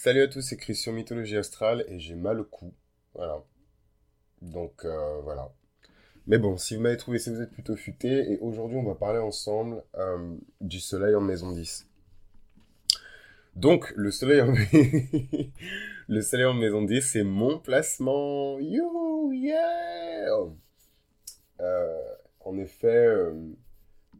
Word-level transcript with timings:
Salut 0.00 0.22
à 0.22 0.28
tous, 0.28 0.42
c'est 0.42 0.56
Christian 0.56 0.92
Mythologie 0.92 1.36
Astrale 1.36 1.84
et 1.88 1.98
j'ai 1.98 2.14
mal 2.14 2.38
au 2.38 2.44
cou. 2.44 2.72
Voilà. 3.14 3.42
Donc 4.40 4.84
euh, 4.84 5.20
voilà. 5.22 5.52
Mais 6.28 6.38
bon, 6.38 6.56
si 6.56 6.76
vous 6.76 6.82
m'avez 6.82 6.96
trouvé, 6.96 7.18
c'est 7.18 7.32
vous 7.32 7.42
êtes 7.42 7.50
plutôt 7.50 7.74
futé. 7.74 8.30
Et 8.30 8.38
aujourd'hui, 8.38 8.76
on 8.76 8.84
va 8.84 8.94
parler 8.94 9.18
ensemble 9.18 9.82
euh, 9.96 10.36
du 10.60 10.78
soleil 10.78 11.16
en 11.16 11.20
maison 11.20 11.50
10. 11.50 11.88
Donc, 13.56 13.92
le 13.96 14.12
soleil 14.12 14.40
en, 14.40 14.54
le 16.08 16.46
en 16.46 16.54
maison 16.54 16.82
10, 16.82 17.02
c'est 17.02 17.24
mon 17.24 17.58
placement. 17.58 18.60
Yo, 18.60 19.32
yeah! 19.32 20.28
Euh, 21.58 21.98
en 22.38 22.56
effet, 22.56 23.08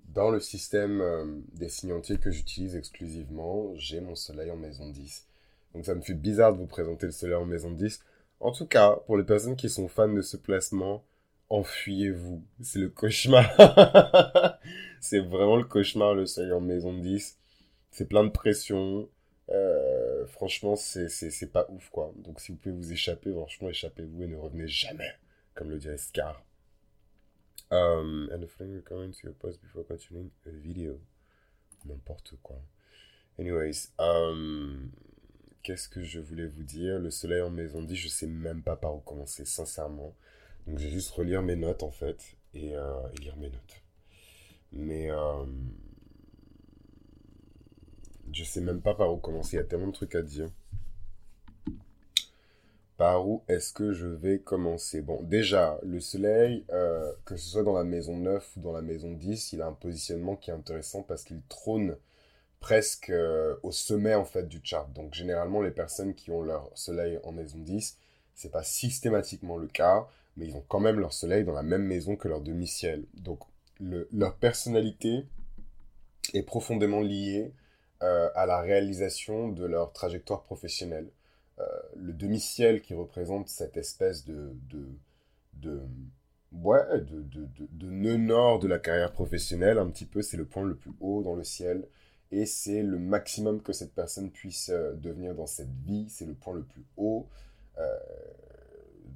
dans 0.09 0.31
le 0.31 0.41
système 0.41 1.45
des 1.53 1.69
signantiers 1.69 2.19
que 2.19 2.33
j'utilise 2.33 2.75
exclusivement, 2.75 3.77
j'ai 3.77 4.01
mon 4.01 4.17
soleil 4.17 4.51
en 4.51 4.57
maison 4.57 4.91
10. 4.91 5.29
Donc 5.75 5.85
ça 5.85 5.95
me 5.95 6.01
fait 6.01 6.15
bizarre 6.15 6.53
de 6.53 6.59
vous 6.59 6.67
présenter 6.67 7.07
le 7.07 7.13
soleil 7.13 7.37
en 7.37 7.45
maison 7.45 7.71
10. 7.71 8.01
En 8.41 8.53
tout 8.53 8.67
cas, 8.67 8.97
pour 9.07 9.17
les 9.17 9.25
personnes 9.25 9.57
qui 9.57 9.69
sont 9.69 9.89
fans 9.89 10.13
de 10.13 10.23
ce 10.23 10.37
placement, 10.37 11.05
enfuyez-vous. 11.49 12.45
C'est 12.63 12.79
le 12.79 12.89
cauchemar. 12.89 13.49
c'est 15.01 15.21
vraiment 15.21 15.57
le 15.57 15.65
cauchemar, 15.65 16.15
le 16.15 16.27
soleil 16.27 16.53
en 16.53 16.61
maison 16.61 16.97
10. 16.97 17.39
C'est 17.91 18.09
plein 18.09 18.25
de 18.25 18.31
pression. 18.31 19.09
Euh, 19.51 20.27
franchement, 20.27 20.77
c'est 20.77 21.53
pas 21.53 21.67
ouf, 21.71 21.89
quoi. 21.91 22.13
Donc 22.17 22.41
si 22.41 22.53
vous 22.53 22.59
pouvez 22.59 22.75
vous 22.75 22.93
échapper, 22.93 23.33
franchement, 23.33 23.69
échappez-vous 23.69 24.23
et 24.23 24.27
ne 24.27 24.37
revenez 24.37 24.69
jamais, 24.69 25.11
comme 25.55 25.71
le 25.71 25.79
dirait 25.79 25.99
Scar. 25.99 26.45
Um, 27.71 28.31
and 28.33 28.41
the 28.41 28.47
flame 28.47 28.81
to 28.81 29.27
your 29.27 29.35
post 29.35 29.61
before 29.61 29.85
continuing 29.87 30.31
the 30.45 30.51
video. 30.51 30.99
N'importe 31.85 32.35
quoi. 32.43 32.63
Anyways, 33.39 33.91
um, 33.99 34.91
qu'est-ce 35.69 35.91
que 35.91 36.03
je 36.03 36.19
voulais 36.19 36.47
vous 36.47 36.63
dire? 36.63 36.99
Le 36.99 37.11
soleil 37.11 37.43
en 37.43 37.51
maison 37.51 37.83
10, 37.83 37.95
je 37.95 38.09
sais 38.09 38.27
même 38.27 38.63
pas 38.63 38.75
par 38.75 38.97
où 38.97 39.01
commencer, 39.01 39.45
sincèrement. 39.45 40.15
Donc, 40.67 40.79
j'ai 40.79 40.89
juste 40.89 41.11
relire 41.11 41.43
mes 41.43 41.57
notes, 41.57 41.83
en 41.83 41.91
fait, 41.91 42.37
et, 42.55 42.75
euh, 42.75 43.07
lire 43.21 43.37
mes 43.37 43.51
notes. 43.51 43.83
Mais 44.73 45.11
euh, 45.11 45.45
je 48.33 48.45
sais 48.45 48.63
même 48.63 48.81
pas 48.81 48.95
par 48.95 49.13
où 49.13 49.19
commencer, 49.19 49.57
il 49.57 49.61
y 49.61 49.63
a 49.63 49.65
tellement 49.65 49.89
de 49.89 49.93
trucs 49.93 50.15
à 50.15 50.23
dire. 50.23 50.49
Par 52.97 53.29
où 53.29 53.43
est-ce 53.47 53.75
que 53.75 53.93
je 53.93 54.07
vais 54.07 54.39
commencer? 54.39 55.03
Bon, 55.03 55.23
déjà, 55.23 55.79
le 55.83 56.01
soleil, 56.01 56.65
euh, 56.71 57.13
que 57.27 57.37
ce 57.37 57.47
soit 57.47 57.63
dans 57.63 57.75
la 57.75 57.85
maison 57.85 58.17
9 58.17 58.57
ou 58.57 58.61
dans 58.61 58.73
la 58.73 58.81
maison 58.81 59.13
10, 59.13 59.53
il 59.53 59.61
a 59.61 59.67
un 59.67 59.75
positionnement 59.75 60.35
qui 60.35 60.49
est 60.49 60.55
intéressant 60.55 61.03
parce 61.03 61.25
qu'il 61.25 61.43
trône 61.51 61.99
presque 62.61 63.11
euh, 63.11 63.57
au 63.63 63.73
sommet 63.73 64.15
en 64.15 64.25
fait 64.25 64.49
du 64.49 64.61
chart. 64.63 64.93
Donc 64.93 65.15
généralement 65.15 65.63
les 65.63 65.71
personnes 65.71 66.15
qui 66.15 66.31
ont 66.31 66.43
leur 66.43 66.71
soleil 66.75 67.19
en 67.25 67.33
maison 67.33 67.59
10, 67.59 67.97
c'est 68.35 68.51
pas 68.51 68.63
systématiquement 68.63 69.57
le 69.57 69.69
cas, 69.69 70.07
mais 70.37 70.47
ils 70.47 70.57
ont 70.57 70.65
quand 70.69 70.81
même 70.81 71.01
leur 71.01 71.13
soleil 71.13 71.45
dans 71.45 71.53
la 71.53 71.63
même 71.63 71.85
maison 71.85 72.17
que 72.17 72.29
leur 72.29 72.41
demi-ciel. 72.41 73.05
Donc 73.15 73.41
leur 73.81 74.37
personnalité 74.37 75.25
est 76.35 76.43
profondément 76.43 77.01
liée 77.01 77.53
euh, 78.03 78.29
à 78.35 78.47
la 78.47 78.61
réalisation 78.61 79.49
de 79.49 79.65
leur 79.65 79.93
trajectoire 79.93 80.43
professionnelle. 80.43 81.09
Euh, 81.59 81.65
le 81.97 82.13
demi-ciel 82.13 82.81
qui 82.81 82.95
représente 82.95 83.49
cette 83.49 83.77
espèce 83.77 84.25
de, 84.25 84.53
de, 84.71 84.87
de 85.55 85.83
ouais, 86.53 87.01
de, 87.01 87.23
de, 87.23 87.49
de, 87.71 87.91
nœud 87.91 88.17
nord 88.17 88.61
de 88.61 88.69
la 88.69 88.79
carrière 88.79 89.13
professionnelle, 89.13 89.79
un 89.79 89.89
petit 89.91 90.07
peu, 90.07 90.23
c'est 90.23 90.37
le 90.37 90.45
point 90.45 90.65
le 90.65 90.77
plus 90.77 90.93
haut 91.01 91.23
dans 91.23 91.35
le 91.35 91.45
ciel 91.45 91.87
et 92.31 92.47
c'est 92.47 92.83
le 92.83 92.99
maximum 92.99 93.63
que 93.63 93.73
cette 93.73 93.93
personne 93.93 94.31
puisse 94.31 94.71
euh, 94.71 94.93
devenir 94.95 95.35
dans 95.35 95.47
cette 95.47 95.73
vie, 95.85 96.07
c'est 96.11 96.27
le 96.27 96.35
point 96.35 96.55
le 96.55 96.63
plus 96.63 96.85
haut. 96.97 97.27
Euh, 97.79 97.99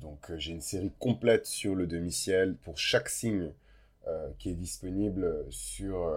donc 0.00 0.30
euh, 0.30 0.38
j'ai 0.38 0.52
une 0.52 0.62
série 0.62 0.92
complète 0.98 1.46
sur 1.46 1.74
le 1.74 1.86
demi-ciel 1.86 2.56
pour 2.56 2.78
chaque 2.78 3.08
signe 3.08 3.52
qui 4.38 4.50
est 4.50 4.54
disponible 4.54 5.46
sur 5.50 6.12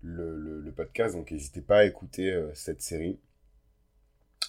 le, 0.00 0.60
le, 0.60 0.70
podcast, 0.70 1.16
donc 1.16 1.32
n'hésitez 1.32 1.60
pas 1.60 1.78
à 1.78 1.84
écouter 1.84 2.40
cette 2.54 2.82
série. 2.82 3.18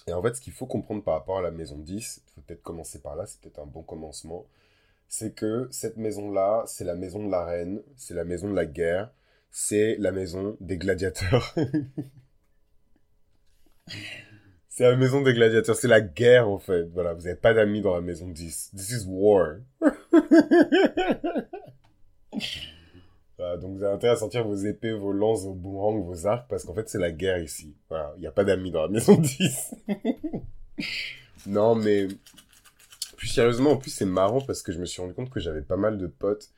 Et 0.06 0.12
en 0.12 0.22
fait, 0.22 0.36
ce 0.36 0.40
qu'il 0.40 0.52
faut 0.52 0.66
comprendre 0.66 1.02
par 1.02 1.14
rapport 1.14 1.38
à 1.38 1.42
la 1.42 1.50
maison 1.50 1.76
10, 1.76 2.22
il 2.24 2.32
faut 2.32 2.40
peut-être 2.42 2.62
commencer 2.62 3.00
par 3.00 3.16
là, 3.16 3.26
c'est 3.26 3.40
peut-être 3.40 3.58
un 3.58 3.66
bon 3.66 3.82
commencement, 3.82 4.46
c'est 5.08 5.34
que 5.34 5.66
cette 5.72 5.96
maison-là, 5.96 6.62
c'est 6.68 6.84
la 6.84 6.94
maison 6.94 7.26
de 7.26 7.32
la 7.32 7.44
reine, 7.44 7.82
c'est 7.96 8.14
la 8.14 8.22
maison 8.24 8.48
de 8.48 8.54
la 8.54 8.64
guerre, 8.64 9.10
c'est 9.50 9.96
la 9.98 10.12
maison 10.12 10.56
des 10.60 10.76
gladiateurs. 10.76 11.54
c'est 14.68 14.84
la 14.84 14.96
maison 14.96 15.22
des 15.22 15.32
gladiateurs, 15.32 15.76
c'est 15.76 15.88
la 15.88 16.00
guerre 16.00 16.48
en 16.48 16.58
fait. 16.58 16.84
Voilà, 16.92 17.14
vous 17.14 17.22
n'avez 17.22 17.36
pas 17.36 17.54
d'amis 17.54 17.80
dans 17.80 17.94
la 17.94 18.00
maison 18.00 18.28
10. 18.28 18.72
This 18.74 18.90
is 18.90 19.04
war. 19.06 19.56
donc 23.60 23.76
vous 23.76 23.82
avez 23.82 23.94
intérêt 23.94 24.14
à 24.14 24.16
sortir 24.16 24.46
vos 24.46 24.56
épées, 24.56 24.92
vos 24.92 25.12
lances, 25.12 25.44
vos 25.44 25.54
boomerangs, 25.54 26.00
vos 26.00 26.26
arcs, 26.26 26.46
parce 26.48 26.64
qu'en 26.64 26.74
fait 26.74 26.88
c'est 26.88 26.98
la 26.98 27.10
guerre 27.10 27.38
ici. 27.38 27.74
Voilà, 27.88 28.12
il 28.16 28.20
n'y 28.20 28.26
a 28.26 28.32
pas 28.32 28.44
d'amis 28.44 28.70
dans 28.70 28.82
la 28.82 28.88
maison 28.88 29.16
10. 29.18 29.74
non 31.46 31.74
mais, 31.74 32.08
plus 33.16 33.28
sérieusement, 33.28 33.72
en 33.72 33.76
plus 33.76 33.90
c'est 33.90 34.04
marrant 34.04 34.40
parce 34.40 34.62
que 34.62 34.72
je 34.72 34.78
me 34.78 34.86
suis 34.86 35.00
rendu 35.00 35.14
compte 35.14 35.30
que 35.30 35.40
j'avais 35.40 35.62
pas 35.62 35.76
mal 35.76 35.98
de 35.98 36.06
potes 36.06 36.50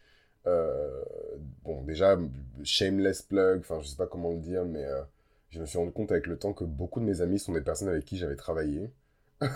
euh, 0.48 1.02
bon, 1.64 1.82
déjà, 1.82 2.18
shameless 2.64 3.22
plug, 3.22 3.60
enfin, 3.60 3.80
je 3.80 3.88
sais 3.88 3.96
pas 3.96 4.06
comment 4.06 4.30
le 4.30 4.38
dire, 4.38 4.64
mais 4.64 4.84
euh, 4.84 5.02
je 5.50 5.60
me 5.60 5.66
suis 5.66 5.78
rendu 5.78 5.92
compte 5.92 6.10
avec 6.12 6.26
le 6.26 6.38
temps 6.38 6.52
que 6.52 6.64
beaucoup 6.64 7.00
de 7.00 7.04
mes 7.04 7.20
amis 7.20 7.38
sont 7.38 7.52
des 7.52 7.60
personnes 7.60 7.88
avec 7.88 8.04
qui 8.04 8.16
j'avais 8.16 8.36
travaillé. 8.36 8.90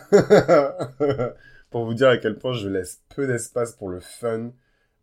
pour 1.70 1.84
vous 1.84 1.94
dire 1.94 2.08
à 2.08 2.18
quel 2.18 2.38
point 2.38 2.52
je 2.52 2.68
laisse 2.68 3.02
peu 3.08 3.26
d'espace 3.26 3.72
pour 3.72 3.88
le 3.88 3.98
fun 3.98 4.52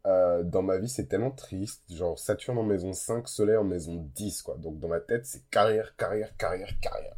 euh, 0.06 0.44
dans 0.44 0.62
ma 0.62 0.78
vie, 0.78 0.88
c'est 0.88 1.08
tellement 1.08 1.32
triste. 1.32 1.84
Genre, 1.92 2.18
Saturne 2.18 2.58
en 2.58 2.64
maison 2.64 2.94
5, 2.94 3.28
Soleil 3.28 3.58
en 3.58 3.64
maison 3.64 4.08
10, 4.16 4.44
quoi. 4.44 4.56
Donc, 4.58 4.80
dans 4.80 4.88
ma 4.88 5.00
tête, 5.00 5.26
c'est 5.26 5.50
carrière, 5.50 5.96
carrière, 5.98 6.36
carrière, 6.38 6.70
carrière. 6.80 7.16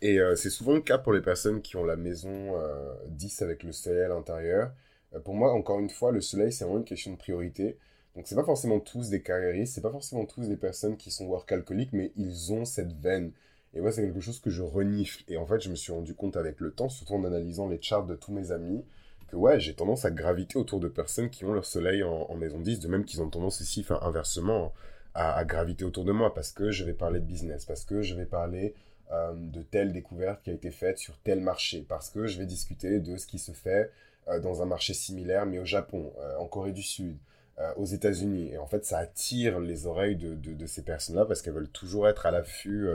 Et 0.00 0.18
c'est 0.34 0.50
souvent 0.50 0.72
le 0.72 0.80
cas 0.80 0.98
pour 0.98 1.12
les 1.12 1.20
personnes 1.20 1.62
qui 1.62 1.76
ont 1.76 1.84
la 1.84 1.94
maison 1.94 2.60
10 3.06 3.42
avec 3.42 3.62
le 3.62 3.70
Soleil 3.70 4.02
à 4.02 4.08
l'intérieur. 4.08 4.72
Euh, 5.14 5.20
pour 5.20 5.34
moi, 5.34 5.52
encore 5.52 5.80
une 5.80 5.90
fois, 5.90 6.12
le 6.12 6.20
soleil, 6.20 6.52
c'est 6.52 6.64
vraiment 6.64 6.80
une 6.80 6.84
question 6.84 7.12
de 7.12 7.16
priorité. 7.16 7.76
Donc, 8.16 8.26
c'est 8.26 8.34
pas 8.34 8.44
forcément 8.44 8.80
tous 8.80 9.08
des 9.08 9.22
carriéristes, 9.22 9.74
c'est 9.74 9.80
pas 9.80 9.90
forcément 9.90 10.26
tous 10.26 10.48
des 10.48 10.56
personnes 10.56 10.96
qui 10.96 11.10
sont 11.10 11.26
work 11.26 11.50
alcooliques, 11.50 11.92
mais 11.92 12.12
ils 12.16 12.52
ont 12.52 12.64
cette 12.64 12.92
veine. 12.92 13.32
Et 13.74 13.80
moi, 13.80 13.90
c'est 13.90 14.02
quelque 14.02 14.20
chose 14.20 14.40
que 14.40 14.50
je 14.50 14.62
renifle. 14.62 15.24
Et 15.28 15.38
en 15.38 15.46
fait, 15.46 15.60
je 15.60 15.70
me 15.70 15.74
suis 15.74 15.92
rendu 15.92 16.14
compte 16.14 16.36
avec 16.36 16.60
le 16.60 16.72
temps, 16.72 16.90
surtout 16.90 17.14
en 17.14 17.24
analysant 17.24 17.68
les 17.68 17.80
charts 17.80 18.06
de 18.06 18.14
tous 18.14 18.32
mes 18.32 18.52
amis, 18.52 18.84
que 19.28 19.36
ouais, 19.36 19.58
j'ai 19.60 19.74
tendance 19.74 20.04
à 20.04 20.10
graviter 20.10 20.58
autour 20.58 20.78
de 20.78 20.88
personnes 20.88 21.30
qui 21.30 21.44
ont 21.46 21.54
leur 21.54 21.64
soleil 21.64 22.02
en, 22.02 22.34
maison 22.34 22.60
10, 22.60 22.80
de 22.80 22.88
même 22.88 23.04
qu'ils 23.04 23.22
ont 23.22 23.30
tendance 23.30 23.60
ici, 23.60 23.80
enfin, 23.80 23.98
inversement, 24.02 24.74
à, 25.14 25.42
graviter 25.44 25.84
autour 25.84 26.04
de 26.04 26.12
moi, 26.12 26.34
parce 26.34 26.52
que 26.52 26.70
je 26.70 26.84
vais 26.84 26.92
parler 26.92 27.20
de 27.20 27.24
business, 27.24 27.64
parce 27.64 27.84
que 27.84 28.02
je 28.02 28.14
vais 28.14 28.26
parler 28.26 28.74
euh, 29.10 29.32
de 29.34 29.62
telle 29.62 29.92
découverte 29.92 30.42
qui 30.42 30.50
a 30.50 30.52
été 30.52 30.70
faite 30.70 30.98
sur 30.98 31.16
tel 31.18 31.40
marché, 31.40 31.84
parce 31.88 32.10
que 32.10 32.26
je 32.26 32.38
vais 32.38 32.46
discuter 32.46 33.00
de 33.00 33.16
ce 33.16 33.26
qui 33.26 33.38
se 33.38 33.52
fait 33.52 33.90
dans 34.26 34.62
un 34.62 34.66
marché 34.66 34.94
similaire, 34.94 35.46
mais 35.46 35.58
au 35.58 35.64
Japon, 35.64 36.12
euh, 36.18 36.36
en 36.36 36.46
Corée 36.46 36.72
du 36.72 36.82
Sud, 36.82 37.16
euh, 37.58 37.72
aux 37.76 37.84
États-Unis. 37.84 38.52
Et 38.52 38.58
en 38.58 38.66
fait, 38.66 38.84
ça 38.84 38.98
attire 38.98 39.60
les 39.60 39.86
oreilles 39.86 40.16
de, 40.16 40.34
de, 40.34 40.66
ces 40.66 40.82
personnes-là 40.82 41.24
parce 41.24 41.42
qu'elles 41.42 41.54
veulent 41.54 41.68
toujours 41.68 42.08
être 42.08 42.26
à 42.26 42.30
l'affût 42.30 42.88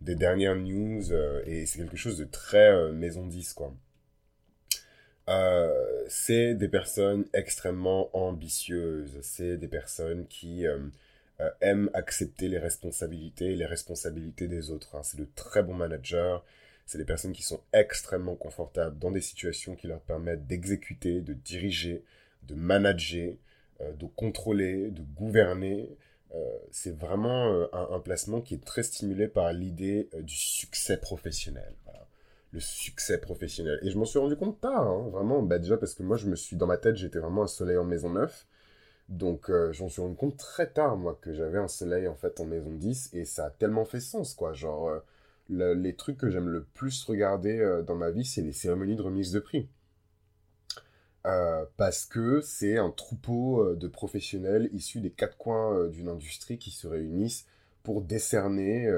des 0.00 0.14
dernières 0.14 0.56
news 0.56 1.02
et 1.46 1.64
c'est 1.64 1.78
quelque 1.78 1.96
chose 1.96 2.18
de 2.18 2.24
très 2.24 2.92
maison 2.92 3.26
10, 3.26 3.54
quoi. 3.54 3.72
c'est 6.08 6.54
des 6.54 6.68
personnes 6.68 7.24
extrêmement 7.32 8.14
ambitieuses, 8.14 9.18
c'est 9.22 9.56
des 9.56 9.68
personnes 9.68 10.26
qui 10.26 10.66
aiment 11.60 11.90
accepter 11.94 12.48
les 12.48 12.58
responsabilités, 12.58 13.54
les 13.54 13.66
responsabilités 13.66 14.48
des 14.48 14.70
autres. 14.70 14.94
Hein. 14.96 15.02
C'est 15.02 15.18
de 15.18 15.28
très 15.34 15.62
bons 15.62 15.74
managers, 15.74 16.38
c'est 16.86 16.98
des 16.98 17.04
personnes 17.04 17.32
qui 17.32 17.42
sont 17.42 17.60
extrêmement 17.72 18.36
confortables 18.36 18.98
dans 18.98 19.10
des 19.10 19.20
situations 19.20 19.74
qui 19.74 19.86
leur 19.86 20.00
permettent 20.00 20.46
d'exécuter, 20.46 21.20
de 21.20 21.32
diriger, 21.32 22.04
de 22.42 22.54
manager, 22.54 23.34
euh, 23.80 23.92
de 23.92 24.06
contrôler, 24.06 24.90
de 24.90 25.02
gouverner. 25.02 25.96
Euh, 26.34 26.58
c'est 26.70 26.96
vraiment 26.96 27.52
euh, 27.52 27.66
un, 27.72 28.00
placement 28.00 28.40
qui 28.40 28.54
est 28.54 28.64
très 28.64 28.82
stimulé 28.82 29.28
par 29.28 29.52
l'idée 29.52 30.08
du 30.20 30.34
succès 30.34 30.96
professionnel. 30.96 31.74
Le 32.52 32.60
succès 32.60 33.18
professionnel. 33.18 33.80
Et 33.82 33.90
je 33.90 33.98
m'en 33.98 34.04
suis 34.04 34.18
rendu 34.20 34.36
compte 34.36 34.60
tard, 34.60 34.86
hein, 34.86 35.08
vraiment. 35.10 35.42
Bah, 35.42 35.58
déjà 35.58 35.76
parce 35.76 35.94
que 35.94 36.04
moi, 36.04 36.16
je 36.16 36.28
me 36.28 36.36
suis, 36.36 36.54
dans 36.54 36.68
ma 36.68 36.76
tête, 36.76 36.94
j'étais 36.94 37.18
vraiment 37.18 37.42
un 37.42 37.48
soleil 37.48 37.76
en 37.76 37.84
maison 37.84 38.10
9. 38.10 38.46
Donc, 39.08 39.50
j'en 39.72 39.88
suis 39.88 40.00
rendu 40.00 40.14
compte 40.14 40.36
très 40.36 40.68
tard, 40.70 40.96
moi, 40.96 41.18
que 41.20 41.34
j'avais 41.34 41.58
un 41.58 41.66
soleil, 41.68 42.06
en 42.06 42.14
fait, 42.14 42.38
en 42.40 42.44
maison 42.44 42.70
10. 42.70 43.10
Et 43.12 43.24
ça 43.24 43.46
a 43.46 43.50
tellement 43.50 43.84
fait 43.84 44.00
sens, 44.00 44.34
quoi. 44.34 44.52
Genre, 44.52 45.02
les 45.48 45.94
trucs 45.94 46.18
que 46.18 46.30
j'aime 46.30 46.48
le 46.48 46.64
plus 46.64 47.04
regarder 47.04 47.58
euh, 47.58 47.82
dans 47.82 47.94
ma 47.94 48.10
vie, 48.10 48.24
c'est 48.24 48.42
les 48.42 48.52
cérémonies 48.52 48.96
de 48.96 49.02
remise 49.02 49.32
de 49.32 49.40
prix. 49.40 49.68
Euh, 51.26 51.64
parce 51.78 52.04
que 52.04 52.42
c'est 52.42 52.76
un 52.76 52.90
troupeau 52.90 53.62
euh, 53.62 53.76
de 53.76 53.88
professionnels 53.88 54.68
issus 54.72 55.00
des 55.00 55.10
quatre 55.10 55.38
coins 55.38 55.88
d'une 55.88 56.08
industrie 56.08 56.58
qui 56.58 56.70
se 56.70 56.86
réunissent 56.86 57.46
pour 57.82 58.02
décerner 58.02 58.88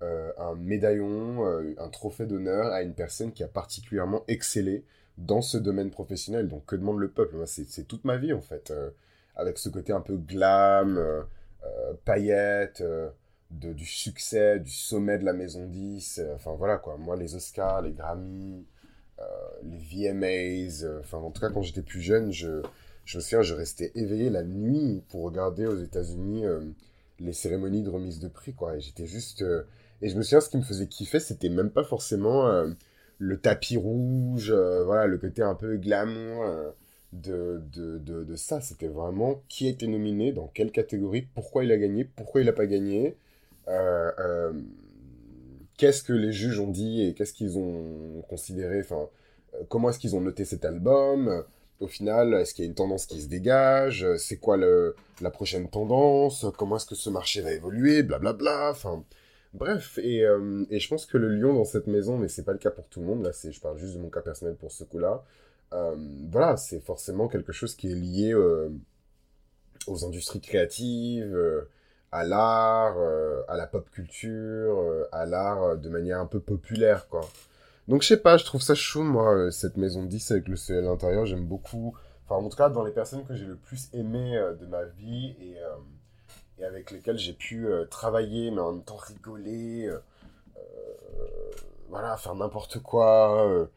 un 0.00 0.54
médaillon, 0.54 1.44
un 1.78 1.88
trophée 1.88 2.26
d'honneur 2.26 2.66
à 2.66 2.82
une 2.82 2.94
personne 2.94 3.32
qui 3.32 3.42
a 3.42 3.48
particulièrement 3.48 4.22
excellé 4.28 4.84
dans 5.18 5.42
ce 5.42 5.58
domaine 5.58 5.90
professionnel. 5.90 6.46
Donc 6.46 6.64
que 6.66 6.76
demande 6.76 7.00
le 7.00 7.10
peuple? 7.10 7.34
C'est 7.46 7.88
toute 7.88 8.04
ma 8.04 8.18
vie 8.18 8.32
en 8.32 8.40
fait, 8.40 8.72
avec 9.34 9.58
ce 9.58 9.68
côté 9.68 9.92
un 9.92 10.00
peu 10.00 10.16
glam, 10.16 11.26
paillette, 12.04 12.84
de, 13.50 13.72
du 13.72 13.84
succès, 13.84 14.60
du 14.60 14.70
sommet 14.70 15.18
de 15.18 15.24
la 15.24 15.32
maison 15.32 15.66
10. 15.66 16.22
enfin 16.34 16.54
voilà 16.54 16.78
quoi, 16.78 16.96
moi 16.96 17.16
les 17.16 17.34
Oscars, 17.34 17.82
les 17.82 17.92
Grammy, 17.92 18.66
les 19.62 19.78
VMAs, 19.78 20.86
enfin 21.00 21.18
en 21.18 21.30
tout 21.30 21.40
cas 21.40 21.50
quand 21.50 21.62
j'étais 21.62 21.82
plus 21.82 22.00
jeune, 22.00 22.32
je, 22.32 22.62
je 23.04 23.18
me 23.18 23.22
souviens, 23.22 23.42
je 23.42 23.54
restais 23.54 23.92
éveillé 23.94 24.30
la 24.30 24.42
nuit 24.42 25.02
pour 25.08 25.22
regarder 25.22 25.66
aux 25.66 25.78
États-Unis 25.78 26.44
les 27.18 27.32
cérémonies 27.32 27.82
de 27.82 27.90
remise 27.90 28.18
de 28.18 28.28
prix 28.28 28.54
quoi. 28.54 28.76
Et 28.76 28.80
j'étais 28.80 29.06
juste 29.06 29.44
et 30.02 30.08
je 30.08 30.16
me 30.16 30.22
souviens, 30.22 30.40
ce 30.40 30.48
qui 30.48 30.56
me 30.56 30.62
faisait 30.62 30.86
kiffer, 30.86 31.20
c'était 31.20 31.48
même 31.48 31.70
pas 31.70 31.84
forcément 31.84 32.48
euh, 32.48 32.68
le 33.18 33.38
tapis 33.38 33.76
rouge, 33.76 34.50
euh, 34.50 34.84
voilà, 34.84 35.06
le 35.06 35.18
côté 35.18 35.42
un 35.42 35.54
peu 35.54 35.76
glamour 35.76 36.44
euh, 36.44 36.70
de, 37.12 37.62
de, 37.72 37.98
de, 37.98 38.24
de, 38.24 38.36
ça. 38.36 38.60
C'était 38.60 38.88
vraiment 38.88 39.42
qui 39.48 39.68
été 39.68 39.86
nominé, 39.86 40.32
dans 40.32 40.48
quelle 40.48 40.72
catégorie, 40.72 41.28
pourquoi 41.34 41.64
il 41.64 41.72
a 41.72 41.76
gagné, 41.76 42.04
pourquoi 42.04 42.40
il 42.40 42.46
n'a 42.46 42.52
pas 42.52 42.66
gagné, 42.66 43.16
qu'est-ce 45.76 46.02
que 46.02 46.12
les 46.12 46.32
juges 46.32 46.58
ont 46.60 46.70
dit 46.70 47.02
et 47.02 47.14
qu'est-ce 47.14 47.32
qu'ils 47.32 47.58
ont 47.58 48.22
considéré, 48.28 48.80
enfin, 48.80 49.08
comment 49.68 49.90
est-ce 49.90 49.98
qu'ils 49.98 50.16
ont 50.16 50.20
noté 50.20 50.44
cet 50.44 50.64
album? 50.64 51.44
Au 51.80 51.86
final, 51.86 52.34
est-ce 52.34 52.52
qu'il 52.52 52.64
y 52.64 52.68
a 52.68 52.68
une 52.68 52.74
tendance 52.74 53.06
qui 53.06 53.22
se 53.22 53.28
dégage? 53.28 54.06
C'est 54.18 54.36
quoi 54.36 54.56
le, 54.56 54.94
la 55.22 55.30
prochaine 55.30 55.70
tendance? 55.70 56.46
Comment 56.58 56.76
est-ce 56.76 56.86
que 56.86 56.94
ce 56.94 57.08
marché 57.08 57.40
va 57.40 57.52
évoluer? 57.52 58.02
Blablabla. 58.02 58.70
Enfin, 58.70 59.04
Bref, 59.52 59.98
euh, 59.98 60.64
et, 60.70 60.78
je 60.78 60.88
pense 60.88 61.06
que 61.06 61.18
le 61.18 61.28
lion 61.28 61.54
dans 61.54 61.64
cette 61.64 61.88
maison, 61.88 62.16
mais 62.16 62.28
c'est 62.28 62.44
pas 62.44 62.52
le 62.52 62.58
cas 62.58 62.70
pour 62.70 62.86
tout 62.86 63.00
le 63.00 63.06
monde, 63.06 63.24
là, 63.24 63.32
c'est, 63.32 63.50
je 63.50 63.60
parle 63.60 63.78
juste 63.78 63.94
de 63.94 63.98
mon 63.98 64.08
cas 64.08 64.20
personnel 64.20 64.54
pour 64.54 64.70
ce 64.70 64.84
coup-là, 64.84 65.24
euh, 65.72 65.96
voilà, 66.30 66.56
c'est 66.56 66.80
forcément 66.80 67.26
quelque 67.28 67.52
chose 67.52 67.74
qui 67.74 67.90
est 67.90 67.94
lié 67.94 68.32
euh, 68.32 68.68
aux 69.88 70.04
industries 70.04 70.40
créatives, 70.40 71.36
à 72.12 72.24
l'art, 72.24 72.96
à 73.48 73.56
la 73.56 73.66
pop 73.66 73.88
culture, 73.90 74.78
à 75.12 75.26
l'art 75.26 75.76
de 75.76 75.88
manière 75.88 76.20
un 76.20 76.26
peu 76.26 76.40
populaire, 76.40 77.08
quoi. 77.08 77.20
Donc 77.88 78.02
je 78.02 78.08
sais 78.08 78.16
pas, 78.16 78.36
je 78.36 78.44
trouve 78.44 78.62
ça 78.62 78.74
chou, 78.74 79.02
moi, 79.02 79.50
cette 79.50 79.76
maison 79.76 80.04
10 80.04 80.30
avec 80.30 80.48
le 80.48 80.56
soleil 80.56 80.84
à 80.84 80.90
l'intérieur, 80.90 81.26
j'aime 81.26 81.44
beaucoup. 81.44 81.96
Enfin, 82.24 82.44
en 82.44 82.48
tout 82.48 82.56
cas, 82.56 82.68
dans 82.68 82.84
les 82.84 82.92
personnes 82.92 83.24
que 83.24 83.34
j'ai 83.34 83.46
le 83.46 83.56
plus 83.56 83.88
aimé 83.92 84.40
de 84.60 84.66
ma 84.66 84.84
vie, 84.84 85.36
et 85.40 85.56
et 86.60 86.64
avec 86.64 86.90
lesquels 86.90 87.18
j'ai 87.18 87.32
pu 87.32 87.66
euh, 87.66 87.86
travailler, 87.86 88.50
mais 88.50 88.60
en 88.60 88.72
même 88.72 88.84
temps 88.84 88.96
rigoler, 88.96 89.86
euh, 89.86 89.98
euh, 90.56 90.60
voilà, 91.88 92.16
faire 92.16 92.34
n'importe 92.34 92.80
quoi, 92.80 93.68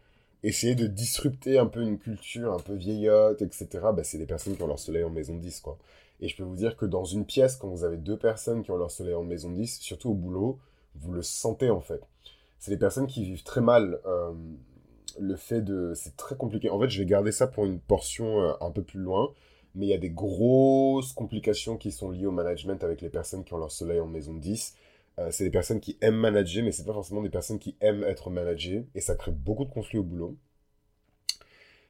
essayer 0.44 0.76
de 0.76 0.88
disrupter 0.88 1.58
un 1.58 1.66
peu 1.66 1.82
une 1.82 1.98
culture 1.98 2.54
un 2.54 2.60
peu 2.60 2.74
vieillotte, 2.74 3.42
etc. 3.42 3.68
Bah, 3.96 4.04
c'est 4.04 4.18
des 4.18 4.26
personnes 4.26 4.56
qui 4.56 4.62
ont 4.62 4.68
leur 4.68 4.80
soleil 4.80 5.04
en 5.04 5.10
maison 5.10 5.36
10, 5.36 5.62
quoi. 5.62 5.78
Et 6.20 6.28
je 6.28 6.38
peux 6.38 6.44
vous 6.44 6.56
dire 6.56 6.78
que 6.78 6.86
dans 6.86 7.04
une 7.04 7.26
pièce, 7.26 7.56
quand 7.56 7.68
vous 7.68 7.84
avez 7.84 7.98
deux 7.98 8.18
personnes 8.18 8.64
qui 8.64 8.72
ont 8.72 8.78
leur 8.78 8.92
soleil 8.92 9.14
en 9.14 9.24
maison 9.24 9.52
10, 9.52 9.80
surtout 9.80 10.12
au 10.12 10.14
boulot, 10.14 10.60
vous 10.96 11.12
le 11.12 11.22
sentez 11.22 11.70
en 11.70 11.82
fait. 11.82 12.02
C'est 12.60 12.72
des 12.72 12.78
personnes 12.78 13.08
qui 13.08 13.24
vivent 13.24 13.44
très 13.44 13.62
mal 13.62 14.00
le 15.20 15.36
fait 15.36 15.62
de... 15.62 15.94
C'est 15.96 16.16
très 16.16 16.38
compliqué. 16.38 16.70
En 16.70 16.80
fait, 16.80 16.90
je 16.90 17.00
vais 17.00 17.06
garder 17.06 17.34
ça 17.34 17.48
pour 17.48 17.66
une 17.66 17.80
portion 17.80 18.56
un 18.62 18.72
peu 18.72 18.84
plus 18.84 19.02
loin 19.02 19.34
mais 19.76 19.88
il 19.88 19.90
y 19.90 19.94
a 19.94 19.98
des 19.98 20.10
grosses 20.10 21.14
complications 21.14 21.78
qui 21.78 21.92
sont 21.92 22.10
liées 22.10 22.26
au 22.26 22.32
management 22.32 22.84
avec 22.84 23.02
les 23.02 23.10
personnes 23.10 23.44
qui 23.44 23.54
ont 23.54 23.58
leur 23.58 23.72
soleil 23.72 24.00
en 24.00 24.08
maison 24.08 24.34
10. 24.34 24.76
Euh, 25.20 25.30
c'est 25.32 25.44
des 25.44 25.52
personnes 25.52 25.80
qui 25.80 25.98
aiment 26.02 26.16
manager, 26.16 26.64
mais 26.64 26.72
c'est 26.72 26.86
pas 26.86 26.94
forcément 26.94 27.22
des 27.22 27.30
personnes 27.30 27.60
qui 27.60 27.76
aiment 27.82 28.04
être 28.04 28.30
managées, 28.30 28.86
et 28.96 29.02
ça 29.02 29.16
crée 29.16 29.32
beaucoup 29.32 29.66
de 29.66 29.72
conflits 29.72 30.00
au 30.00 30.04
boulot. 30.04 30.36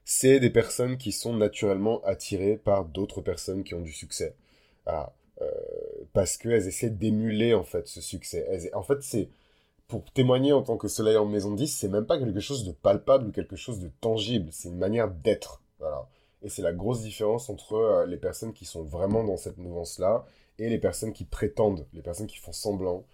C'est 0.05 0.39
des 0.39 0.49
personnes 0.49 0.97
qui 0.97 1.11
sont 1.11 1.33
naturellement 1.33 2.03
attirées 2.03 2.57
par 2.57 2.85
d'autres 2.85 3.21
personnes 3.21 3.63
qui 3.63 3.73
ont 3.73 3.81
du 3.81 3.93
succès. 3.93 4.35
Euh, 5.41 5.47
parce 6.13 6.37
qu'elles 6.37 6.67
essaient 6.67 6.89
d'émuler 6.89 7.53
en 7.53 7.63
fait 7.63 7.87
ce 7.87 8.01
succès. 8.01 8.71
en 8.73 8.83
fait, 8.83 9.01
c'est 9.01 9.29
pour 9.87 10.03
témoigner 10.11 10.53
en 10.53 10.63
tant 10.63 10.77
que 10.77 10.87
soleil 10.87 11.17
en 11.17 11.25
maison 11.25 11.53
10, 11.53 11.67
c'est 11.67 11.87
même 11.87 12.05
pas 12.05 12.17
quelque 12.17 12.39
chose 12.39 12.63
de 12.65 12.71
palpable 12.71 13.27
ou 13.27 13.31
quelque 13.31 13.55
chose 13.55 13.79
de 13.79 13.89
tangible, 14.01 14.49
c'est 14.51 14.69
une 14.69 14.77
manière 14.77 15.09
d'être. 15.09 15.61
Voilà. 15.79 16.07
Et 16.41 16.49
c'est 16.49 16.61
la 16.61 16.73
grosse 16.73 17.01
différence 17.01 17.49
entre 17.49 17.73
euh, 17.73 18.05
les 18.05 18.17
personnes 18.17 18.53
qui 18.53 18.65
sont 18.65 18.83
vraiment 18.83 19.23
dans 19.23 19.37
cette 19.37 19.57
mouvance-là 19.57 20.25
et 20.59 20.69
les 20.69 20.77
personnes 20.77 21.13
qui 21.13 21.25
prétendent, 21.25 21.85
les 21.93 22.01
personnes 22.01 22.27
qui 22.27 22.37
font 22.37 22.51
semblant. 22.51 23.05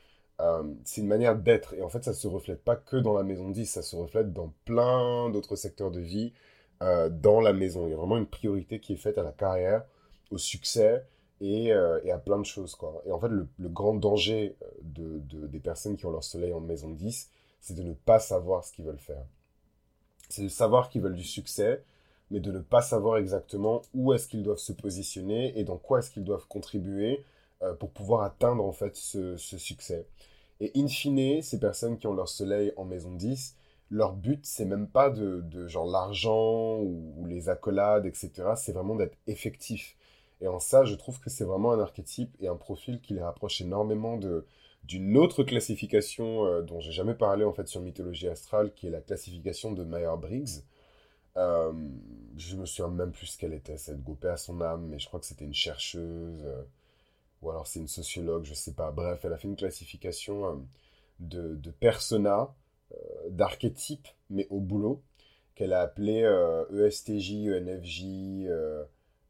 Euh, 0.41 0.63
c'est 0.85 1.01
une 1.01 1.07
manière 1.07 1.35
d'être. 1.35 1.73
Et 1.73 1.81
en 1.81 1.89
fait, 1.89 2.03
ça 2.03 2.13
se 2.13 2.27
reflète 2.27 2.63
pas 2.63 2.75
que 2.75 2.97
dans 2.97 3.13
la 3.13 3.23
maison 3.23 3.49
10, 3.49 3.65
ça 3.65 3.81
se 3.81 3.95
reflète 3.95 4.33
dans 4.33 4.53
plein 4.65 5.29
d'autres 5.29 5.55
secteurs 5.55 5.91
de 5.91 5.99
vie 5.99 6.33
euh, 6.81 7.09
dans 7.09 7.41
la 7.41 7.53
maison. 7.53 7.87
Il 7.87 7.91
y 7.91 7.93
a 7.93 7.97
vraiment 7.97 8.17
une 8.17 8.27
priorité 8.27 8.79
qui 8.79 8.93
est 8.93 8.97
faite 8.97 9.17
à 9.17 9.23
la 9.23 9.31
carrière, 9.31 9.83
au 10.31 10.37
succès 10.37 11.05
et, 11.41 11.71
à 11.71 12.17
plein 12.17 12.37
de 12.37 12.45
choses. 12.45 12.75
Quoi. 12.75 13.01
Et 13.05 13.11
en 13.11 13.19
fait, 13.19 13.29
le, 13.29 13.47
grand 13.59 13.95
danger 13.95 14.55
de, 14.81 15.19
des 15.47 15.59
personnes 15.59 15.95
qui 15.95 16.05
ont 16.05 16.11
leur 16.11 16.23
soleil 16.23 16.53
en 16.53 16.59
maison 16.59 16.89
10, 16.89 17.29
c'est 17.61 17.73
de 17.73 17.83
ne 17.83 17.93
pas 17.93 18.19
savoir 18.19 18.63
ce 18.63 18.73
qu'ils 18.73 18.85
veulent 18.85 18.97
faire. 18.97 19.23
C'est 20.29 20.43
de 20.43 20.49
savoir 20.49 20.89
qu'ils 20.89 21.01
veulent 21.01 21.15
du 21.15 21.23
succès, 21.23 21.83
mais 22.31 22.39
de 22.39 22.51
ne 22.51 22.59
pas 22.59 22.81
savoir 22.81 23.17
exactement 23.17 23.81
où 23.93 24.13
est-ce 24.13 24.27
qu'ils 24.27 24.43
doivent 24.43 24.57
se 24.57 24.73
positionner 24.73 25.57
et 25.59 25.63
dans 25.63 25.77
quoi 25.77 25.99
est-ce 25.99 26.11
qu'ils 26.11 26.23
doivent 26.23 26.47
contribuer 26.47 27.23
euh, 27.61 27.73
pour 27.73 27.91
pouvoir 27.91 28.23
atteindre 28.23 28.63
en 28.63 28.71
fait 28.71 28.95
ce, 28.95 29.35
succès. 29.37 30.05
Et 30.61 30.71
in 30.75 30.87
fine, 30.87 31.41
ces 31.41 31.59
personnes 31.59 31.97
qui 31.97 32.07
ont 32.07 32.13
leur 32.13 32.29
soleil 32.29 32.71
en 32.77 32.85
maison 32.85 33.11
10, 33.11 33.55
leur 33.91 34.13
but, 34.13 34.45
c'est 34.45 34.65
même 34.65 34.87
pas 34.87 35.09
de, 35.09 35.67
genre 35.67 35.87
l'argent 35.87 36.79
ou, 36.79 37.25
les 37.27 37.49
accolades, 37.49 38.05
etc. 38.05 38.31
C'est 38.55 38.71
vraiment 38.71 38.95
d'être 38.95 39.17
effectif. 39.27 39.95
Et 40.41 40.47
en 40.47 40.59
ça, 40.59 40.85
je 40.85 40.95
trouve 40.95 41.19
que 41.19 41.29
c'est 41.29 41.43
vraiment 41.43 41.71
un 41.73 41.79
archétype 41.79 42.35
et 42.39 42.47
un 42.47 42.55
profil 42.55 43.01
qui 43.01 43.13
les 43.13 43.21
rapproche 43.21 43.61
énormément 43.61 44.17
de 44.17 44.45
d'une 44.85 45.17
autre 45.17 45.43
classification 45.43 46.45
euh, 46.45 46.61
dont 46.61 46.79
j'ai 46.79 46.93
jamais 46.93 47.13
parlé 47.13 47.43
en 47.43 47.51
fait 47.51 47.67
sur 47.67 47.81
mythologie 47.81 48.29
astrale, 48.29 48.73
qui 48.73 48.87
est 48.87 48.89
la 48.89 49.01
classification 49.01 49.73
de 49.73 49.83
Meyer-Briggs. 49.83 50.63
Euh, 51.37 51.71
je 52.37 52.55
me 52.55 52.65
souviens 52.65 52.89
même 52.89 53.11
plus 53.11 53.27
ce 53.27 53.37
qu'elle 53.37 53.53
était, 53.53 53.77
cette 53.77 54.03
go 54.03 54.17
à 54.23 54.37
son 54.37 54.61
âme, 54.61 54.87
mais 54.87 54.99
je 54.99 55.07
crois 55.07 55.19
que 55.19 55.25
c'était 55.25 55.45
une 55.45 55.53
chercheuse, 55.53 56.43
euh, 56.45 56.63
ou 57.41 57.49
alors 57.49 57.67
c'est 57.67 57.79
une 57.79 57.87
sociologue, 57.87 58.45
je 58.45 58.53
sais 58.53 58.73
pas. 58.73 58.91
Bref, 58.91 59.21
elle 59.23 59.33
a 59.33 59.37
fait 59.37 59.47
une 59.47 59.55
classification 59.55 60.45
euh, 60.45 60.55
de, 61.19 61.55
de 61.55 61.71
persona, 61.71 62.53
d'archétypes, 63.29 64.07
mais 64.29 64.47
au 64.49 64.59
boulot, 64.59 65.01
qu'elle 65.55 65.73
a 65.73 65.81
appelé 65.81 66.21
ESTJ, 66.73 67.49
ENFJ, 67.49 68.47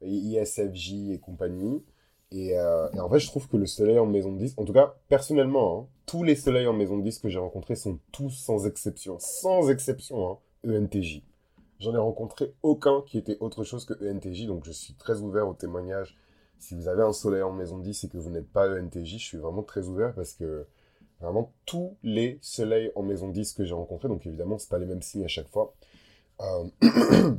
ISFJ 0.01 1.11
et 1.11 1.19
compagnie. 1.19 1.83
Et, 2.31 2.59
en 2.59 3.09
fait, 3.09 3.19
je 3.19 3.27
trouve 3.27 3.47
que 3.47 3.57
le 3.57 3.65
soleil 3.65 3.97
en 3.99 4.05
maison 4.05 4.31
10, 4.31 4.55
en 4.57 4.65
tout 4.65 4.73
cas, 4.73 4.95
personnellement, 5.07 5.79
hein, 5.79 5.87
tous 6.05 6.23
les 6.23 6.35
soleils 6.35 6.67
en 6.67 6.73
maison 6.73 6.97
10 6.97 7.19
que 7.19 7.29
j'ai 7.29 7.39
rencontrés 7.39 7.75
sont 7.75 7.99
tous 8.11 8.29
sans 8.29 8.67
exception, 8.67 9.17
sans 9.19 9.69
exception, 9.69 10.31
hein, 10.31 10.37
ENTJ. 10.67 11.23
J'en 11.79 11.95
ai 11.95 11.97
rencontré 11.97 12.53
aucun 12.61 13.01
qui 13.07 13.17
était 13.17 13.37
autre 13.39 13.63
chose 13.63 13.85
que 13.85 13.93
ENTJ, 13.93 14.47
donc 14.47 14.65
je 14.65 14.71
suis 14.71 14.93
très 14.95 15.21
ouvert 15.21 15.47
au 15.47 15.53
témoignage. 15.53 16.17
Si 16.59 16.75
vous 16.75 16.89
avez 16.89 17.03
un 17.03 17.13
soleil 17.13 17.41
en 17.41 17.53
maison 17.53 17.77
10 17.77 18.03
et 18.03 18.09
que 18.09 18.17
vous 18.17 18.29
n'êtes 18.29 18.51
pas 18.51 18.67
ENTJ, 18.69 19.17
je 19.17 19.25
suis 19.25 19.37
vraiment 19.37 19.63
très 19.63 19.87
ouvert 19.87 20.13
parce 20.13 20.33
que 20.33 20.67
vraiment 21.19 21.53
tous 21.65 21.97
les 22.03 22.39
soleils 22.41 22.91
en 22.95 23.03
maison 23.03 23.29
10 23.29 23.53
que 23.53 23.65
j'ai 23.65 23.73
rencontrés, 23.73 24.07
donc 24.07 24.25
évidemment, 24.25 24.57
c'est 24.57 24.69
pas 24.69 24.79
les 24.79 24.85
mêmes 24.85 25.01
signes 25.01 25.25
à 25.25 25.29
chaque 25.29 25.49
fois. 25.49 25.73
Euh, 26.41 26.69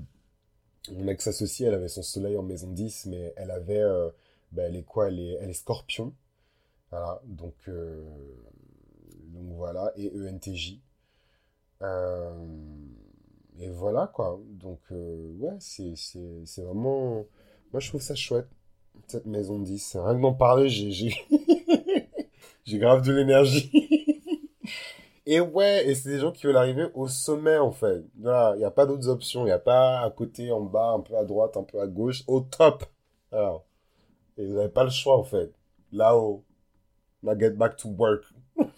mon 0.92 1.08
ex-associée, 1.08 1.66
elle 1.66 1.74
avait 1.74 1.88
son 1.88 2.02
soleil 2.02 2.36
en 2.36 2.42
maison 2.42 2.70
10, 2.70 3.06
mais 3.06 3.32
elle 3.36 3.50
avait. 3.50 3.80
Euh, 3.80 4.10
bah, 4.52 4.64
elle 4.64 4.76
est 4.76 4.82
quoi? 4.82 5.08
Elle 5.08 5.20
est, 5.20 5.38
elle 5.40 5.50
est 5.50 5.54
scorpion. 5.54 6.14
Voilà, 6.90 7.20
donc, 7.24 7.54
euh, 7.68 8.04
donc 9.26 9.52
voilà, 9.54 9.92
et 9.96 10.10
ENTJ. 10.10 10.80
Euh, 11.82 12.32
et 13.58 13.70
voilà, 13.70 14.08
quoi. 14.08 14.40
Donc, 14.48 14.80
euh, 14.92 15.32
ouais, 15.38 15.56
c'est, 15.60 16.62
vraiment... 16.62 17.24
Moi, 17.72 17.80
je 17.80 17.88
trouve 17.88 18.00
ça 18.00 18.14
chouette, 18.14 18.48
cette 19.06 19.26
maison 19.26 19.60
10. 19.60 19.98
Rien 20.02 20.16
que 20.16 20.22
d'en 20.22 20.34
parler, 20.34 20.68
j'ai, 20.68 21.14
j'ai... 22.70 22.78
grave 22.78 23.02
de 23.02 23.12
l'énergie. 23.12 23.70
et 25.26 25.40
ouais, 25.40 25.88
et 25.88 25.94
c'est 25.94 26.10
des 26.10 26.18
gens 26.18 26.32
qui 26.32 26.46
veulent 26.46 26.56
arriver 26.56 26.86
au 26.94 27.08
sommet, 27.08 27.58
en 27.58 27.72
fait. 27.72 28.02
Voilà, 28.18 28.54
il 28.56 28.58
n'y 28.58 28.64
a 28.64 28.70
pas 28.70 28.86
d'autres 28.86 29.08
options. 29.08 29.42
Il 29.42 29.46
n'y 29.46 29.52
a 29.52 29.58
pas 29.58 30.00
à 30.00 30.10
côté, 30.10 30.50
en 30.52 30.60
bas, 30.60 30.92
un 30.92 31.00
peu 31.00 31.16
à 31.16 31.24
droite, 31.24 31.56
un 31.56 31.64
peu 31.64 31.80
à 31.80 31.86
gauche, 31.86 32.22
au 32.26 32.40
top. 32.40 32.84
Alors, 33.32 33.64
et 34.36 34.46
vous 34.46 34.54
n'avez 34.54 34.68
pas 34.70 34.84
le 34.84 34.90
choix, 34.90 35.18
en 35.18 35.24
fait. 35.24 35.52
Là-haut. 35.92 36.44
Now 37.22 37.38
get 37.38 37.50
back 37.50 37.76
to 37.76 37.88
work. 37.88 38.24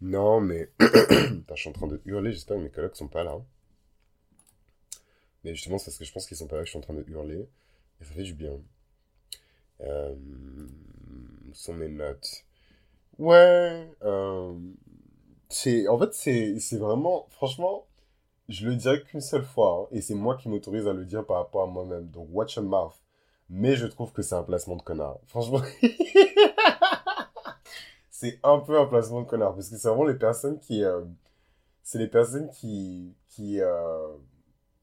Non, 0.00 0.40
mais. 0.40 0.70
je 0.80 1.54
suis 1.54 1.68
en 1.70 1.72
train 1.72 1.86
de 1.86 2.00
hurler, 2.04 2.32
j'espère 2.32 2.58
que 2.58 2.62
mes 2.62 2.70
collègues 2.70 2.94
sont 2.94 3.08
pas 3.08 3.24
là. 3.24 3.38
Mais 5.42 5.54
justement, 5.54 5.78
c'est 5.78 5.86
parce 5.86 5.98
que 5.98 6.04
je 6.04 6.12
pense 6.12 6.26
qu'ils 6.26 6.36
sont 6.36 6.46
pas 6.46 6.56
là 6.56 6.62
que 6.62 6.66
je 6.66 6.70
suis 6.70 6.78
en 6.78 6.82
train 6.82 6.94
de 6.94 7.04
hurler. 7.08 7.48
Et 8.00 8.04
ça 8.04 8.12
fait 8.12 8.22
du 8.22 8.34
bien. 8.34 8.60
Euh, 9.80 10.14
sont 11.52 11.74
mes 11.74 11.88
notes. 11.88 12.44
Ouais. 13.18 13.88
Euh, 14.02 14.54
c'est, 15.48 15.88
en 15.88 15.98
fait, 15.98 16.14
c'est, 16.14 16.58
c'est 16.58 16.78
vraiment, 16.78 17.26
franchement, 17.30 17.86
je 18.48 18.66
le 18.68 18.76
dirais 18.76 19.02
qu'une 19.02 19.20
seule 19.20 19.44
fois, 19.44 19.82
hein, 19.84 19.96
et 19.96 20.00
c'est 20.00 20.14
moi 20.14 20.36
qui 20.36 20.48
m'autorise 20.48 20.86
à 20.88 20.92
le 20.92 21.04
dire 21.04 21.24
par 21.24 21.38
rapport 21.38 21.62
à 21.62 21.66
moi-même. 21.66 22.08
Donc, 22.08 22.28
watch 22.32 22.56
your 22.56 22.64
mouth. 22.64 22.94
Mais 23.50 23.76
je 23.76 23.86
trouve 23.86 24.12
que 24.12 24.22
c'est 24.22 24.34
un 24.34 24.42
placement 24.42 24.76
de 24.76 24.82
connard. 24.82 25.18
Franchement. 25.26 25.60
c'est 28.10 28.40
un 28.42 28.58
peu 28.60 28.78
un 28.78 28.86
placement 28.86 29.22
de 29.22 29.26
connard. 29.26 29.54
Parce 29.54 29.68
que 29.68 29.76
c'est 29.76 29.88
vraiment 29.88 30.04
les 30.04 30.14
personnes 30.14 30.58
qui. 30.58 30.82
Euh, 30.82 31.02
c'est 31.82 31.98
les 31.98 32.08
personnes 32.08 32.50
qui. 32.50 33.14
qui 33.28 33.60
euh, 33.60 34.08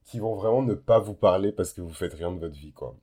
qui 0.05 0.19
vont 0.19 0.36
vraiment 0.36 0.62
ne 0.62 0.74
pas 0.74 1.00
vous 1.00 1.13
parler 1.13 1.53
parce 1.53 1.71
que 1.71 1.79
vous 1.79 1.93
faites 1.93 2.13
rien 2.13 2.31
de 2.31 2.39
votre 2.39 2.55
vie, 2.55 2.74
quoi. 2.74 2.95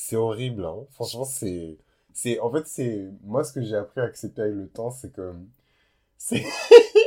C'est 0.00 0.14
horrible, 0.16 0.64
hein. 0.64 0.86
Franchement, 0.92 1.24
c'est. 1.24 1.76
C'est, 2.14 2.38
en 2.40 2.50
fait, 2.52 2.66
c'est, 2.68 3.10
moi, 3.24 3.42
ce 3.44 3.52
que 3.52 3.60
j'ai 3.62 3.74
appris 3.76 4.00
à 4.00 4.04
accepter 4.04 4.42
avec 4.42 4.54
le 4.54 4.68
temps, 4.68 4.90
c'est 4.92 5.12
que, 5.12 5.34
c'est, 6.18 6.44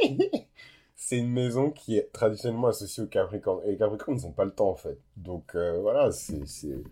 c'est 0.95 1.17
une 1.17 1.31
maison 1.31 1.71
qui 1.71 1.97
est 1.97 2.11
traditionnellement 2.13 2.67
associée 2.67 3.03
au 3.03 3.07
Capricorne. 3.07 3.61
Et 3.65 3.71
les 3.71 3.77
Capricornes, 3.77 4.17
ils 4.19 4.25
n'ont 4.25 4.33
pas 4.33 4.45
le 4.45 4.51
temps, 4.51 4.69
en 4.69 4.75
fait. 4.75 4.99
Donc, 5.17 5.55
euh, 5.55 5.79
voilà, 5.81 6.11
c'est, 6.11 6.45
c'est, 6.45 6.83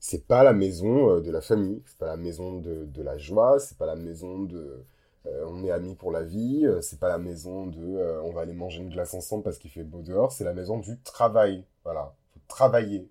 c'est 0.00 0.26
pas 0.26 0.42
la 0.44 0.52
maison 0.52 1.10
euh, 1.16 1.20
de 1.20 1.30
la 1.30 1.40
famille, 1.40 1.82
c'est 1.86 1.98
pas 1.98 2.06
la 2.06 2.16
maison 2.16 2.58
de, 2.60 2.86
de 2.86 3.02
la 3.02 3.16
joie, 3.18 3.60
c'est 3.60 3.78
pas 3.78 3.86
la 3.86 3.96
maison 3.96 4.40
de, 4.40 4.84
euh, 5.26 5.44
on 5.48 5.64
est 5.64 5.70
amis 5.70 5.94
pour 5.94 6.10
la 6.12 6.22
vie, 6.24 6.66
c'est 6.80 6.98
pas 7.00 7.08
la 7.08 7.18
maison 7.18 7.66
de, 7.68 8.20
on 8.24 8.32
va 8.32 8.42
aller 8.42 8.54
manger 8.54 8.80
une 8.82 8.90
glace 8.90 9.14
ensemble 9.14 9.44
parce 9.44 9.58
qu'il 9.58 9.70
fait 9.70 9.84
beau 9.84 10.02
dehors, 10.02 10.32
c'est 10.32 10.44
la 10.44 10.54
maison 10.54 10.78
du 10.78 10.98
travail. 11.02 11.64
Voilà, 11.84 12.14
faut 12.32 12.40
travailler. 12.48 13.08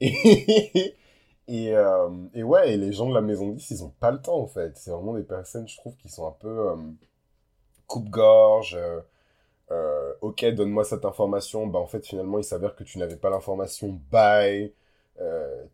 Et, 0.00 0.96
et, 1.48 1.74
euh, 1.74 2.08
et, 2.34 2.42
ouais, 2.42 2.74
et 2.74 2.76
les 2.76 2.92
gens 2.92 3.08
de 3.08 3.14
la 3.14 3.20
maison 3.20 3.48
10, 3.50 3.70
ils 3.70 3.84
ont 3.84 3.90
pas 4.00 4.10
le 4.10 4.20
temps 4.20 4.38
en 4.38 4.46
fait. 4.46 4.76
C'est 4.76 4.90
vraiment 4.90 5.14
des 5.14 5.24
personnes, 5.24 5.66
je 5.68 5.76
trouve, 5.76 5.96
qui 5.96 6.08
sont 6.08 6.26
un 6.26 6.32
peu 6.32 6.70
euh, 6.70 6.76
coupe-gorge. 7.86 8.78
Euh, 9.70 10.12
ok, 10.20 10.44
donne-moi 10.54 10.84
cette 10.84 11.04
information. 11.04 11.66
Bah 11.66 11.78
en 11.78 11.86
fait, 11.86 12.06
finalement, 12.06 12.38
il 12.38 12.44
s'avère 12.44 12.76
que 12.76 12.84
tu 12.84 12.98
n'avais 12.98 13.16
pas 13.16 13.30
l'information. 13.30 14.00
Bye. 14.10 14.72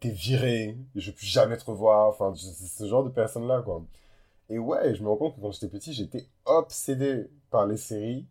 T'es 0.01 0.11
viré. 0.11 0.77
Je 0.95 1.11
ne 1.11 1.17
plus 1.17 1.27
jamais 1.27 1.57
te 1.57 1.65
revoir. 1.65 2.09
Enfin, 2.09 2.35
c'est 2.37 2.67
ce 2.67 2.87
genre 2.87 3.05
de 3.05 3.11
personnes-là, 3.11 3.63
quoi. 3.63 3.83
Et 4.51 4.59
ouais, 4.59 4.95
je 4.95 5.03
me 5.03 5.09
rends 5.09 5.17
compte 5.17 5.37
que 5.37 5.41
quand 5.41 5.53
j'étais 5.53 5.69
petit, 5.69 5.93
j'étais 5.93 6.27
obsédé 6.45 7.31
par 7.51 7.67
les 7.67 7.77
séries 7.77 8.27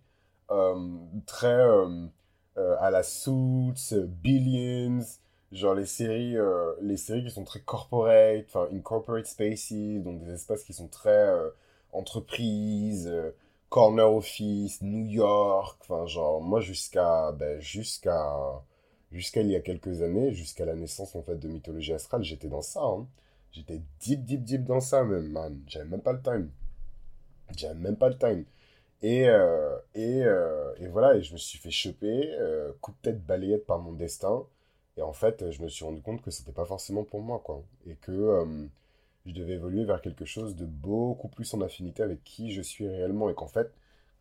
très 1.26 1.66
à 2.56 2.92
la 2.92 3.04
Suits, 3.04 3.94
Billions 3.94 5.02
genre 5.52 5.76
les 5.76 5.86
séries 5.86 6.38
euh, 6.38 6.74
les 6.82 6.98
séries 6.98 7.24
qui 7.24 7.32
sont 7.32 7.44
très 7.46 7.62
corporate 7.62 8.46
enfin 8.48 8.68
incorporate 8.74 9.26
spaces 9.26 9.72
donc 9.72 10.24
des 10.24 10.34
espaces 10.34 10.64
qui 10.64 10.74
sont 10.74 10.88
très 10.88 11.10
euh, 11.10 11.50
entreprises 11.94 13.08
euh, 13.08 13.32
corner 13.70 14.14
office 14.14 14.82
New 14.82 15.06
York 15.06 15.80
enfin 15.84 16.06
genre 16.06 16.42
moi 16.42 16.60
jusqu'à 16.60 17.32
ben, 17.34 17.60
jusqu'à 17.62 18.62
jusqu'à 19.12 19.42
il 19.42 19.50
y 19.50 19.56
a 19.56 19.62
quelques 19.62 20.02
années 20.02 20.34
jusqu'à 20.34 20.66
la 20.66 20.76
naissance 20.76 21.16
en 21.16 21.22
fait 21.24 21.38
de 21.38 21.48
mythologie 21.48 21.94
astrale 21.94 22.24
j'étais 22.24 22.50
dans 22.50 22.62
ça 22.62 22.82
hein. 22.84 23.08
j'étais 23.52 23.82
deep 24.02 24.26
deep 24.26 24.44
deep 24.44 24.66
dans 24.66 24.82
ça 24.82 25.04
même 25.04 25.30
man 25.32 25.62
j'avais 25.68 25.86
même 25.86 26.02
pas 26.02 26.14
le 26.14 26.22
time 26.22 26.50
j'avais 27.56 27.80
même 27.80 27.96
pas 27.98 28.10
le 28.10 28.18
time 28.18 28.46
et, 29.04 29.28
et, 29.94 30.24
et 30.80 30.88
voilà, 30.88 31.16
et 31.16 31.22
je 31.22 31.34
me 31.34 31.38
suis 31.38 31.60
fait 31.60 31.70
choper, 31.70 32.36
coup 32.82 32.92
de 32.94 32.98
tête 33.04 33.24
balayette 33.24 33.68
par 33.68 33.78
mon 33.78 33.94
destin. 33.94 34.44
Et 34.98 35.02
en 35.02 35.14
fait, 35.14 35.52
je 35.52 35.62
me 35.62 35.70
suis 35.70 35.86
rendu 35.86 36.02
compte 36.02 36.22
que 36.22 36.32
c'était 36.32 36.52
pas 36.52 36.66
forcément 36.66 37.04
pour 37.04 37.22
moi, 37.22 37.40
quoi. 37.44 37.64
Et 37.88 37.96
que 37.96 38.12
euh, 38.12 38.66
je 39.26 39.34
devais 39.34 39.54
évoluer 39.54 39.86
vers 39.86 40.02
quelque 40.02 40.26
chose 40.26 40.56
de 40.56 40.66
beaucoup 40.66 41.28
plus 41.28 41.54
en 41.54 41.62
affinité 41.62 42.04
avec 42.04 42.24
qui 42.24 42.52
je 42.52 42.62
suis 42.62 42.88
réellement. 42.88 43.30
Et 43.30 43.36
qu'en 43.36 43.48
fait, 43.48 43.72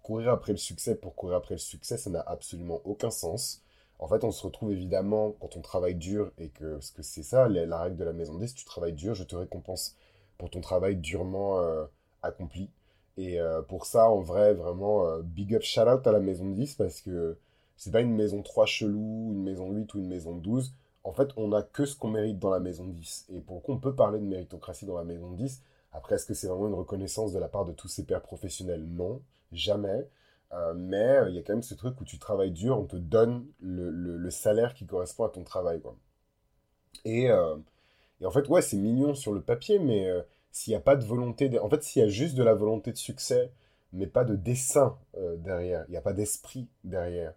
courir 0.02 0.30
après 0.32 0.52
le 0.52 0.58
succès 0.58 0.94
pour 0.94 1.14
courir 1.14 1.36
après 1.36 1.54
le 1.54 1.58
succès, 1.58 1.96
ça 1.96 2.10
n'a 2.10 2.20
absolument 2.20 2.80
aucun 2.84 3.10
sens. 3.10 3.62
En 3.98 4.08
fait, 4.08 4.24
on 4.24 4.30
se 4.30 4.42
retrouve 4.46 4.72
évidemment 4.72 5.34
quand 5.40 5.56
on 5.56 5.62
travaille 5.62 5.94
dur 5.94 6.30
et 6.38 6.50
que, 6.50 6.74
parce 6.74 6.90
que 6.90 7.02
c'est 7.02 7.22
ça 7.22 7.48
la, 7.48 7.80
règle 7.80 7.96
de 7.96 8.04
la 8.04 8.12
maison 8.12 8.36
10, 8.38 8.48
si 8.48 8.54
tu 8.54 8.64
travailles 8.66 8.92
dur, 8.92 9.14
je 9.14 9.24
te 9.24 9.34
récompense 9.34 9.96
pour 10.36 10.50
ton 10.50 10.60
travail 10.60 10.96
durement 10.96 11.60
euh, 11.60 11.86
accompli. 12.22 12.68
Et 13.16 13.40
euh, 13.40 13.62
pour 13.62 13.86
ça, 13.86 14.10
en 14.10 14.20
vrai, 14.20 14.52
vraiment, 14.52 15.18
big 15.20 15.54
up, 15.54 15.62
shout 15.62 15.80
out 15.88 16.06
à 16.06 16.12
la 16.12 16.20
maison 16.20 16.50
10 16.50 16.74
parce 16.74 17.00
que 17.00 17.38
c'est 17.76 17.92
pas 17.92 18.00
une 18.00 18.14
maison 18.14 18.42
3 18.42 18.66
chelou, 18.66 19.32
une 19.32 19.42
maison 19.42 19.70
8 19.70 19.94
ou 19.94 19.98
une 19.98 20.08
maison 20.08 20.34
12. 20.34 20.74
En 21.04 21.12
fait, 21.12 21.28
on 21.36 21.48
n'a 21.48 21.62
que 21.62 21.84
ce 21.84 21.96
qu'on 21.96 22.08
mérite 22.08 22.38
dans 22.38 22.50
la 22.50 22.60
maison 22.60 22.86
10. 22.86 23.26
Et 23.34 23.40
pour 23.40 23.62
qu'on 23.62 23.78
peut 23.78 23.94
parler 23.94 24.18
de 24.18 24.24
méritocratie 24.24 24.86
dans 24.86 24.96
la 24.96 25.04
maison 25.04 25.30
10, 25.30 25.62
après, 25.92 26.16
est-ce 26.16 26.26
que 26.26 26.34
c'est 26.34 26.48
vraiment 26.48 26.68
une 26.68 26.74
reconnaissance 26.74 27.32
de 27.32 27.38
la 27.38 27.48
part 27.48 27.64
de 27.64 27.72
tous 27.72 27.88
ces 27.88 28.04
pères 28.04 28.22
professionnels? 28.22 28.84
Non, 28.84 29.22
jamais. 29.52 30.06
Euh, 30.52 30.74
mais 30.74 30.96
euh, 30.96 31.28
il 31.30 31.34
y 31.34 31.38
a 31.38 31.42
quand 31.42 31.54
même 31.54 31.62
ce 31.62 31.74
truc 31.74 32.00
où 32.00 32.04
tu 32.04 32.18
travailles 32.18 32.52
dur, 32.52 32.78
on 32.78 32.84
te 32.84 32.96
donne 32.96 33.46
le, 33.60 34.30
salaire 34.30 34.74
qui 34.74 34.86
correspond 34.86 35.24
à 35.24 35.28
ton 35.28 35.42
travail. 35.42 35.80
Quoi. 35.80 35.96
Et, 37.04 37.30
euh, 37.30 37.56
et 38.20 38.26
en 38.26 38.30
fait, 38.30 38.48
ouais, 38.48 38.62
c'est 38.62 38.76
mignon 38.76 39.14
sur 39.14 39.32
le 39.32 39.40
papier, 39.40 39.78
mais 39.78 40.08
s'il 40.52 40.72
n'y 40.72 40.76
a 40.76 40.80
pas 40.80 40.96
de 40.96 41.04
volonté, 41.04 41.58
en 41.58 41.68
fait, 41.68 41.82
s'il 41.82 42.02
y 42.02 42.04
a 42.04 42.08
juste 42.08 42.34
de 42.34 42.42
la 42.42 42.54
volonté 42.54 42.92
de 42.92 42.96
succès, 42.96 43.50
mais 43.92 44.06
pas 44.06 44.24
de 44.24 44.36
dessin 44.36 44.98
derrière, 45.38 45.84
il 45.88 45.92
n'y 45.92 45.96
a 45.96 46.02
pas 46.02 46.12
d'esprit 46.12 46.68
derrière, 46.84 47.34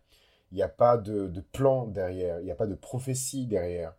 il 0.51 0.55
n'y 0.55 0.61
a 0.61 0.69
pas 0.69 0.97
de, 0.97 1.31
plan 1.51 1.85
derrière, 1.85 2.39
il 2.39 2.45
n'y 2.45 2.51
a 2.51 2.55
pas 2.55 2.67
de 2.67 2.75
prophétie 2.75 3.45
derrière, 3.45 3.93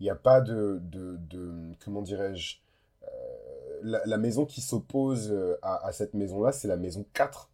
il 0.00 0.04
n'y 0.04 0.10
a 0.10 0.14
pas 0.14 0.40
de, 0.40 0.78
de, 0.82 1.16
de 1.16 1.74
comment 1.84 2.02
dirais-je, 2.02 2.58
euh, 3.04 3.06
la, 3.82 4.16
maison 4.18 4.46
qui 4.46 4.60
s'oppose 4.60 5.30
euh, 5.30 5.58
à, 5.62 5.86
à, 5.86 5.92
cette 5.92 6.14
maison-là, 6.14 6.52
c'est 6.52 6.68
la 6.68 6.76
maison 6.76 7.04
4. 7.12 7.50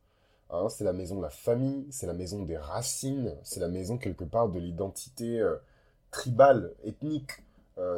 Hein, 0.51 0.69
c'est 0.69 0.85
la 0.85 0.93
maison 0.93 1.17
de 1.17 1.23
la 1.23 1.31
famille, 1.31 1.87
c'est 1.91 2.07
la 2.07 2.13
maison 2.15 2.43
des 2.43 2.57
racines, 2.57 3.35
c'est 3.43 3.61
la 3.61 3.69
maison 3.69 3.97
quelque 3.97 4.25
part 4.25 4.49
de 4.49 4.59
l'identité 4.59 5.41
euh, 5.41 5.57
tribale, 6.11 6.73
ethnique, 6.85 7.33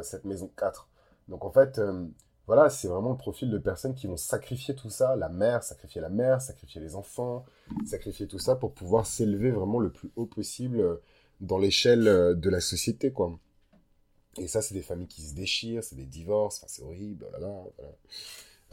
cette 0.01 0.23
maison 0.25 0.49
4. 0.57 0.87
Donc 1.27 1.43
en 1.43 1.51
fait, 1.51 1.79
voilà, 2.47 2.69
c'est 2.69 2.87
vraiment 2.87 3.11
le 3.11 3.17
profil 3.17 3.49
de 3.49 3.57
personnes 3.57 3.95
qui 3.95 4.05
vont 4.05 4.17
sacrifier 4.17 4.75
tout 4.75 4.89
ça, 4.89 5.15
la 5.15 5.29
mère, 5.29 5.63
sacrifier 5.63 5.99
la 5.99 6.09
mère, 6.09 6.41
sacrifier 6.41 6.79
les 6.79 6.95
enfants, 6.95 7.43
sacrifier 7.85 8.27
tout 8.27 8.37
ça 8.37 8.55
pour 8.55 8.73
pouvoir 8.73 9.07
s'élever 9.07 9.49
vraiment 9.49 9.79
le 9.79 9.91
plus 9.91 10.11
haut 10.15 10.27
possible 10.27 10.79
euh, 10.79 10.95
dans 11.41 11.57
l'échelle 11.57 12.07
euh, 12.07 12.35
de 12.35 12.49
la 12.49 12.61
société, 12.61 13.11
quoi. 13.11 13.39
Et 14.37 14.47
ça, 14.47 14.61
c'est 14.61 14.75
des 14.75 14.81
familles 14.81 15.07
qui 15.07 15.21
se 15.21 15.33
déchirent, 15.33 15.83
c'est 15.83 15.95
des 15.95 16.05
divorces, 16.05 16.63
c'est 16.67 16.83
horrible, 16.83 17.25
oh 17.29 17.39
là, 17.39 17.63
voilà. 17.77 17.93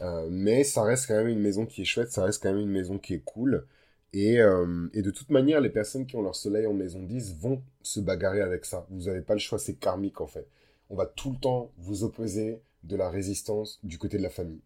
Euh, 0.01 0.27
mais 0.29 0.63
ça 0.63 0.83
reste 0.83 1.07
quand 1.07 1.15
même 1.15 1.29
une 1.29 1.39
maison 1.39 1.65
qui 1.65 1.81
est 1.81 1.85
chouette, 1.85 2.11
ça 2.11 2.23
reste 2.23 2.43
quand 2.43 2.51
même 2.51 2.61
une 2.61 2.71
maison 2.71 2.99
qui 2.99 3.15
est 3.15 3.23
cool. 3.23 3.65
Et, 4.11 4.35
et, 4.35 5.01
de 5.01 5.09
toute 5.09 5.31
manière, 5.31 5.59
les 5.59 5.71
personnes 5.71 6.05
qui 6.05 6.15
ont 6.15 6.21
leur 6.21 6.35
soleil 6.35 6.67
en 6.67 6.73
maison 6.73 7.01
10 7.01 7.35
vont 7.39 7.63
se 7.81 7.99
bagarrer 7.99 8.41
avec 8.41 8.63
ça. 8.63 8.85
Vous 8.91 9.05
n'avez 9.05 9.21
pas 9.21 9.33
le 9.33 9.39
choix, 9.39 9.57
c'est 9.57 9.73
karmique 9.73 10.21
en 10.21 10.27
fait. 10.27 10.47
On 10.91 10.95
va 10.95 11.07
tout 11.07 11.31
le 11.31 11.39
temps 11.39 11.71
vous 11.79 12.03
opposer 12.03 12.61
de 12.83 12.95
la 12.95 13.09
résistance 13.09 13.79
du 13.83 13.97
côté 13.97 14.17
de 14.17 14.23
la 14.23 14.29
famille. 14.29 14.61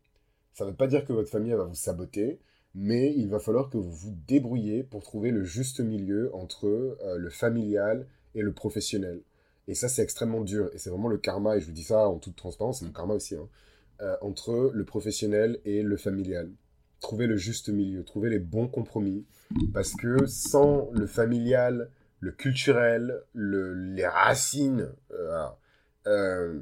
Ça 0.54 0.66
ne 0.66 0.72
veut 0.72 0.76
pas 0.76 0.88
dire 0.88 1.06
que 1.06 1.14
votre 1.14 1.30
famille 1.30 1.54
va 1.54 1.66
vous 1.66 1.76
saboter, 1.76 2.40
mais 2.74 3.14
il 3.16 3.30
va 3.30 3.40
falloir 3.40 3.70
que 3.70 3.78
vous 3.78 3.92
vous 3.92 4.16
débrouillez 4.28 4.84
pour 4.84 5.04
trouver 5.04 5.32
le 5.32 5.44
juste 5.44 5.80
milieu 5.80 6.34
entre 6.36 6.66
euh, 6.68 7.18
le 7.18 7.30
familial 7.30 8.08
et 8.36 8.42
le 8.42 8.54
professionnel. 8.54 9.22
Et 9.68 9.76
ça, 9.76 9.90
c'est 9.90 10.02
extrêmement 10.02 10.42
dur. 10.42 10.70
Et 10.74 10.78
c'est 10.78 10.90
vraiment 10.90 11.10
le 11.10 11.18
karma, 11.18 11.58
et 11.58 11.60
je 11.60 11.66
vous 11.66 11.72
dis 11.72 11.84
ça 11.84 12.08
en 12.08 12.18
toute 12.18 12.36
transparence, 12.36 12.80
c'est 12.80 12.86
mon 12.86 12.92
karma 12.92 13.14
aussi, 13.14 13.36
hein, 13.36 13.48
euh, 14.02 14.16
entre 14.22 14.72
le 14.74 14.86
professionnel 14.86 15.60
et 15.66 15.84
le 15.84 15.98
familial. 15.98 16.52
Trouver 17.00 17.28
le 17.28 17.38
juste 17.38 17.70
milieu, 17.70 18.04
trouver 18.04 18.30
les 18.30 18.40
bons 18.40 18.68
compromis. 18.68 19.26
Parce 19.74 19.94
que 19.94 20.26
sans 20.26 20.90
le 20.92 21.06
familial, 21.08 21.90
le 22.20 22.32
culturel, 22.32 23.22
les 23.36 24.08
racines, 24.08 24.90
euh, 26.08 26.60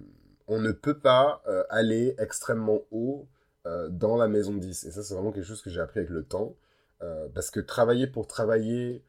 on 0.48 0.60
ne 0.60 0.72
peut 0.72 1.00
pas 1.00 1.42
euh, 1.48 1.64
aller 1.70 2.16
extrêmement 2.20 2.82
haut 2.92 3.28
euh, 3.66 3.90
dans 3.90 4.18
la 4.18 4.28
maison 4.28 4.54
10. 4.54 4.86
Et 4.86 4.92
ça, 4.92 5.04
c'est 5.04 5.14
vraiment 5.14 5.32
quelque 5.32 5.46
chose 5.46 5.62
que 5.62 5.70
j'ai 5.70 5.82
appris 5.82 6.00
avec 6.00 6.12
le 6.12 6.24
temps. 6.24 6.56
Euh, 7.02 7.28
parce 7.34 7.52
que 7.52 7.60
travailler 7.60 8.08
pour 8.08 8.28
travailler, 8.28 9.04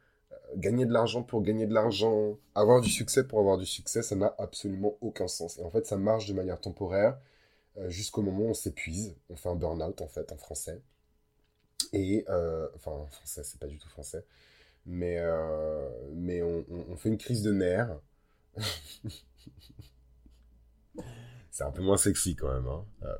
gagner 0.55 0.85
de 0.85 0.93
l'argent 0.93 1.23
pour 1.23 1.41
gagner 1.41 1.67
de 1.67 1.73
l'argent, 1.73 2.37
avoir 2.55 2.81
du 2.81 2.89
succès 2.89 3.25
pour 3.27 3.39
avoir 3.39 3.57
du 3.57 3.65
succès, 3.65 4.01
ça 4.01 4.15
n'a 4.15 4.33
absolument 4.39 4.97
aucun 5.01 5.27
sens. 5.27 5.57
Et 5.59 5.63
en 5.63 5.71
fait, 5.71 5.85
ça 5.85 5.97
marche 5.97 6.27
de 6.27 6.33
manière 6.33 6.59
temporaire 6.59 7.17
jusqu'au 7.89 8.23
moment 8.23 8.45
où 8.45 8.49
on 8.49 8.53
s'épuise. 8.53 9.15
On 9.29 9.35
fait 9.35 9.49
un 9.49 9.55
burn-out, 9.55 10.01
en 10.01 10.07
fait, 10.07 10.31
en 10.31 10.37
français. 10.37 10.81
Et, 11.93 12.25
enfin, 12.75 12.91
en 12.91 13.07
français, 13.07 13.43
c'est 13.43 13.59
pas 13.59 13.67
du 13.67 13.77
tout 13.77 13.89
français. 13.89 14.25
Mais, 14.85 15.19
mais 16.13 16.41
on, 16.41 16.65
on 16.69 16.95
fait 16.97 17.09
une 17.09 17.17
crise 17.17 17.43
de 17.43 17.53
nerfs. 17.53 17.95
c'est 21.51 21.63
un 21.63 21.71
peu 21.71 21.81
moins 21.81 21.97
sexy 21.97 22.35
quand 22.35 22.53
même. 22.53 22.67
Hein. 22.67 22.85
Ah, 23.03 23.17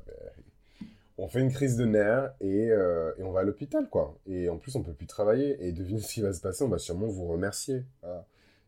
on 1.20 1.26
fait 1.26 1.40
une 1.40 1.50
crise 1.50 1.76
de 1.76 1.84
nerfs 1.84 2.32
euh, 2.42 3.12
et, 3.18 3.22
on 3.22 3.32
va 3.32 3.40
à 3.40 3.42
l'hôpital, 3.42 3.88
quoi. 3.88 4.16
Et 4.26 4.48
en 4.48 4.56
plus, 4.56 4.76
on 4.76 4.82
peut 4.82 4.92
plus 4.92 5.06
travailler. 5.06 5.56
Et 5.66 5.72
devinez 5.72 6.00
ce 6.00 6.14
qui 6.14 6.20
va 6.20 6.32
se 6.32 6.40
passer, 6.40 6.62
on 6.62 6.68
va 6.68 6.78
sûrement 6.78 7.08
vous 7.08 7.26
remercier. 7.26 7.84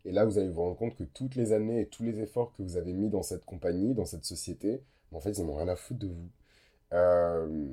Et 0.04 0.12
là, 0.12 0.24
vous 0.24 0.38
allez 0.38 0.48
vous 0.48 0.62
rendre 0.62 0.76
compte 0.76 0.96
que 0.96 1.04
toutes 1.04 1.34
les 1.34 1.52
années 1.52 1.80
et 1.82 1.86
tous 1.86 2.02
les 2.02 2.20
efforts 2.20 2.52
que 2.56 2.62
vous 2.62 2.76
avez 2.76 2.92
mis 2.92 3.08
dans 3.08 3.22
cette 3.22 3.44
compagnie, 3.44 3.94
dans 3.94 4.06
cette 4.06 4.24
société, 4.24 4.82
en 5.12 5.20
fait, 5.20 5.32
ils 5.32 5.44
n'ont 5.44 5.56
rien 5.56 5.68
à 5.68 5.76
foutre 5.76 6.00
de 6.00 6.06
vous. 6.06 6.28
Euh, 6.92 7.66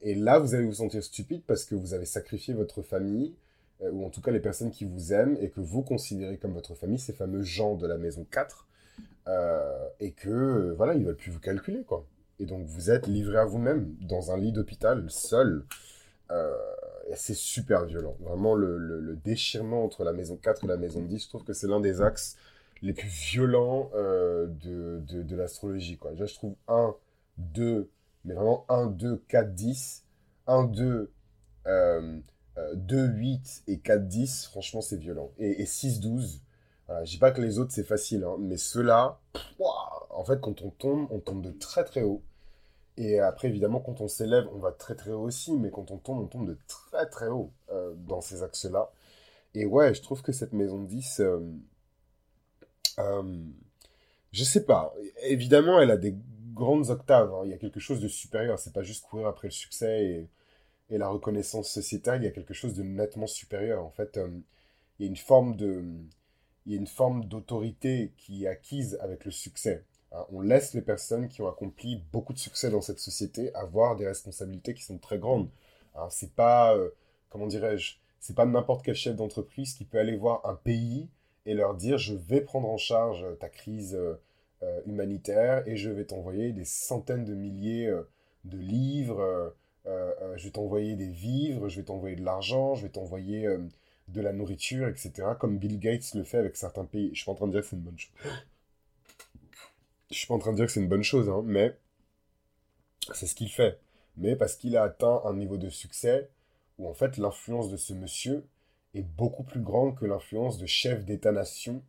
et 0.00 0.14
là, 0.14 0.38
vous 0.38 0.54
allez 0.54 0.64
vous 0.64 0.74
sentir 0.74 1.02
stupide 1.02 1.42
parce 1.46 1.64
que 1.64 1.74
vous 1.74 1.94
avez 1.94 2.04
sacrifié 2.04 2.54
votre 2.54 2.82
famille, 2.82 3.34
euh, 3.82 3.90
ou 3.92 4.04
en 4.04 4.10
tout 4.10 4.20
cas 4.20 4.30
les 4.30 4.40
personnes 4.40 4.70
qui 4.70 4.84
vous 4.84 5.12
aiment 5.12 5.36
et 5.40 5.50
que 5.50 5.60
vous 5.60 5.82
considérez 5.82 6.38
comme 6.38 6.52
votre 6.52 6.74
famille, 6.74 6.98
ces 6.98 7.12
fameux 7.12 7.42
gens 7.42 7.76
de 7.76 7.86
la 7.86 7.96
maison 7.96 8.26
4, 8.30 8.66
euh, 9.28 9.88
et 10.00 10.12
que, 10.12 10.72
voilà, 10.76 10.94
ils 10.94 11.04
veulent 11.04 11.16
plus 11.16 11.30
vous 11.30 11.40
calculer, 11.40 11.84
quoi. 11.84 12.04
Et 12.40 12.46
donc, 12.46 12.66
vous 12.66 12.90
êtes 12.90 13.06
livré 13.06 13.38
à 13.38 13.44
vous-même, 13.44 13.94
dans 14.00 14.32
un 14.32 14.38
lit 14.38 14.52
d'hôpital, 14.52 15.04
seul. 15.08 15.64
et 16.30 17.16
c'est 17.16 17.34
super 17.34 17.84
violent. 17.86 18.16
Vraiment, 18.20 18.54
le, 18.54 18.78
le, 18.78 19.16
déchirement 19.16 19.84
entre 19.84 20.04
la 20.04 20.12
maison 20.12 20.36
4 20.36 20.64
et 20.64 20.66
la 20.66 20.76
maison 20.76 21.02
10, 21.02 21.24
je 21.24 21.28
trouve 21.28 21.44
que 21.44 21.52
c'est 21.52 21.66
l'un 21.66 21.80
des 21.80 22.00
axes 22.00 22.36
les 22.82 22.92
plus 22.92 23.08
violents 23.08 23.90
de, 23.94 25.00
de, 25.00 25.22
de 25.22 25.36
l'astrologie, 25.36 25.96
quoi. 25.96 26.12
Déjà, 26.12 26.26
je 26.26 26.34
trouve 26.34 26.54
1, 26.68 26.94
2, 27.38 27.90
mais 28.24 28.34
vraiment 28.34 28.64
1, 28.68 28.86
2, 28.86 29.22
4, 29.28 29.54
10. 29.54 30.04
1, 30.48 30.64
2, 30.64 31.12
2, 32.74 33.06
8 33.06 33.62
et 33.68 33.78
4, 33.78 34.08
10, 34.08 34.46
franchement, 34.46 34.80
c'est 34.80 34.96
violent. 34.96 35.30
Et, 35.38 35.64
6, 35.64 36.00
12, 36.00 36.42
voilà, 36.88 37.04
je 37.04 37.12
dis 37.12 37.18
pas 37.18 37.30
que 37.30 37.40
les 37.40 37.58
autres, 37.58 37.72
c'est 37.72 37.84
facile, 37.84 38.24
hein, 38.24 38.36
mais 38.40 38.56
ceux-là, 38.56 39.20
en 40.10 40.24
fait, 40.24 40.40
quand 40.40 40.62
on 40.62 40.70
tombe, 40.70 41.06
on 41.10 41.20
tombe 41.20 41.42
de 41.42 41.52
très 41.52 41.84
très 41.84 42.02
haut. 42.02 42.22
Et 42.96 43.20
après, 43.20 43.48
évidemment, 43.48 43.80
quand 43.80 44.00
on 44.00 44.08
s'élève, 44.08 44.48
on 44.52 44.58
va 44.58 44.72
très 44.72 44.96
très 44.96 45.12
haut 45.12 45.22
aussi, 45.22 45.52
mais 45.52 45.70
quand 45.70 45.90
on 45.92 45.98
tombe, 45.98 46.18
on 46.18 46.26
tombe 46.26 46.48
de 46.48 46.58
très 46.66 47.06
très 47.08 47.28
haut 47.28 47.52
euh, 47.70 47.94
dans 47.94 48.20
ces 48.20 48.42
axes-là. 48.42 48.90
Et 49.54 49.66
ouais, 49.66 49.94
je 49.94 50.02
trouve 50.02 50.22
que 50.22 50.32
cette 50.32 50.52
maison 50.52 50.82
10, 50.82 51.20
euh, 51.20 51.40
euh, 52.98 53.44
je 54.32 54.44
sais 54.44 54.64
pas, 54.64 54.94
évidemment, 55.22 55.80
elle 55.80 55.90
a 55.90 55.96
des 55.96 56.16
grandes 56.54 56.90
octaves. 56.90 57.32
Hein. 57.32 57.42
Il 57.44 57.50
y 57.50 57.54
a 57.54 57.58
quelque 57.58 57.80
chose 57.80 58.00
de 58.00 58.08
supérieur. 58.08 58.58
C'est 58.58 58.72
pas 58.72 58.82
juste 58.82 59.04
courir 59.06 59.26
après 59.28 59.48
le 59.48 59.52
succès 59.52 60.28
et, 60.90 60.98
la 60.98 61.08
reconnaissance 61.08 61.70
sociétale. 61.70 62.22
Il 62.22 62.24
y 62.24 62.28
a 62.28 62.32
quelque 62.32 62.54
chose 62.54 62.74
de 62.74 62.82
nettement 62.82 63.26
supérieur. 63.26 63.84
En 63.84 63.90
fait, 63.90 64.16
euh, 64.16 64.28
il 64.98 65.06
y 65.06 65.08
a 65.08 65.10
une 65.10 65.16
forme 65.16 65.56
de, 65.56 65.84
il 66.68 66.74
y 66.74 66.76
a 66.76 66.80
une 66.80 66.86
forme 66.86 67.24
d'autorité 67.24 68.12
qui 68.18 68.44
est 68.44 68.48
acquise 68.48 68.98
avec 69.00 69.24
le 69.24 69.30
succès. 69.30 69.84
Hein. 70.12 70.26
On 70.30 70.42
laisse 70.42 70.74
les 70.74 70.82
personnes 70.82 71.26
qui 71.28 71.40
ont 71.40 71.48
accompli 71.48 72.04
beaucoup 72.12 72.34
de 72.34 72.38
succès 72.38 72.68
dans 72.68 72.82
cette 72.82 72.98
société 72.98 73.54
avoir 73.54 73.96
des 73.96 74.06
responsabilités 74.06 74.74
qui 74.74 74.82
sont 74.82 74.98
très 74.98 75.18
grandes. 75.18 75.48
Hein, 75.94 76.08
c'est 76.10 76.34
pas, 76.34 76.76
euh, 76.76 76.90
comment 77.30 77.46
dirais-je, 77.46 77.96
c'est 78.20 78.36
pas 78.36 78.44
n'importe 78.44 78.84
quel 78.84 78.94
chef 78.94 79.16
d'entreprise 79.16 79.72
qui 79.72 79.86
peut 79.86 79.98
aller 79.98 80.14
voir 80.14 80.44
un 80.44 80.56
pays 80.56 81.08
et 81.46 81.54
leur 81.54 81.74
dire 81.74 81.96
je 81.96 82.14
vais 82.14 82.42
prendre 82.42 82.68
en 82.68 82.76
charge 82.76 83.24
ta 83.40 83.48
crise 83.48 83.94
euh, 83.94 84.20
euh, 84.62 84.82
humanitaire 84.84 85.66
et 85.66 85.78
je 85.78 85.88
vais 85.88 86.04
t'envoyer 86.04 86.52
des 86.52 86.66
centaines 86.66 87.24
de 87.24 87.34
milliers 87.34 87.90
de 88.44 88.58
livres, 88.58 89.54
je 89.86 90.44
vais 90.44 90.50
t'envoyer 90.50 90.96
des 90.96 91.08
vivres, 91.08 91.68
je 91.68 91.80
vais 91.80 91.86
t'envoyer 91.86 92.16
de 92.16 92.24
l'argent, 92.24 92.74
je 92.74 92.82
vais 92.82 92.92
t'envoyer 92.92 93.48
de 94.08 94.20
la 94.20 94.32
nourriture, 94.32 94.88
etc. 94.88 95.12
Comme 95.38 95.58
Bill 95.58 95.78
Gates 95.78 96.14
le 96.14 96.24
fait 96.24 96.38
avec 96.38 96.56
certains 96.56 96.84
pays. 96.84 97.10
Je 97.12 97.18
suis 97.18 97.26
pas 97.26 97.32
en 97.32 97.36
train 97.36 97.46
de 97.46 97.52
dire 97.52 97.60
que 97.62 97.66
c'est 97.68 97.76
une 97.76 97.82
bonne 97.82 97.98
chose. 97.98 98.12
Je 100.10 100.16
suis 100.16 100.26
pas 100.26 100.34
en 100.34 100.38
train 100.38 100.52
de 100.52 100.56
dire 100.56 100.66
que 100.66 100.72
c'est 100.72 100.80
une 100.80 100.88
bonne 100.88 101.02
chose, 101.02 101.28
hein, 101.28 101.42
mais 101.44 101.76
c'est 103.14 103.26
ce 103.26 103.34
qu'il 103.34 103.50
fait. 103.50 103.78
Mais 104.16 104.36
parce 104.36 104.56
qu'il 104.56 104.76
a 104.76 104.82
atteint 104.82 105.20
un 105.24 105.34
niveau 105.34 105.56
de 105.56 105.68
succès 105.68 106.28
où 106.78 106.88
en 106.88 106.94
fait 106.94 107.16
l'influence 107.18 107.70
de 107.70 107.76
ce 107.76 107.92
monsieur 107.92 108.44
est 108.94 109.02
beaucoup 109.02 109.44
plus 109.44 109.60
grande 109.60 109.96
que 109.96 110.06
l'influence 110.06 110.58
de 110.58 110.66
chefs 110.66 111.04
d'État-nation 111.04 111.82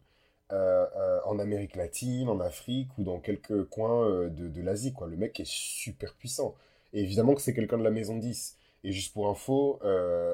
euh, 0.51 0.85
euh, 0.97 1.19
en 1.25 1.39
Amérique 1.39 1.75
latine, 1.75 2.27
en 2.27 2.39
Afrique 2.39 2.89
ou 2.97 3.03
dans 3.03 3.19
quelques 3.19 3.65
coins 3.65 4.03
euh, 4.05 4.29
de, 4.29 4.47
de 4.47 4.61
l'Asie. 4.61 4.93
quoi. 4.93 5.07
Le 5.07 5.15
mec 5.15 5.39
est 5.39 5.47
super 5.47 6.15
puissant. 6.15 6.55
Et 6.91 7.01
évidemment 7.01 7.35
que 7.35 7.41
c'est 7.41 7.53
quelqu'un 7.53 7.77
de 7.77 7.83
la 7.83 7.91
maison 7.91 8.17
10. 8.17 8.57
Et 8.83 8.91
juste 8.91 9.13
pour 9.13 9.27
info, 9.29 9.79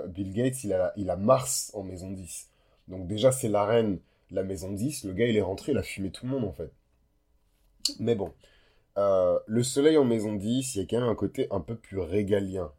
Bill 0.07 0.33
Gates, 0.33 0.63
il 0.63 0.73
a, 0.73 1.15
Mars 1.15 1.71
en 1.73 1.83
maison 1.83 2.11
10. 2.11 2.49
Donc 2.87 3.07
déjà, 3.07 3.31
c'est 3.31 3.49
la 3.49 3.65
reine, 3.65 3.99
la 4.31 4.43
maison 4.43 4.71
10. 4.71 5.05
Le 5.05 5.13
gars, 5.13 5.27
il 5.27 5.36
est 5.36 5.41
rentré, 5.41 5.71
il 5.71 5.77
a 5.77 5.84
fumé 5.84 6.12
tout 6.12 6.25
le 6.25 6.31
monde 6.31 6.45
en 6.45 6.51
fait. 6.51 6.71
Mais 7.99 8.15
bon, 8.15 8.31
le 8.95 9.63
soleil 9.63 9.97
en 9.97 10.05
maison 10.05 10.34
10, 10.36 10.75
il 10.75 10.79
y 10.79 10.81
a 10.84 10.88
quand 10.88 10.99
même 10.99 11.10
un 11.10 11.15
côté 11.15 11.47
un 11.49 11.60
peu 11.60 11.75
plus 11.75 11.99
régalien 11.99 12.71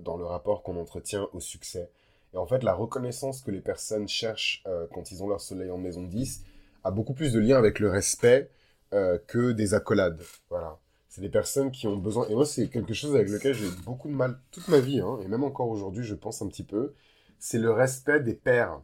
dans 0.00 0.16
le 0.18 0.24
rapport 0.24 0.62
qu'on 0.62 0.76
entretient 0.76 1.28
au 1.32 1.40
succès. 1.40 1.90
Et 2.34 2.36
en 2.36 2.46
fait, 2.46 2.62
la 2.62 2.74
reconnaissance 2.74 3.40
que 3.40 3.50
les 3.50 3.60
personnes 3.60 4.08
cherchent 4.08 4.62
quand 4.92 5.10
ils 5.10 5.22
ont 5.22 5.28
leur 5.28 5.40
soleil 5.40 5.70
en 5.70 5.78
maison 5.78 6.02
10, 6.02 6.44
a 6.84 6.90
beaucoup 6.90 7.14
plus 7.14 7.32
de 7.32 7.40
lien 7.40 7.56
avec 7.56 7.78
le 7.78 7.88
respect 7.88 8.50
euh, 8.92 9.18
que 9.26 9.52
des 9.52 9.74
accolades. 9.74 10.20
Voilà. 10.50 10.78
C'est 11.14 11.20
des 11.20 11.28
personnes 11.28 11.70
qui 11.70 11.86
ont 11.86 11.96
besoin. 11.96 12.26
Et 12.26 12.34
moi, 12.34 12.44
c'est 12.44 12.68
quelque 12.68 12.92
chose 12.92 13.14
avec 13.14 13.28
lequel 13.28 13.54
j'ai 13.54 13.70
beaucoup 13.84 14.08
de 14.08 14.14
mal 14.14 14.36
toute 14.50 14.66
ma 14.66 14.80
vie, 14.80 14.98
hein, 14.98 15.20
et 15.24 15.28
même 15.28 15.44
encore 15.44 15.68
aujourd'hui, 15.68 16.02
je 16.02 16.16
pense 16.16 16.42
un 16.42 16.48
petit 16.48 16.64
peu. 16.64 16.92
C'est 17.38 17.60
le 17.60 17.70
respect 17.70 18.18
des 18.18 18.34
pairs. 18.34 18.82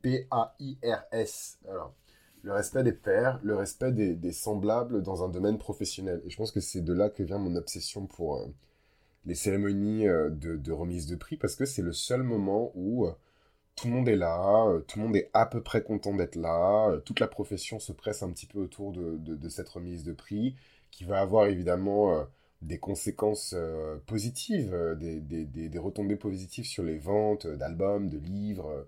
P-A-I-R-S. 0.00 1.58
Alors, 1.68 1.92
le 2.40 2.52
respect 2.54 2.82
des 2.82 2.94
pairs, 2.94 3.40
le 3.42 3.54
respect 3.54 3.92
des, 3.92 4.32
semblables 4.32 5.02
dans 5.02 5.22
un 5.22 5.28
domaine 5.28 5.58
professionnel. 5.58 6.22
Et 6.24 6.30
je 6.30 6.38
pense 6.38 6.50
que 6.50 6.60
c'est 6.60 6.80
de 6.80 6.94
là 6.94 7.10
que 7.10 7.22
vient 7.22 7.36
mon 7.36 7.54
obsession 7.56 8.06
pour 8.06 8.38
euh, 8.38 8.46
les 9.26 9.34
cérémonies 9.34 10.08
euh, 10.08 10.30
de, 10.30 10.72
remise 10.72 11.06
de 11.06 11.16
prix, 11.16 11.36
parce 11.36 11.56
que 11.56 11.66
c'est 11.66 11.82
le 11.82 11.92
seul 11.92 12.22
moment 12.22 12.72
où 12.74 13.06
tout 13.76 13.88
le 13.88 13.92
monde 13.92 14.08
est 14.08 14.16
là, 14.16 14.66
euh, 14.68 14.80
tout 14.80 14.98
le 14.98 15.04
monde 15.04 15.16
est 15.16 15.30
à 15.34 15.46
peu 15.46 15.62
près 15.62 15.82
content 15.82 16.14
d'être 16.14 16.36
là, 16.36 16.88
euh, 16.88 16.98
toute 16.98 17.20
la 17.20 17.28
profession 17.28 17.78
se 17.78 17.92
presse 17.92 18.22
un 18.22 18.30
petit 18.30 18.46
peu 18.46 18.58
autour 18.58 18.92
de, 18.92 19.48
cette 19.48 19.68
remise 19.68 20.02
de 20.02 20.12
prix, 20.12 20.56
qui 20.90 21.04
va 21.04 21.20
avoir 21.20 21.46
évidemment 21.46 22.12
euh, 22.12 22.24
des 22.62 22.78
conséquences 22.78 23.54
positives, 24.06 24.74
des, 24.98 25.78
retombées 25.78 26.16
positives 26.16 26.64
sur 26.64 26.82
les 26.82 26.98
ventes 26.98 27.46
d'albums, 27.46 28.08
de 28.08 28.18
livres, 28.18 28.86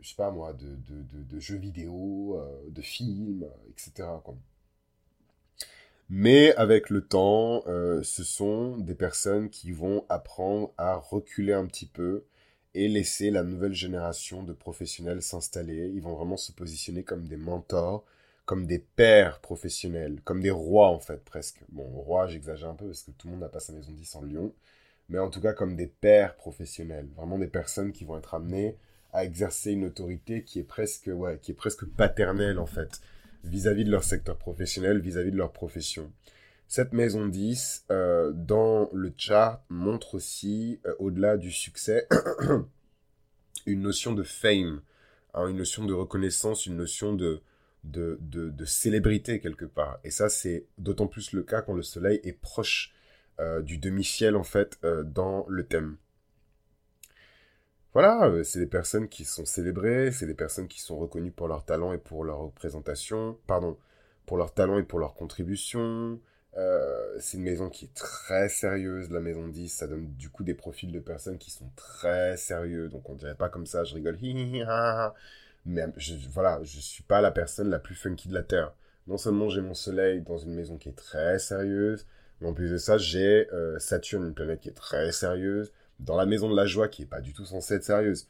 je 0.00 0.08
sais 0.08 0.16
pas 0.16 0.30
moi, 0.30 0.54
de, 0.54 1.38
jeux 1.38 1.58
vidéo, 1.58 2.42
de 2.66 2.80
films, 2.80 3.46
etc. 3.68 4.08
Mais 6.08 6.54
avec 6.54 6.88
le 6.88 7.02
temps, 7.02 7.62
ce 7.66 8.24
sont 8.24 8.78
des 8.78 8.94
personnes 8.94 9.50
qui 9.50 9.70
vont 9.70 10.06
apprendre 10.08 10.72
à 10.78 10.96
reculer 10.96 11.52
un 11.52 11.66
petit 11.66 11.86
peu, 11.86 12.24
et 12.74 12.88
laisser 12.88 13.30
la 13.30 13.42
nouvelle 13.42 13.74
génération 13.74 14.42
de 14.42 14.52
professionnels 14.52 15.22
s'installer. 15.22 15.90
Ils 15.94 16.00
vont 16.00 16.14
vraiment 16.14 16.36
se 16.36 16.52
positionner 16.52 17.02
comme 17.02 17.26
des 17.26 17.36
mentors, 17.36 18.04
comme 18.44 18.66
des 18.66 18.78
pères 18.78 19.40
professionnels, 19.40 20.20
comme 20.24 20.40
des 20.40 20.50
rois 20.50 20.88
en 20.88 20.98
fait 20.98 21.24
presque. 21.24 21.62
Bon, 21.68 21.84
roi, 21.84 22.26
j'exagère 22.26 22.70
un 22.70 22.74
peu 22.74 22.86
parce 22.86 23.02
que 23.02 23.12
tout 23.12 23.28
le 23.28 23.32
monde 23.32 23.40
n'a 23.40 23.48
pas 23.48 23.60
sa 23.60 23.72
maison 23.72 23.92
10 23.92 24.16
en 24.16 24.22
Lyon, 24.22 24.54
mais 25.08 25.18
en 25.18 25.30
tout 25.30 25.40
cas 25.40 25.52
comme 25.52 25.76
des 25.76 25.86
pères 25.86 26.36
professionnels, 26.36 27.08
vraiment 27.16 27.38
des 27.38 27.46
personnes 27.46 27.92
qui 27.92 28.04
vont 28.04 28.18
être 28.18 28.34
amenées 28.34 28.76
à 29.12 29.24
exercer 29.24 29.72
une 29.72 29.84
autorité 29.84 30.42
qui 30.42 30.58
est 30.58 30.64
presque, 30.64 31.10
ouais, 31.12 31.38
qui 31.40 31.52
est 31.52 31.54
presque 31.54 31.84
paternelle 31.84 32.58
en 32.58 32.66
fait, 32.66 33.00
vis-à-vis 33.44 33.84
de 33.84 33.90
leur 33.90 34.04
secteur 34.04 34.38
professionnel, 34.38 35.00
vis-à-vis 35.00 35.32
de 35.32 35.36
leur 35.36 35.52
profession. 35.52 36.10
Cette 36.66 36.94
maison 36.94 37.26
10, 37.26 37.84
euh, 37.90 38.32
dans 38.32 38.88
le 38.94 39.12
chart, 39.16 39.62
montre 39.68 40.14
aussi, 40.14 40.80
euh, 40.86 40.94
au-delà 40.98 41.36
du 41.36 41.50
succès, 41.50 42.08
une 43.66 43.82
notion 43.82 44.12
de 44.14 44.22
fame, 44.22 44.80
hein, 45.34 45.48
une 45.48 45.58
notion 45.58 45.84
de 45.84 45.92
reconnaissance, 45.92 46.64
une 46.64 46.76
notion 46.76 47.12
de, 47.12 47.42
de, 47.84 48.18
de, 48.20 48.64
célébrité 48.64 49.40
quelque 49.40 49.64
part. 49.64 49.98
Et 50.04 50.10
ça, 50.10 50.28
c'est 50.28 50.66
d'autant 50.78 51.06
plus 51.06 51.32
le 51.32 51.42
cas 51.42 51.62
quand 51.62 51.74
le 51.74 51.82
soleil 51.82 52.20
est 52.24 52.32
proche 52.32 52.94
euh, 53.40 53.60
du 53.62 53.78
demi-ciel, 53.78 54.36
en 54.36 54.44
fait, 54.44 54.78
dans 55.04 55.44
le 55.48 55.66
thème. 55.66 55.96
Voilà, 57.92 58.32
c'est 58.44 58.60
des 58.60 58.66
personnes 58.66 59.08
qui 59.08 59.24
sont 59.24 59.44
célébrées, 59.44 60.12
c'est 60.12 60.26
des 60.26 60.34
personnes 60.34 60.68
qui 60.68 60.80
sont 60.80 60.96
reconnues 60.96 61.30
pour 61.30 61.48
leur 61.48 61.64
talent 61.64 61.92
et 61.92 61.98
pour 61.98 62.24
leur 62.24 62.38
représentation, 62.38 63.38
pardon, 63.46 63.76
pour 64.24 64.38
leur 64.38 64.54
talent 64.54 64.78
et 64.78 64.82
pour 64.82 64.98
leur 64.98 65.14
contribution, 65.14 66.18
euh, 66.56 67.16
c'est 67.18 67.38
une 67.38 67.44
maison 67.44 67.70
qui 67.70 67.86
est 67.86 67.94
très 67.94 68.48
sérieuse, 68.48 69.10
la 69.10 69.20
maison 69.20 69.48
10. 69.48 69.68
Ça 69.68 69.86
donne 69.86 70.12
du 70.14 70.28
coup 70.28 70.44
des 70.44 70.54
profils 70.54 70.92
de 70.92 71.00
personnes 71.00 71.38
qui 71.38 71.50
sont 71.50 71.70
très 71.76 72.36
sérieux. 72.36 72.88
Donc 72.88 73.08
on 73.08 73.14
dirait 73.14 73.34
pas 73.34 73.48
comme 73.48 73.66
ça, 73.66 73.84
je 73.84 73.94
rigole, 73.94 74.18
mais 75.64 75.84
voilà, 76.30 76.60
je 76.62 76.80
suis 76.80 77.02
pas 77.02 77.20
la 77.20 77.30
personne 77.30 77.70
la 77.70 77.78
plus 77.78 77.94
funky 77.94 78.28
de 78.28 78.34
la 78.34 78.42
Terre. 78.42 78.72
Non 79.06 79.18
seulement 79.18 79.48
j'ai 79.48 79.60
mon 79.60 79.74
soleil 79.74 80.22
dans 80.22 80.38
une 80.38 80.54
maison 80.54 80.76
qui 80.76 80.88
est 80.88 80.96
très 80.96 81.38
sérieuse, 81.38 82.06
mais 82.40 82.48
en 82.48 82.54
plus 82.54 82.70
de 82.70 82.76
ça, 82.76 82.98
j'ai 82.98 83.48
euh, 83.52 83.78
Saturne, 83.78 84.26
une 84.26 84.34
planète 84.34 84.60
qui 84.60 84.68
est 84.68 84.72
très 84.72 85.12
sérieuse, 85.12 85.72
dans 86.00 86.16
la 86.16 86.26
maison 86.26 86.50
de 86.50 86.56
la 86.56 86.66
joie 86.66 86.88
qui 86.88 87.02
est 87.02 87.06
pas 87.06 87.20
du 87.20 87.32
tout 87.32 87.44
censée 87.44 87.74
être 87.74 87.84
sérieuse. 87.84 88.26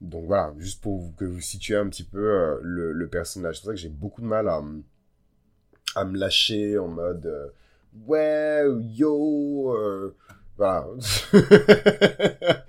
Donc 0.00 0.26
voilà, 0.26 0.52
juste 0.58 0.82
pour 0.82 1.14
que 1.16 1.24
vous 1.24 1.40
situez 1.40 1.76
un 1.76 1.88
petit 1.88 2.04
peu 2.04 2.18
euh, 2.18 2.58
le, 2.62 2.92
le, 2.92 3.08
personnage. 3.08 3.56
C'est 3.56 3.60
pour 3.62 3.68
ça 3.68 3.74
que 3.74 3.80
j'ai 3.80 3.88
beaucoup 3.88 4.20
de 4.20 4.26
mal 4.26 4.48
à, 4.48 4.62
à 5.94 6.04
me 6.04 6.18
lâcher 6.18 6.78
en 6.78 6.88
mode 6.88 7.52
ouais, 8.06 8.64
yo, 8.94 9.74
euh, 9.76 10.16
voilà. 10.56 10.86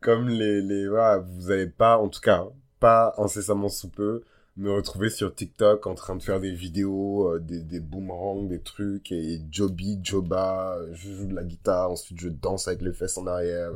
Comme 0.00 0.28
les, 0.28 0.62
les, 0.62 0.88
voilà, 0.88 1.18
vous 1.18 1.48
n'avez 1.48 1.68
pas, 1.68 1.98
en 1.98 2.08
tout 2.08 2.20
cas, 2.20 2.44
pas 2.82 3.14
incessamment 3.16 3.68
sous 3.68 3.88
peu, 3.88 4.24
me 4.56 4.72
retrouver 4.72 5.08
sur 5.08 5.32
TikTok 5.32 5.86
en 5.86 5.94
train 5.94 6.16
de 6.16 6.22
faire 6.22 6.40
des 6.40 6.52
vidéos, 6.52 7.28
euh, 7.28 7.38
des, 7.38 7.60
des 7.60 7.78
boomerangs, 7.78 8.42
des 8.42 8.60
trucs, 8.60 9.12
et 9.12 9.40
Joby, 9.50 10.00
Joba, 10.02 10.78
je 10.92 11.12
joue 11.12 11.26
de 11.26 11.34
la 11.34 11.44
guitare, 11.44 11.92
ensuite 11.92 12.20
je 12.20 12.28
danse 12.28 12.66
avec 12.66 12.82
les 12.82 12.92
fesses 12.92 13.16
en 13.16 13.26
arrière. 13.28 13.70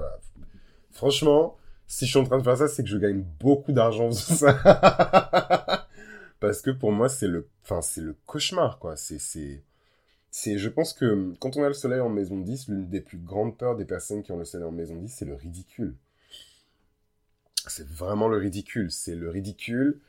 Franchement, 0.90 1.56
si 1.86 2.04
je 2.04 2.10
suis 2.10 2.18
en 2.18 2.24
train 2.24 2.38
de 2.38 2.42
faire 2.42 2.58
ça, 2.58 2.66
c'est 2.66 2.82
que 2.82 2.88
je 2.88 2.98
gagne 2.98 3.24
beaucoup 3.40 3.72
d'argent. 3.72 4.10
Parce 6.40 6.60
que 6.60 6.70
pour 6.72 6.90
moi, 6.90 7.08
c'est 7.08 7.28
le, 7.28 7.48
enfin, 7.62 7.80
c'est 7.80 8.00
le 8.00 8.16
cauchemar, 8.26 8.80
quoi. 8.80 8.96
C'est, 8.96 9.20
c'est, 9.20 9.62
c'est, 10.30 10.58
je 10.58 10.68
pense 10.68 10.92
que 10.92 11.32
quand 11.38 11.56
on 11.56 11.62
a 11.62 11.68
le 11.68 11.74
soleil 11.74 12.00
en 12.00 12.08
maison 12.08 12.38
10, 12.40 12.68
l'une 12.68 12.88
des 12.88 13.00
plus 13.00 13.18
grandes 13.18 13.56
peurs 13.56 13.76
des 13.76 13.84
personnes 13.84 14.22
qui 14.24 14.32
ont 14.32 14.38
le 14.38 14.44
soleil 14.44 14.66
en 14.66 14.72
maison 14.72 14.96
10, 14.96 15.08
c'est 15.08 15.24
le 15.24 15.34
ridicule. 15.34 15.94
C'est 17.68 17.86
vraiment 17.86 18.28
le 18.28 18.36
ridicule. 18.38 18.90
C'est 18.90 19.14
le 19.14 19.30
ridicule 19.30 20.00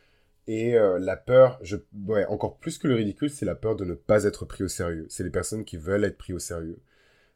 et 0.47 0.75
euh, 0.77 0.97
la 0.97 1.17
peur, 1.17 1.59
je, 1.61 1.75
ouais, 2.07 2.25
encore 2.25 2.57
plus 2.57 2.77
que 2.77 2.87
le 2.87 2.95
ridicule, 2.95 3.29
c'est 3.29 3.45
la 3.45 3.55
peur 3.55 3.75
de 3.75 3.83
ne 3.83 3.93
pas 3.93 4.23
être 4.23 4.45
pris 4.45 4.63
au 4.63 4.69
sérieux. 4.69 5.05
C'est 5.09 5.23
les 5.23 5.29
personnes 5.29 5.65
qui 5.65 5.77
veulent 5.77 6.05
être 6.05 6.17
pris 6.17 6.33
au 6.33 6.39
sérieux. 6.39 6.79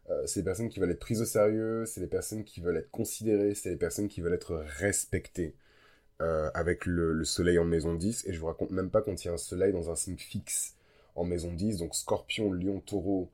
Euh, 0.10 0.24
c'est 0.28 0.42
les 0.42 0.46
personnes 0.46 0.70
qui 0.70 0.80
veulent 0.80 0.92
être 0.92 1.00
prises 1.00 1.22
au 1.22 1.26
sérieux, 1.26 1.86
c'est 1.86 2.02
les 2.02 2.08
personnes 2.08 2.44
qui 2.46 2.62
veulent 2.62 2.78
être 2.78 2.92
considérées, 2.92 3.56
c'est 3.56 3.70
les 3.70 3.78
personnes 3.78 4.08
qui 4.10 4.22
veulent 4.22 4.34
être 4.34 4.56
respectées 4.80 5.56
euh, 6.22 6.52
avec 6.54 6.86
le, 6.86 7.14
le, 7.14 7.26
soleil 7.26 7.60
en 7.60 7.66
maison 7.66 7.94
10. 7.96 8.28
Et 8.28 8.34
je 8.34 8.40
vous 8.40 8.48
raconte 8.48 8.72
même 8.72 8.90
pas 8.92 9.02
quand 9.02 9.24
il 9.24 9.28
y 9.28 9.32
a 9.32 9.34
un 9.34 9.38
soleil 9.38 9.74
dans 9.74 9.92
un 9.92 9.96
signe 9.96 10.18
fixe 10.18 10.76
en 11.16 11.26
maison 11.26 11.54
10, 11.54 11.80
donc 11.80 11.96
scorpion, 11.96 12.52
lion, 12.54 12.80
taureau, 12.82 13.30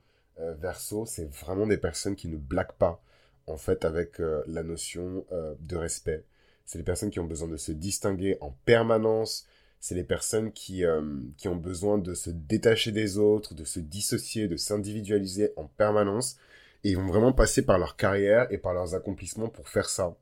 verso, 0.60 1.06
c'est 1.08 1.26
vraiment 1.32 1.66
des 1.66 1.78
personnes 1.78 2.16
qui 2.16 2.28
ne 2.28 2.38
blaguent 2.38 2.78
pas 2.78 3.02
en 3.48 3.58
fait 3.58 3.86
avec 3.86 4.20
la 4.20 4.64
notion 4.64 5.26
de 5.60 5.76
respect. 5.76 6.24
C'est 6.68 6.78
les 6.78 6.84
personnes 6.84 7.10
qui 7.10 7.20
ont 7.22 7.26
besoin 7.26 7.48
de 7.48 7.56
se 7.56 7.72
distinguer 7.72 8.38
en 8.42 8.52
permanence, 8.66 9.48
c'est 9.80 9.96
les 9.96 10.04
personnes 10.04 10.52
qui, 10.52 10.84
euh, 10.84 11.02
qui 11.38 11.48
ont 11.48 11.56
besoin 11.56 11.98
de 11.98 12.14
se 12.14 12.30
détacher 12.30 12.92
des 12.92 13.18
autres, 13.18 13.56
de 13.56 13.64
se 13.64 13.80
dissocier, 13.80 14.50
de 14.50 14.58
s'individualiser 14.58 15.54
en 15.56 15.66
permanence. 15.66 16.38
Et 16.84 16.90
ils 16.90 16.98
vont 16.98 17.08
vraiment 17.08 17.32
passer 17.32 17.62
par 17.64 17.80
leur 17.80 17.96
carrière 17.96 18.48
et 18.52 18.58
par 18.58 18.74
leurs 18.74 18.96
accomplissements 18.96 19.48
pour 19.48 19.70
faire 19.70 19.90
ça. 19.90 20.18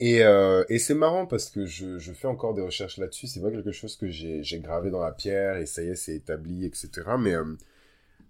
Et, 0.00 0.24
euh, 0.24 0.64
et 0.68 0.80
c'est 0.80 0.94
marrant 0.94 1.26
parce 1.26 1.50
que 1.50 1.66
je, 1.66 1.98
je, 1.98 2.12
fais 2.12 2.26
encore 2.26 2.54
des 2.54 2.62
recherches 2.62 2.98
là-dessus. 2.98 3.28
C'est 3.28 3.40
pas 3.40 3.52
quelque 3.52 3.70
chose 3.70 3.96
que 3.96 4.08
j'ai 4.08 4.58
gravé 4.58 4.90
dans 4.90 5.00
la 5.00 5.12
pierre 5.12 5.56
et 5.58 5.66
ça 5.66 5.82
y 5.82 5.88
est, 5.88 5.94
c'est 5.94 6.16
établi, 6.16 6.66
etc. 6.66 6.90
Mais, 7.18 7.34
euh, 7.34 7.44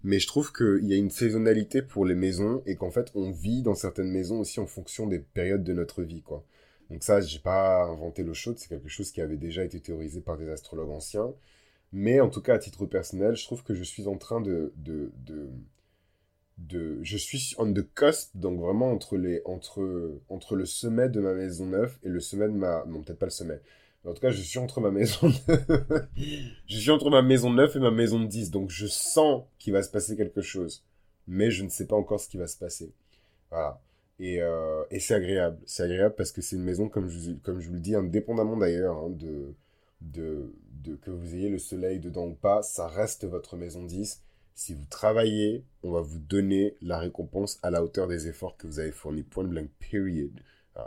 mais 0.05 0.19
je 0.19 0.27
trouve 0.27 0.53
qu'il 0.53 0.85
y 0.85 0.93
a 0.93 0.97
une 0.97 1.09
saisonnalité 1.09 1.81
pour 1.81 2.05
les 2.05 2.13
maisons 2.13 2.61
et 2.67 2.75
qu'en 2.75 2.91
fait, 2.91 3.11
on 3.15 3.31
vit 3.31 3.63
dans 3.63 3.73
certaines 3.73 4.11
maisons 4.11 4.39
aussi 4.39 4.59
en 4.59 4.67
fonction 4.67 5.07
des 5.07 5.17
périodes 5.17 5.63
de 5.63 5.73
notre 5.73 6.03
vie, 6.03 6.21
quoi. 6.21 6.45
Donc 6.91 7.03
ça, 7.03 7.21
j'ai 7.21 7.39
pas 7.39 7.85
inventé 7.85 8.23
l'eau 8.23 8.35
chaude, 8.35 8.59
c'est 8.59 8.69
quelque 8.69 8.87
chose 8.87 9.11
qui 9.11 9.19
avait 9.19 9.35
déjà 9.37 9.63
été 9.63 9.79
théorisé 9.79 10.21
par 10.21 10.37
des 10.37 10.47
astrologues 10.47 10.91
anciens. 10.91 11.33
Mais 11.91 12.19
en 12.19 12.29
tout 12.29 12.41
cas, 12.41 12.53
à 12.53 12.59
titre 12.59 12.85
personnel, 12.85 13.35
je 13.35 13.45
trouve 13.45 13.63
que 13.63 13.73
je 13.73 13.83
suis 13.83 14.07
en 14.07 14.17
train 14.17 14.41
de... 14.41 14.73
de, 14.77 15.11
de, 15.25 15.49
de 16.59 16.99
je 17.01 17.17
suis 17.17 17.55
on 17.57 17.73
the 17.73 17.85
cusp, 17.95 18.29
donc 18.35 18.59
vraiment 18.59 18.91
entre, 18.91 19.17
les, 19.17 19.41
entre, 19.45 20.19
entre 20.29 20.55
le 20.55 20.65
sommet 20.65 21.09
de 21.09 21.19
ma 21.19 21.33
maison 21.33 21.65
neuve 21.65 21.97
et 22.03 22.09
le 22.09 22.19
sommet 22.19 22.47
de 22.47 22.53
ma... 22.53 22.85
Non, 22.85 23.01
peut-être 23.01 23.17
pas 23.17 23.25
le 23.25 23.31
sommet. 23.31 23.59
En 24.05 24.13
tout 24.13 24.21
cas, 24.21 24.31
je 24.31 24.41
suis 24.41 24.59
entre 24.59 24.81
ma 24.81 24.91
maison... 24.91 25.29
je 26.67 26.77
suis 26.77 26.91
entre 26.91 27.09
ma 27.09 27.21
maison 27.21 27.49
neuve 27.51 27.75
et 27.75 27.79
ma 27.79 27.91
maison 27.91 28.19
de 28.19 28.27
10. 28.27 28.51
Donc 28.51 28.69
je 28.69 28.87
sens 28.87 29.43
qu'il 29.57 29.73
va 29.73 29.81
se 29.83 29.89
passer 29.89 30.15
quelque 30.15 30.41
chose. 30.41 30.83
Mais 31.27 31.49
je 31.49 31.63
ne 31.63 31.69
sais 31.69 31.87
pas 31.87 31.95
encore 31.95 32.19
ce 32.19 32.29
qui 32.29 32.37
va 32.37 32.47
se 32.47 32.57
passer. 32.57 32.91
Voilà. 33.49 33.81
Et, 34.19 34.41
euh, 34.41 34.83
et 34.91 34.99
c'est 34.99 35.15
agréable. 35.15 35.57
C'est 35.65 35.83
agréable 35.83 36.15
parce 36.15 36.31
que 36.31 36.41
c'est 36.41 36.55
une 36.55 36.63
maison, 36.63 36.87
comme 36.87 37.09
je, 37.09 37.31
comme 37.43 37.59
je 37.59 37.67
vous 37.67 37.73
le 37.73 37.79
dis, 37.79 37.95
indépendamment 37.95 38.57
d'ailleurs 38.57 38.97
hein, 38.97 39.09
de, 39.09 39.53
de, 40.01 40.53
de, 40.83 40.95
que 40.95 41.11
vous 41.11 41.35
ayez 41.35 41.49
le 41.49 41.59
soleil 41.59 41.99
dedans 41.99 42.27
ou 42.27 42.33
pas, 42.33 42.61
ça 42.61 42.87
reste 42.87 43.25
votre 43.25 43.57
maison 43.57 43.83
10. 43.83 44.21
Si 44.53 44.73
vous 44.73 44.85
travaillez, 44.85 45.65
on 45.83 45.91
va 45.91 46.01
vous 46.01 46.19
donner 46.19 46.75
la 46.81 46.97
récompense 46.97 47.59
à 47.61 47.71
la 47.71 47.83
hauteur 47.83 48.07
des 48.07 48.27
efforts 48.27 48.55
que 48.55 48.67
vous 48.67 48.79
avez 48.79 48.91
fournis. 48.91 49.23
Point 49.23 49.43
blank, 49.43 49.69
period. 49.91 50.31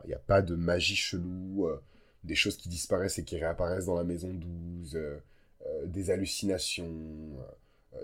Il 0.04 0.08
n'y 0.08 0.14
a 0.14 0.18
pas 0.18 0.42
de 0.42 0.54
magie 0.54 0.96
chelou, 0.96 1.66
euh, 1.66 1.80
des 2.24 2.34
choses 2.34 2.56
qui 2.56 2.68
disparaissent 2.68 3.18
et 3.18 3.24
qui 3.24 3.36
réapparaissent 3.36 3.86
dans 3.86 3.94
la 3.94 4.04
maison 4.04 4.28
12, 4.32 4.96
euh, 4.96 5.18
euh, 5.66 5.86
des 5.86 6.10
hallucinations, 6.10 6.90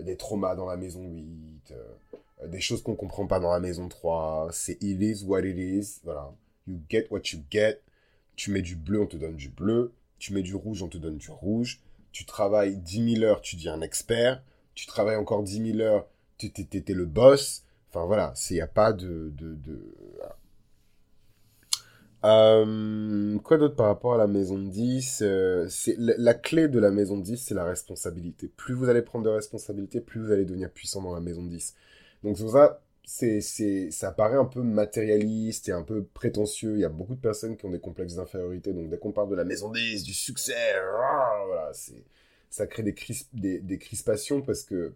des 0.01 0.17
traumas 0.17 0.55
dans 0.55 0.65
la 0.65 0.77
maison 0.77 1.03
8 1.03 1.73
euh, 2.43 2.47
des 2.47 2.59
choses 2.59 2.83
qu'on 2.83 2.95
comprend 2.95 3.27
pas 3.27 3.39
dans 3.39 3.51
la 3.51 3.59
maison 3.59 3.87
3. 3.87 4.49
C'est 4.51 4.77
it 4.81 5.01
is 5.01 5.23
what 5.23 5.41
it 5.41 5.57
is. 5.57 6.01
Voilà. 6.03 6.33
You 6.67 6.79
get 6.89 7.07
what 7.09 7.21
you 7.31 7.39
get. 7.49 7.81
Tu 8.35 8.51
mets 8.51 8.61
du 8.61 8.75
bleu, 8.75 9.01
on 9.01 9.07
te 9.07 9.17
donne 9.17 9.35
du 9.35 9.49
bleu. 9.49 9.93
Tu 10.19 10.33
mets 10.33 10.41
du 10.41 10.55
rouge, 10.55 10.83
on 10.83 10.89
te 10.89 10.97
donne 10.97 11.17
du 11.17 11.31
rouge. 11.31 11.81
Tu 12.11 12.25
travailles 12.25 12.77
10 12.77 13.15
000 13.15 13.23
heures, 13.23 13.41
tu 13.41 13.55
deviens 13.55 13.73
un 13.73 13.81
expert. 13.81 14.43
Tu 14.73 14.85
travailles 14.85 15.15
encore 15.15 15.43
10 15.43 15.73
000 15.73 15.79
heures, 15.79 16.07
tu 16.37 16.47
étais 16.47 16.93
le 16.93 17.05
boss. 17.05 17.63
Enfin 17.89 18.05
voilà, 18.05 18.33
il 18.49 18.53
n'y 18.53 18.61
a 18.61 18.67
pas 18.67 18.91
de 18.91 19.31
euh, 22.25 23.37
quoi 23.39 23.57
d'autre 23.57 23.75
par 23.75 23.87
rapport 23.87 24.15
à 24.15 24.17
la 24.17 24.25
maison 24.25 24.57
10 24.57 25.19
euh, 25.21 25.67
c'est 25.69 25.95
la, 25.97 26.33
clé 26.33 26.67
de 26.67 26.79
la 26.79 26.89
maison 26.89 27.17
10, 27.17 27.37
c'est 27.37 27.53
la 27.53 27.65
responsabilité. 27.65 28.47
Plus 28.47 28.73
vous 28.73 28.89
allez 28.89 29.01
prendre 29.03 29.25
de 29.25 29.29
responsabilité, 29.29 30.01
plus 30.01 30.21
vous 30.21 30.31
allez 30.31 30.45
devenir 30.45 30.71
puissant 30.71 31.01
dans 31.01 31.13
la 31.13 31.19
maison 31.19 31.43
10. 31.43 31.75
Donc 32.23 32.37
c'est 32.37 32.47
ça, 32.47 32.81
c'est, 33.05 33.91
ça 33.91 34.11
paraît 34.11 34.37
un 34.37 34.45
peu 34.45 34.61
matérialiste 34.63 35.69
et 35.69 35.71
un 35.71 35.83
peu 35.83 36.03
prétentieux. 36.03 36.75
Il 36.75 36.79
y 36.81 36.85
a 36.85 36.89
beaucoup 36.89 37.15
de 37.15 37.21
personnes 37.21 37.57
qui 37.57 37.65
ont 37.65 37.69
des 37.69 37.79
complexes 37.79 38.15
d'infériorité. 38.15 38.73
Donc 38.73 38.89
dès 38.89 38.97
qu'on 38.97 39.11
parle 39.11 39.29
de 39.29 39.35
la 39.35 39.45
maison 39.45 39.71
10, 39.71 40.03
du 40.03 40.13
succès, 40.13 40.73
voilà, 41.47 41.71
ça 42.49 42.65
crée 42.65 42.83
des, 42.83 43.77
crispations 43.77 44.41
parce 44.41 44.63
que, 44.63 44.93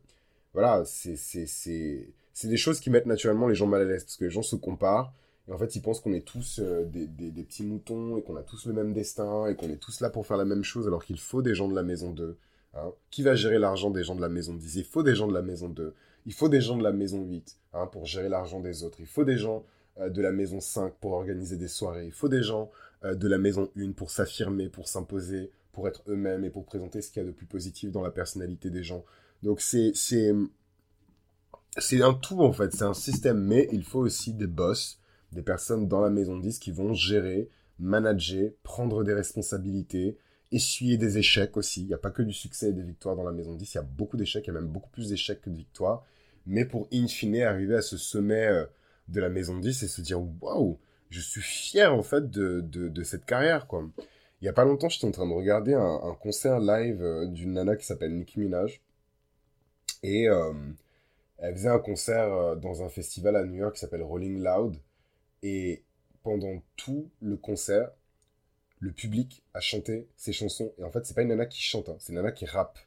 voilà, 0.53 0.83
c'est 0.85 2.07
des 2.43 2.57
choses 2.57 2.79
qui 2.79 2.89
mettent 2.89 3.05
naturellement 3.05 3.47
les 3.47 3.55
gens 3.55 3.67
mal 3.67 3.81
à 3.81 3.85
l'aise 3.85 4.03
parce 4.03 4.17
que 4.17 4.25
les 4.25 4.31
gens 4.31 4.41
se 4.41 4.55
comparent. 4.55 5.13
En 5.51 5.57
fait, 5.57 5.75
ils 5.75 5.81
pensent 5.81 5.99
qu'on 5.99 6.13
est 6.13 6.25
tous 6.25 6.59
euh, 6.59 6.85
des, 6.85 7.07
petits 7.43 7.63
moutons 7.63 8.17
et 8.17 8.21
qu'on 8.21 8.35
a 8.35 8.43
tous 8.43 8.65
le 8.65 8.73
même 8.73 8.93
destin 8.93 9.47
et 9.47 9.55
qu'on 9.55 9.69
est 9.69 9.77
tous 9.79 10.01
là 10.01 10.09
pour 10.09 10.27
faire 10.27 10.38
la 10.38 10.45
même 10.45 10.63
chose 10.63 10.85
alors 10.88 11.03
qu'il 11.03 11.19
faut 11.19 11.41
des 11.41 11.55
gens 11.55 11.67
de 11.67 11.75
la 11.75 11.83
maison 11.83 12.12
2. 12.12 12.38
Hein. 12.75 12.91
Qui 13.09 13.23
va 13.23 13.35
gérer 13.35 13.57
l'argent 13.57 13.89
des 13.89 14.03
gens 14.03 14.15
de 14.15 14.21
la 14.21 14.29
maison 14.29 14.53
10 14.53 14.75
Il 14.75 14.83
faut 14.83 15.01
des 15.01 15.15
gens 15.15 15.27
de 15.27 15.33
la 15.33 15.41
maison 15.41 15.69
2. 15.69 15.95
Il 16.25 16.33
faut 16.33 16.49
des 16.49 16.62
gens 16.62 16.77
de 16.77 16.83
la 16.83 16.91
maison 16.91 17.23
8 17.23 17.57
hein, 17.73 17.88
pour 17.88 18.05
gérer 18.05 18.29
l'argent 18.29 18.59
des 18.59 18.83
autres. 18.83 18.99
Il 18.99 19.07
faut 19.07 19.23
des 19.23 19.38
gens 19.38 19.63
euh, 19.99 20.09
de 20.09 20.21
la 20.21 20.31
maison 20.31 20.59
5 20.59 20.93
pour 21.01 21.13
organiser 21.13 21.57
des 21.57 21.67
soirées. 21.67 22.05
Il 22.05 22.12
faut 22.12 22.29
des 22.29 22.43
gens 22.43 22.69
euh, 23.03 23.15
de 23.15 23.27
la 23.27 23.38
maison 23.38 23.69
1 23.75 23.93
pour 23.93 24.12
s'affirmer, 24.12 24.69
pour 24.69 24.88
s'imposer, 24.88 25.51
pour 25.71 25.88
être 25.88 26.03
eux-mêmes 26.07 26.43
et 26.43 26.49
pour 26.49 26.65
présenter 26.65 27.01
ce 27.01 27.09
qu'il 27.09 27.23
y 27.23 27.25
a 27.25 27.27
de 27.27 27.33
plus 27.33 27.45
positif 27.47 27.91
dans 27.91 28.03
la 28.03 28.12
personnalité 28.12 28.69
des 28.69 28.83
gens. 28.83 29.03
Donc 29.41 29.62
c'est 29.62 29.93
un 32.01 32.13
tout 32.13 32.41
en 32.41 32.51
fait, 32.51 32.73
c'est 32.73 32.83
un 32.83 32.93
système 32.93 33.39
mais 33.41 33.69
il 33.71 33.83
faut 33.83 33.99
aussi 33.99 34.33
des 34.33 34.47
boss, 34.47 34.98
des 35.31 35.41
personnes 35.41 35.87
dans 35.87 36.01
la 36.01 36.09
maison 36.09 36.37
10 36.37 36.59
qui 36.59 36.71
vont 36.71 36.93
gérer, 36.93 37.49
manager, 37.79 38.51
prendre 38.63 39.03
des 39.03 39.13
responsabilités, 39.13 40.17
essuyer 40.51 40.97
des 40.97 41.17
échecs 41.17 41.57
aussi. 41.57 41.81
Il 41.81 41.87
n'y 41.87 41.93
a 41.93 41.99
pas 41.99 42.11
que 42.11 42.21
du 42.21 42.33
succès 42.33 42.69
et 42.69 42.73
des 42.73 42.83
victoires 42.83 43.15
dans 43.15 43.23
la 43.23 43.31
maison 43.31 43.55
10, 43.55 43.73
il 43.73 43.77
y 43.77 43.79
a 43.79 43.83
beaucoup 43.83 44.17
d'échecs, 44.17 44.45
il 44.45 44.53
y 44.53 44.57
a 44.57 44.59
même 44.59 44.67
beaucoup 44.69 44.89
plus 44.89 45.09
d'échecs 45.09 45.41
que 45.41 45.49
de 45.49 45.55
victoires. 45.55 46.05
Mais 46.45 46.65
pour 46.65 46.87
in 46.91 47.07
fine 47.07 47.41
arriver 47.41 47.75
à 47.75 47.81
ce 47.81 47.97
sommet 47.97 48.47
euh, 48.47 48.65
de 49.07 49.21
la 49.21 49.29
maison 49.29 49.57
10 49.57 49.83
et 49.83 49.87
se 49.87 50.01
dire 50.01 50.19
waouh, 50.41 50.79
je 51.09 51.21
suis 51.21 51.41
fier 51.41 51.93
en 51.93 52.03
fait 52.03 52.29
de, 52.29 52.61
de, 52.61 53.03
cette 53.03 53.25
carrière 53.25 53.67
quoi. 53.67 53.87
Il 54.41 54.45
y 54.45 54.47
a 54.47 54.53
pas 54.53 54.63
longtemps, 54.63 54.89
j'étais 54.89 55.05
en 55.05 55.11
train 55.11 55.27
de 55.27 55.33
regarder 55.33 55.73
un, 55.73 56.15
concert 56.21 56.59
live 56.59 57.01
euh, 57.01 57.25
d'une 57.27 57.53
nana 57.53 57.75
qui 57.75 57.85
s'appelle 57.85 58.15
Nicki 58.15 58.39
Minaj. 58.39 58.81
Et 60.01 60.29
euh, 60.29 60.53
elle 61.39 61.55
faisait 61.55 61.69
un 61.69 61.79
concert 61.79 62.55
dans 62.55 62.83
un 62.83 62.89
festival 62.89 63.35
à 63.35 63.43
New 63.43 63.55
York 63.55 63.75
qui 63.75 63.81
s'appelle 63.81 64.03
Rolling 64.03 64.41
Loud. 64.41 64.77
Et 65.43 65.84
pendant 66.23 66.62
tout 66.75 67.10
le 67.21 67.38
concert, 67.38 67.89
le 68.80 68.91
public 68.91 69.43
a 69.54 69.60
chanté 69.60 70.08
ses 70.15 70.34
chansons. 70.34 70.73
Et 70.78 70.84
en 70.84 70.91
fait, 70.91 71.06
c'est 71.06 71.13
pas 71.13 71.21
une 71.21 71.30
nana 71.30 71.45
qui 71.45 71.62
chante, 71.62 71.89
hein, 71.89 71.95
c'est 71.99 72.13
une 72.13 72.17
nana 72.17 72.32
qui 72.32 72.45
rappe. 72.45 72.80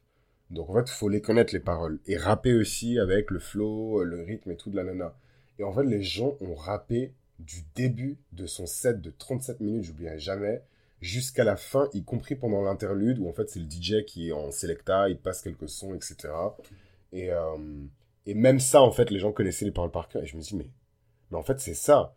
Donc 0.51 0.69
en 0.71 0.75
fait, 0.75 0.91
il 0.91 0.95
faut 0.95 1.09
les 1.09 1.21
connaître 1.21 1.55
les 1.55 1.61
paroles. 1.61 2.01
Et 2.07 2.17
rapper 2.17 2.55
aussi 2.55 2.99
avec 2.99 3.31
le 3.31 3.39
flow, 3.39 4.05
le 4.05 4.23
rythme 4.23 4.51
et 4.51 4.57
tout 4.57 4.71
de 4.71 4.77
la 4.77 4.85
nana. 4.85 5.15
Et 5.59 5.65
en 5.65 5.73
fait, 5.73 5.85
les 5.85 6.03
gens 6.03 6.37
ont 6.41 6.55
rappé 6.55 7.13
du 7.39 7.63
début 7.75 8.19
de 8.33 8.47
son 8.47 8.67
set 8.67 9.01
de 9.01 9.11
37 9.11 9.61
minutes, 9.61 9.85
j'oublierai 9.85 10.19
jamais, 10.19 10.63
jusqu'à 11.01 11.45
la 11.45 11.57
fin, 11.57 11.89
y 11.93 12.05
compris 12.05 12.37
pendant 12.37 12.63
l'interlude, 12.63 13.19
où 13.19 13.29
en 13.29 13.33
fait 13.33 13.51
c'est 13.51 13.59
le 13.59 13.69
DJ 13.69 14.05
qui 14.07 14.29
est 14.29 14.33
en 14.33 14.51
selecta, 14.51 15.09
il 15.09 15.19
passe 15.19 15.43
quelques 15.43 15.69
sons, 15.69 15.95
etc. 15.95 16.29
Et, 17.13 17.31
euh, 17.31 17.57
et 18.27 18.35
même 18.35 18.61
ça, 18.61 18.83
en 18.83 18.93
fait, 18.93 19.11
les 19.11 19.19
gens 19.19 19.33
connaissaient 19.33 19.65
les 19.65 19.73
paroles 19.73 19.91
par 19.91 20.09
cœur. 20.09 20.23
Et 20.23 20.27
je 20.27 20.37
me 20.37 20.43
dis, 20.43 20.57
mais, 20.57 20.69
mais 21.31 21.37
en 21.37 21.43
fait, 21.43 21.61
c'est 21.61 21.75
ça. 21.75 22.15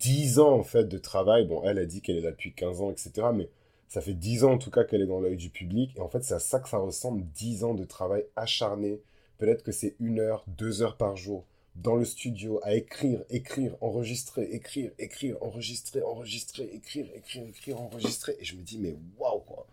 10 0.00 0.38
ans 0.38 0.52
en 0.52 0.62
fait 0.62 0.84
de 0.84 0.98
travail. 0.98 1.46
Bon, 1.46 1.62
elle 1.64 1.78
a 1.78 1.86
dit 1.86 2.00
qu'elle 2.00 2.16
est 2.16 2.22
là 2.22 2.30
depuis 2.30 2.52
15 2.54 2.80
ans, 2.82 2.90
etc. 2.90 3.28
Mais 3.34 3.48
ça 3.88 4.00
fait 4.00 4.14
10 4.14 4.44
ans 4.44 4.52
en 4.52 4.58
tout 4.58 4.70
cas 4.70 4.84
qu'elle 4.84 5.02
est 5.02 5.06
dans 5.06 5.20
l'œil 5.20 5.36
du 5.36 5.50
public. 5.50 5.92
Et 5.96 6.00
en 6.00 6.08
fait, 6.08 6.22
c'est 6.22 6.34
à 6.34 6.40
ça 6.40 6.60
que 6.60 6.68
ça 6.68 6.78
ressemble 6.78 7.24
10 7.34 7.64
ans 7.64 7.74
de 7.74 7.84
travail 7.84 8.24
acharné. 8.36 9.00
Peut-être 9.38 9.62
que 9.62 9.72
c'est 9.72 9.96
une 10.00 10.20
heure, 10.20 10.44
deux 10.46 10.82
heures 10.82 10.96
par 10.96 11.16
jour 11.16 11.44
dans 11.76 11.96
le 11.96 12.04
studio 12.04 12.60
à 12.62 12.74
écrire, 12.74 13.24
écrire, 13.30 13.76
enregistrer, 13.80 14.44
écrire, 14.44 14.92
écrire, 14.98 15.36
enregistrer, 15.42 16.02
enregistrer, 16.02 16.70
écrire, 16.72 17.06
écrire, 17.14 17.48
écrire, 17.48 17.80
enregistrer. 17.80 18.36
Et 18.38 18.44
je 18.44 18.56
me 18.56 18.62
dis, 18.62 18.78
mais 18.78 18.94
waouh 19.18 19.40
quoi. 19.40 19.66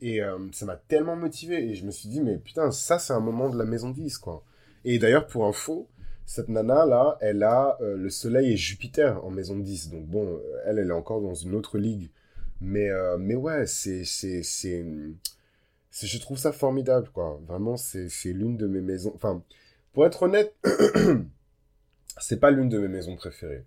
Et 0.00 0.22
euh, 0.22 0.38
ça 0.52 0.64
m'a 0.64 0.76
tellement 0.76 1.16
motivé. 1.16 1.56
Et 1.70 1.74
je 1.74 1.84
me 1.84 1.90
suis 1.90 2.08
dit, 2.08 2.20
mais 2.20 2.38
putain, 2.38 2.70
ça, 2.70 2.98
c'est 2.98 3.12
un 3.12 3.20
moment 3.20 3.50
de 3.50 3.58
la 3.58 3.64
maison 3.64 3.90
10, 3.90 4.18
quoi. 4.18 4.42
Et 4.84 4.98
d'ailleurs, 4.98 5.26
pour 5.26 5.44
info, 5.44 5.88
cette 6.30 6.48
nana-là, 6.48 7.18
elle 7.20 7.42
a 7.42 7.76
euh, 7.80 7.96
le 7.96 8.08
Soleil 8.08 8.52
et 8.52 8.56
Jupiter 8.56 9.24
en 9.24 9.30
maison 9.30 9.58
10. 9.58 9.90
Donc 9.90 10.06
bon, 10.06 10.40
elle, 10.64 10.78
elle 10.78 10.90
est 10.90 10.92
encore 10.92 11.20
dans 11.20 11.34
une 11.34 11.56
autre 11.56 11.76
ligue. 11.76 12.08
Mais, 12.60 12.88
euh, 12.88 13.18
mais 13.18 13.34
ouais, 13.34 13.66
c'est, 13.66 14.04
c'est, 14.04 14.44
c'est, 14.44 14.86
je 15.90 16.18
trouve 16.20 16.38
ça 16.38 16.52
formidable, 16.52 17.08
quoi. 17.12 17.40
Vraiment, 17.48 17.76
c'est, 17.76 18.08
c'est 18.08 18.32
l'une 18.32 18.56
de 18.56 18.68
mes 18.68 18.80
maisons. 18.80 19.10
Enfin, 19.16 19.42
pour 19.92 20.06
être 20.06 20.22
honnête, 20.22 20.54
c'est 22.20 22.38
pas 22.38 22.52
l'une 22.52 22.68
de 22.68 22.78
mes 22.78 22.86
maisons 22.86 23.16
préférées. 23.16 23.64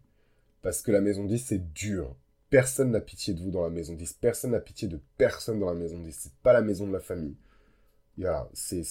Parce 0.62 0.82
que 0.82 0.94
la 0.94 1.02
maison 1.02 1.26
10, 1.26 1.40
c'est 1.40 1.74
dur. 1.74 2.16
Personne 2.50 2.92
n'a 2.92 3.02
pitié 3.02 3.34
de 3.34 3.42
vous 3.42 3.52
dans 3.52 3.64
la 3.64 3.72
maison 3.72 3.94
10. 3.94 4.14
Personne 4.22 4.52
n'a 4.52 4.62
pitié 4.62 4.88
de 4.88 5.02
personne 5.18 5.60
dans 5.60 5.68
la 5.68 5.76
maison 5.76 6.00
10. 6.00 6.18
C'est 6.18 6.36
pas 6.36 6.54
la 6.54 6.62
maison 6.62 6.88
de 6.88 6.94
la 6.94 7.02
famille. 7.02 7.36
Voilà, 8.18 8.48
c'est, 8.54 8.84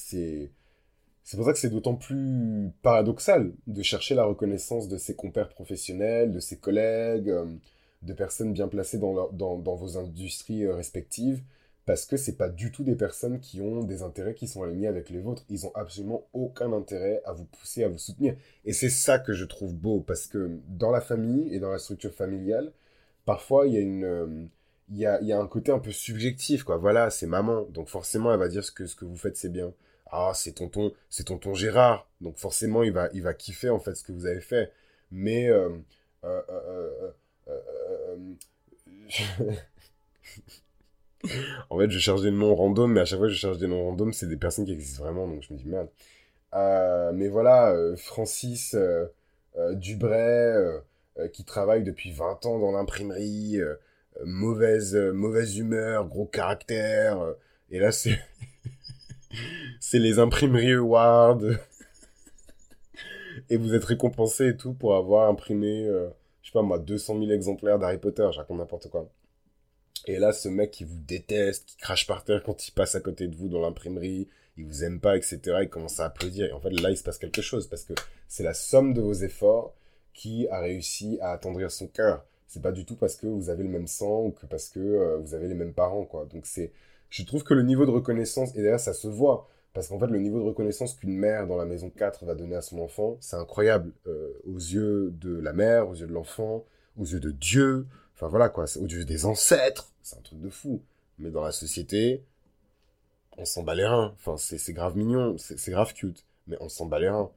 c'est, 1.25 1.37
pour 1.37 1.47
ça 1.47 1.53
que 1.53 1.59
c'est 1.59 1.71
d'autant 1.71 1.95
plus 1.95 2.71
paradoxal 2.83 3.53
de 3.67 3.83
chercher 3.83 4.15
la 4.15 4.25
reconnaissance 4.25 4.89
de 4.89 4.97
ses 4.97 5.15
compères 5.15 5.49
professionnels, 5.49 6.33
de 6.33 6.41
ses 6.41 6.59
collègues, 6.59 7.29
euh, 7.31 7.47
de 8.03 8.13
personnes 8.13 8.53
bien 8.53 8.69
placées 8.69 8.99
dans, 8.99 9.31
dans, 9.31 9.75
vos 9.75 9.97
industries 9.97 10.65
euh, 10.65 10.75
respectives, 10.75 11.43
parce 11.87 12.07
que 12.07 12.17
c'est 12.17 12.37
pas 12.37 12.49
du 12.49 12.73
tout 12.73 12.85
des 12.85 12.97
personnes 12.97 13.41
qui 13.41 13.61
ont 13.61 13.83
des 13.83 14.03
intérêts 14.03 14.35
qui 14.35 14.49
sont 14.49 14.63
alignés 14.63 14.87
avec 14.89 15.11
les 15.11 15.21
vôtres. 15.21 15.45
Ils 15.49 15.67
ont 15.67 15.73
absolument 15.75 16.25
aucun 16.33 16.73
intérêt 16.73 17.23
à 17.25 17.33
vous 17.33 17.45
pousser, 17.45 17.85
à 17.85 17.89
vous 17.89 17.99
soutenir. 17.99 18.37
Et 18.65 18.73
c'est 18.73 18.91
ça 18.91 19.19
que 19.19 19.33
je 19.33 19.45
trouve 19.45 19.75
beau, 19.75 20.01
parce 20.01 20.27
que 20.27 20.59
dans 20.69 20.91
la 20.91 21.01
famille 21.01 21.55
et 21.55 21.61
dans 21.61 21.71
la 21.71 21.79
structure 21.79 22.13
familiale, 22.13 22.73
parfois 23.25 23.67
il 23.67 23.75
y 23.75 23.77
a 23.77 23.81
une... 23.81 24.49
Euh, 24.93 25.19
il 25.23 25.27
y 25.27 25.33
a, 25.33 25.39
un 25.39 25.47
côté 25.47 25.73
un 25.73 25.79
peu 25.79 25.93
subjectif, 25.93 26.65
quoi. 26.65 26.77
Voilà, 26.77 27.11
c'est 27.11 27.27
maman, 27.27 27.63
donc 27.71 27.89
forcément 27.89 28.33
elle 28.33 28.39
va 28.39 28.49
dire 28.49 28.65
ce 28.65 28.73
que, 28.73 28.87
ce 28.87 28.97
que 28.97 29.05
vous 29.05 29.17
faites 29.17 29.37
c'est 29.37 29.53
bien 29.53 29.73
ah 30.13 30.33
c'est 30.35 30.53
tonton 30.53 30.93
c'est 31.09 31.25
tonton 31.25 31.55
Gérard 31.55 32.07
donc 32.21 32.37
forcément 32.37 32.83
il 32.83 32.93
va 32.93 33.09
il 33.15 33.23
va 33.23 33.35
kiffer 33.35 33.71
en 33.71 33.81
fait 33.81 33.95
ce 33.95 34.05
que 34.05 34.13
vous 34.13 34.27
avez 34.27 34.41
fait 34.41 34.71
mais 35.11 35.49
euh, 35.49 35.71
euh, 36.25 36.43
euh, 37.49 38.35
en 41.71 41.79
fait 41.79 41.91
je 41.91 41.99
cherche 41.99 42.21
des 42.21 42.31
noms 42.31 42.55
random 42.55 42.93
mais 42.93 43.01
à 43.01 43.05
chaque 43.07 43.19
fois 43.19 43.29
que 43.29 43.33
je 43.33 43.39
cherche 43.39 43.59
des 43.59 43.67
noms 43.67 43.85
random 43.85 44.13
c'est 44.13 44.29
des 44.29 44.37
personnes 44.37 44.67
qui 44.67 44.73
existent 44.73 45.03
vraiment 45.03 45.27
donc 45.27 45.43
je 45.43 45.53
me 45.53 45.59
dis 45.59 45.67
merde 45.67 45.89
mais 47.15 47.29
voilà 47.29 47.75
Francis 47.97 48.77
Dubray 49.73 50.81
qui 51.33 51.45
travaille 51.45 51.83
depuis 51.85 52.13
20 52.13 52.45
ans 52.45 52.59
dans 52.59 52.73
l'imprimerie 52.73 53.59
mauvaise 54.25 54.95
mauvaise 54.95 55.57
humeur 55.59 56.07
gros 56.07 56.27
caractère 56.27 57.19
et 57.71 57.79
là 57.79 57.93
c'est 57.93 58.19
c'est 59.81 59.99
les 59.99 60.19
imprimeries 60.19 60.73
Awards. 60.73 61.43
et 63.51 63.57
vous 63.57 63.75
êtes 63.75 63.85
récompensé 63.85 64.49
et 64.49 64.57
tout 64.57 64.75
pour 64.75 64.97
avoir 64.97 65.29
imprimé, 65.29 65.87
euh, 65.87 66.09
je 66.43 66.49
sais 66.49 66.53
pas 66.53 66.63
moi, 66.63 66.79
200 66.79 67.19
000 67.19 67.31
exemplaires 67.31 67.79
d'Harry 67.79 67.99
Potter, 67.99 68.29
je 68.33 68.39
raconte 68.39 68.59
n'importe 68.59 68.89
quoi. 68.89 69.09
Et 70.07 70.19
là, 70.19 70.33
ce 70.33 70.49
mec 70.49 70.73
qui 70.73 70.85
vous 70.85 70.99
déteste, 70.99 71.67
qui 71.67 71.77
crache 71.77 72.07
par 72.07 72.25
terre 72.25 72.43
quand 72.43 72.67
il 72.67 72.73
passe 72.73 72.95
à 72.95 73.01
côté 73.01 73.29
de 73.29 73.37
vous 73.37 73.49
dans 73.49 73.61
l'imprimerie, 73.61 74.29
il 74.57 74.65
vous 74.67 74.85
aime 74.85 75.01
pas, 75.01 75.17
etc., 75.17 75.41
il 75.63 75.69
commence 75.69 76.01
à 76.01 76.07
applaudir. 76.07 76.47
Et 76.47 76.53
en 76.53 76.61
fait, 76.61 76.71
là, 76.71 76.91
il 76.91 76.97
se 76.97 77.05
passe 77.05 77.19
quelque 77.19 77.43
chose 77.43 77.69
parce 77.69 77.85
que 77.85 77.95
c'est 78.27 78.43
la 78.43 78.55
somme 78.55 78.95
de 78.95 79.01
vos 79.01 79.13
efforts 79.13 79.75
qui 80.13 80.49
a 80.49 80.61
réussi 80.61 81.19
à 81.21 81.31
attendrir 81.31 81.71
son 81.71 81.87
cœur. 81.87 82.25
C'est 82.53 82.61
pas 82.61 82.73
du 82.73 82.85
tout 82.85 82.97
parce 82.97 83.17
que 83.17 83.27
vous 83.27 83.49
avez 83.49 83.63
le 83.63 83.71
même 83.71 83.87
sang 83.87 84.25
ou 84.25 84.31
que 84.31 84.45
parce 84.45 84.69
que 84.69 84.79
euh, 84.79 85.17
vous 85.17 85.33
avez 85.33 85.49
les 85.49 85.55
mêmes 85.55 85.73
parents, 85.73 86.05
quoi. 86.05 86.27
Donc 86.27 86.45
c'est, 86.45 86.71
je 87.09 87.23
trouve 87.23 87.45
que 87.45 87.55
le 87.55 87.63
niveau 87.63 87.87
de 87.87 87.91
reconnaissance, 87.91 88.55
et 88.55 88.61
d'ailleurs 88.61 88.79
ça 88.79 88.93
se 88.93 89.09
voit, 89.09 89.49
parce 89.73 89.89
qu'en 89.89 89.99
fait 89.99 90.09
le 90.09 90.19
niveau 90.19 90.39
de 90.39 90.45
reconnaissance 90.45 90.93
qu'une 90.93 91.17
mère 91.17 91.47
dans 91.47 91.57
la 91.57 91.65
maison 91.65 91.89
4 91.89 92.27
va 92.27 92.35
donner 92.35 92.55
à 92.55 92.61
son 92.61 92.79
enfant, 92.81 93.17
c'est 93.21 93.37
incroyable 93.37 93.95
euh, 94.07 94.35
aux 94.45 94.59
yeux 94.59 95.15
de 95.19 95.35
la 95.35 95.55
mère, 95.55 95.89
aux 95.89 95.95
yeux 95.95 96.07
de 96.07 96.13
l'enfant, 96.13 96.67
aux 96.99 97.07
yeux 97.07 97.21
de 97.21 97.31
Dieu, 97.31 97.87
enfin 98.15 98.29
voilà 98.29 98.51
quoi, 98.51 98.65
aux 98.65 98.87
yeux 98.87 99.07
des 99.07 99.25
ancêtres, 99.25 99.91
c'est 100.03 100.19
un 100.19 100.21
truc 100.21 100.41
de 100.41 100.51
fou. 100.51 100.83
Mais 101.19 101.31
dans 101.31 101.43
la 101.43 101.53
société, 101.53 102.23
on 103.39 103.47
s'en 103.47 103.63
bat 103.63 103.75
les 103.75 103.87
reins, 103.87 104.15
enfin 104.19 104.37
c'est 104.37 104.75
grave 104.75 104.95
mignon, 104.95 105.39
c'est 105.39 105.71
grave 105.71 105.95
cute, 105.95 106.27
mais 106.47 106.59
on 106.61 106.69
s'en 106.69 106.85
bat 106.85 106.99
les 106.99 107.09
reins. 107.09 107.31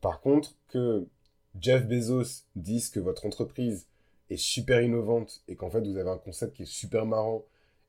Par 0.00 0.20
contre, 0.20 0.56
que 0.66 1.06
Jeff 1.60 1.86
Bezos 1.86 2.42
dise 2.56 2.90
que 2.90 2.98
votre 2.98 3.26
entreprise 3.26 3.86
est 4.30 4.36
super 4.36 4.82
innovante 4.82 5.42
et 5.48 5.56
qu'en 5.56 5.70
fait 5.70 5.80
vous 5.80 5.96
avez 5.96 6.10
un 6.10 6.18
concept 6.18 6.56
qui 6.56 6.62
est 6.62 6.66
super 6.66 7.06
marrant 7.06 7.44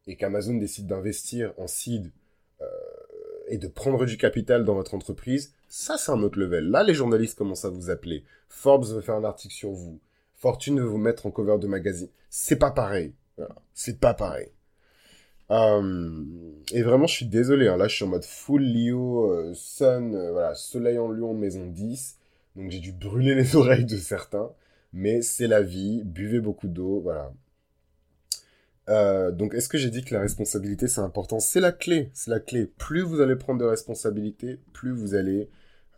et 0.08 0.15
qu'Amazon 0.15 0.56
décide 0.56 0.88
d'investir 0.88 1.54
en 1.58 1.67
seed 1.67 2.12
euh, 2.62 2.65
et 3.47 3.58
de 3.58 3.67
prendre 3.67 4.06
du 4.06 4.17
capital 4.17 4.65
dans 4.65 4.73
votre 4.73 4.93
entreprise, 4.93 5.54
ça 5.67 5.97
c'est 5.97 6.12
un 6.12 6.21
autre 6.23 6.39
level. 6.39 6.69
Là, 6.69 6.84
les 6.84 6.93
journalistes 6.93 7.38
commencent 7.38 7.65
à 7.65 7.69
vous 7.69 7.89
appeler. 7.89 8.23
Forbes 8.50 8.86
veut 8.86 9.02
faire 9.02 9.15
un 9.15 9.23
article 9.23 9.54
sur 9.54 9.71
vous. 9.71 10.00
Fortune 10.36 10.80
veut 10.80 10.86
vous 10.86 10.97
mettre 10.97 11.26
en 11.26 11.32
cover 11.32 11.58
de 11.60 11.67
magazine. 11.67 12.10
C'est 12.30 12.58
pas 12.58 12.71
pareil. 12.71 13.13
C'est 13.73 14.00
pas 14.00 14.13
pareil. 14.13 14.50
Euh, 15.50 16.23
et 16.73 16.82
vraiment, 16.82 17.08
je 17.08 17.15
suis 17.15 17.26
désolé. 17.26 17.67
Hein. 17.67 17.78
Là, 17.78 17.88
je 17.88 17.95
suis 17.95 18.04
en 18.04 18.10
mode 18.10 18.26
full 18.26 18.63
Leo, 18.63 19.32
euh, 19.32 19.54
Sun, 19.54 20.12
voilà, 20.32 20.56
Soleil 20.56 20.97
en 20.97 21.12
Lyon, 21.12 21.34
maison 21.34 21.65
10. 21.65 22.17
Donc, 22.56 22.71
j'ai 22.71 22.80
dû 22.80 22.91
brûler 22.91 23.36
les 23.36 23.56
oreilles 23.56 23.86
de 23.86 23.97
certains. 23.97 24.52
Mais 24.93 25.21
c'est 25.21 25.47
la 25.47 25.62
vie. 25.62 26.04
Buvez 26.04 26.39
beaucoup 26.39 26.67
d'eau. 26.67 27.02
Voilà. 27.02 27.34
Euh, 28.89 29.32
donc, 29.32 29.54
est-ce 29.54 29.69
que 29.69 29.78
j'ai 29.78 29.89
dit 29.89 30.04
que 30.04 30.13
la 30.13 30.21
responsabilité, 30.21 30.88
c'est 30.88 31.02
important? 31.02 31.39
C'est 31.39 31.60
la 31.60 31.71
clé, 31.71 32.10
c'est 32.13 32.32
la 32.32 32.39
clé. 32.39 32.65
Plus 32.65 33.02
vous 33.02 33.19
allez 33.21 33.36
prendre 33.36 33.60
de 33.60 33.65
responsabilités, 33.65 34.60
plus 34.73 34.91
vous 34.91 35.13
allez 35.13 35.50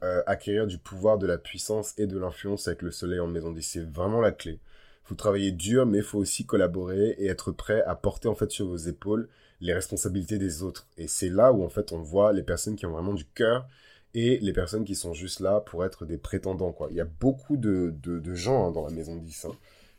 euh, 0.03 0.23
acquérir 0.25 0.65
du 0.65 0.77
pouvoir, 0.77 1.17
de 1.17 1.27
la 1.27 1.37
puissance 1.37 1.93
et 1.97 2.07
de 2.07 2.17
l'influence 2.17 2.67
avec 2.67 2.81
le 2.81 2.91
soleil 2.91 3.19
en 3.19 3.27
maison 3.27 3.51
10. 3.51 3.61
C'est 3.61 3.89
vraiment 3.91 4.21
la 4.21 4.31
clé. 4.31 4.59
Vous 5.05 5.15
travaillez 5.15 5.51
dur, 5.51 5.85
mais 5.85 5.99
il 5.99 6.03
faut 6.03 6.19
aussi 6.19 6.45
collaborer 6.45 7.15
et 7.17 7.27
être 7.27 7.51
prêt 7.51 7.83
à 7.83 7.95
porter 7.95 8.27
en 8.27 8.35
fait 8.35 8.51
sur 8.51 8.67
vos 8.67 8.77
épaules 8.77 9.27
les 9.61 9.73
responsabilités 9.73 10.37
des 10.37 10.63
autres. 10.63 10.87
Et 10.97 11.07
c'est 11.07 11.29
là 11.29 11.51
où 11.51 11.63
en 11.63 11.69
fait 11.69 11.91
on 11.91 12.01
voit 12.01 12.31
les 12.31 12.43
personnes 12.43 12.75
qui 12.75 12.85
ont 12.85 12.91
vraiment 12.91 13.13
du 13.13 13.25
cœur 13.25 13.67
et 14.13 14.39
les 14.39 14.53
personnes 14.53 14.85
qui 14.85 14.95
sont 14.95 15.13
juste 15.13 15.39
là 15.39 15.59
pour 15.59 15.85
être 15.85 16.05
des 16.05 16.17
prétendants. 16.17 16.71
Quoi. 16.71 16.87
Il 16.91 16.97
y 16.97 17.01
a 17.01 17.05
beaucoup 17.05 17.57
de, 17.57 17.93
de, 18.03 18.33
gens 18.33 18.67
hein, 18.67 18.71
dans 18.71 18.85
la 18.85 18.91
maison 18.91 19.15
10 19.15 19.47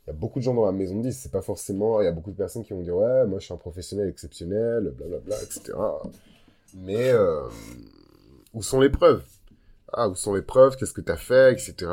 il 0.06 0.10
y 0.10 0.10
a 0.10 0.18
beaucoup 0.18 0.38
de 0.38 0.44
gens 0.44 0.54
dans 0.54 0.64
la 0.64 0.72
maison 0.72 0.96
de 0.96 1.02
10, 1.02 1.12
c'est 1.12 1.30
pas 1.30 1.42
forcément, 1.42 2.00
il 2.00 2.04
y 2.04 2.08
a 2.08 2.12
beaucoup 2.12 2.30
de 2.30 2.36
personnes 2.36 2.64
qui 2.64 2.72
vont 2.72 2.80
dire 2.80 2.96
ouais, 2.96 3.26
moi 3.26 3.38
je 3.38 3.44
suis 3.44 3.54
un 3.54 3.58
professionnel 3.58 4.08
exceptionnel, 4.08 4.92
blablabla, 4.96 5.36
etc. 5.42 5.72
Mais 6.74 7.10
euh, 7.10 7.42
où 8.54 8.62
sont 8.62 8.80
les 8.80 8.88
preuves? 8.88 9.22
Ah, 9.92 10.08
où 10.08 10.14
sont 10.14 10.34
les 10.34 10.42
preuves? 10.42 10.76
Qu'est-ce 10.76 10.94
que 10.94 11.00
tu 11.00 11.12
as 11.12 11.16
fait, 11.16 11.52
etc. 11.52 11.90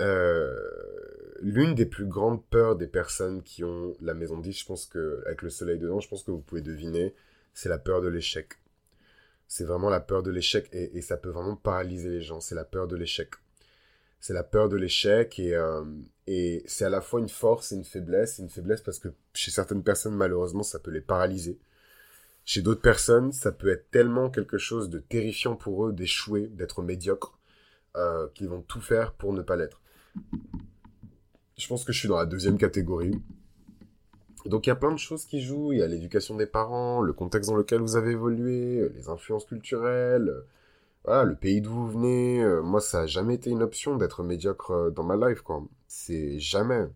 Euh, 0.00 0.54
l'une 1.40 1.74
des 1.74 1.86
plus 1.86 2.06
grandes 2.06 2.44
peurs 2.44 2.76
des 2.76 2.86
personnes 2.86 3.42
qui 3.42 3.64
ont 3.64 3.94
la 4.00 4.14
maison 4.14 4.36
de 4.36 4.42
10, 4.42 4.58
je 4.58 4.66
pense 4.66 4.86
que 4.86 5.22
avec 5.26 5.42
le 5.42 5.50
soleil 5.50 5.78
dedans, 5.78 6.00
je 6.00 6.08
pense 6.08 6.22
que 6.22 6.30
vous 6.30 6.40
pouvez 6.40 6.62
deviner, 6.62 7.14
c'est 7.54 7.68
la 7.68 7.78
peur 7.78 8.02
de 8.02 8.08
l'échec. 8.08 8.58
C'est 9.54 9.64
vraiment 9.64 9.90
la 9.90 10.00
peur 10.00 10.22
de 10.22 10.30
l'échec 10.30 10.66
et, 10.72 11.02
ça 11.02 11.18
peut 11.18 11.28
vraiment 11.28 11.56
paralyser 11.56 12.08
les 12.08 12.22
gens. 12.22 12.40
C'est 12.40 12.54
la 12.54 12.64
peur 12.64 12.88
de 12.88 12.96
l'échec 12.96 13.28
c'est 14.18 14.32
la 14.32 14.44
peur 14.44 14.70
de 14.70 14.76
l'échec 14.76 15.38
et, 15.40 15.54
euh, 15.54 15.84
et 16.26 16.62
c'est 16.66 16.86
à 16.86 16.88
la 16.88 17.02
fois 17.02 17.20
une 17.20 17.28
force 17.28 17.72
et 17.72 17.74
une 17.74 17.84
faiblesse. 17.84 18.38
Une 18.38 18.48
faiblesse 18.48 18.80
parce 18.80 18.98
que 18.98 19.08
chez 19.34 19.50
certaines 19.50 19.82
personnes, 19.82 20.14
malheureusement, 20.14 20.62
ça 20.62 20.78
peut 20.78 20.90
les 20.90 21.02
paralyser. 21.02 21.58
Chez 22.46 22.62
d'autres 22.62 22.80
personnes, 22.80 23.32
ça 23.32 23.52
peut 23.52 23.68
être 23.68 23.90
tellement 23.90 24.30
quelque 24.30 24.56
chose 24.56 24.88
de 24.88 25.00
terrifiant 25.00 25.54
pour 25.54 25.86
eux 25.86 25.92
d'échouer, 25.92 26.46
d'être 26.46 26.80
médiocre, 26.80 27.38
euh, 27.96 28.28
qu'ils 28.32 28.48
vont 28.48 28.62
tout 28.62 28.80
faire 28.80 29.12
pour 29.12 29.34
ne 29.34 29.42
pas 29.42 29.56
l'être. 29.56 29.82
Je 31.58 31.66
pense 31.68 31.84
que 31.84 31.92
je 31.92 31.98
suis 31.98 32.08
dans 32.08 32.16
la 32.16 32.26
deuxième 32.26 32.56
catégorie. 32.56 33.20
Donc 34.46 34.66
il 34.66 34.70
y 34.70 34.72
a 34.72 34.76
plein 34.76 34.92
de 34.92 34.98
choses 34.98 35.24
qui 35.24 35.40
jouent. 35.42 35.72
Il 35.72 35.78
y 35.78 35.82
a 35.82 35.86
l'éducation 35.86 36.36
des 36.36 36.46
parents, 36.46 37.00
le 37.00 37.12
contexte 37.12 37.50
dans 37.50 37.56
lequel 37.56 37.80
vous 37.80 37.96
avez 37.96 38.12
évolué, 38.12 38.88
les 38.94 39.08
influences 39.08 39.46
culturelles, 39.46 40.32
voilà, 41.04 41.24
le 41.24 41.34
pays 41.36 41.60
d'où 41.60 41.72
vous 41.72 41.90
venez, 41.90 42.42
euh, 42.42 42.62
moi 42.62 42.80
ça 42.80 43.02
a 43.02 43.06
jamais 43.06 43.34
été 43.34 43.50
une 43.50 43.62
option 43.62 43.96
d'être 43.96 44.22
médiocre 44.22 44.70
euh, 44.72 44.90
dans 44.90 45.02
ma 45.02 45.16
life, 45.16 45.42
quoi. 45.42 45.62
C'est 45.88 46.38
jamais. 46.38 46.86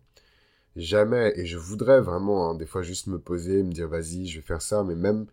Jamais. 0.75 1.33
Et 1.37 1.45
je 1.45 1.57
voudrais 1.57 2.01
vraiment, 2.01 2.49
hein, 2.51 2.55
des 2.55 2.65
fois, 2.65 2.81
juste 2.83 3.07
me 3.07 3.19
poser, 3.19 3.63
me 3.63 3.71
dire, 3.71 3.87
vas-y, 3.87 4.27
je 4.27 4.39
vais 4.39 4.45
faire 4.45 4.61
ça. 4.61 4.83
Mais 4.83 4.95
même 4.95 5.25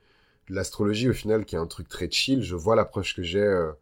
l'astrologie, 0.49 1.09
au 1.11 1.13
final, 1.13 1.45
qui 1.45 1.55
est 1.57 1.59
un 1.59 1.67
truc 1.67 1.89
très 1.89 2.11
chill, 2.11 2.43
je 2.43 2.57
vois 2.57 2.77
l'approche 2.77 3.15
que 3.15 3.23
j'ai 3.23 3.41
euh, 3.43 3.73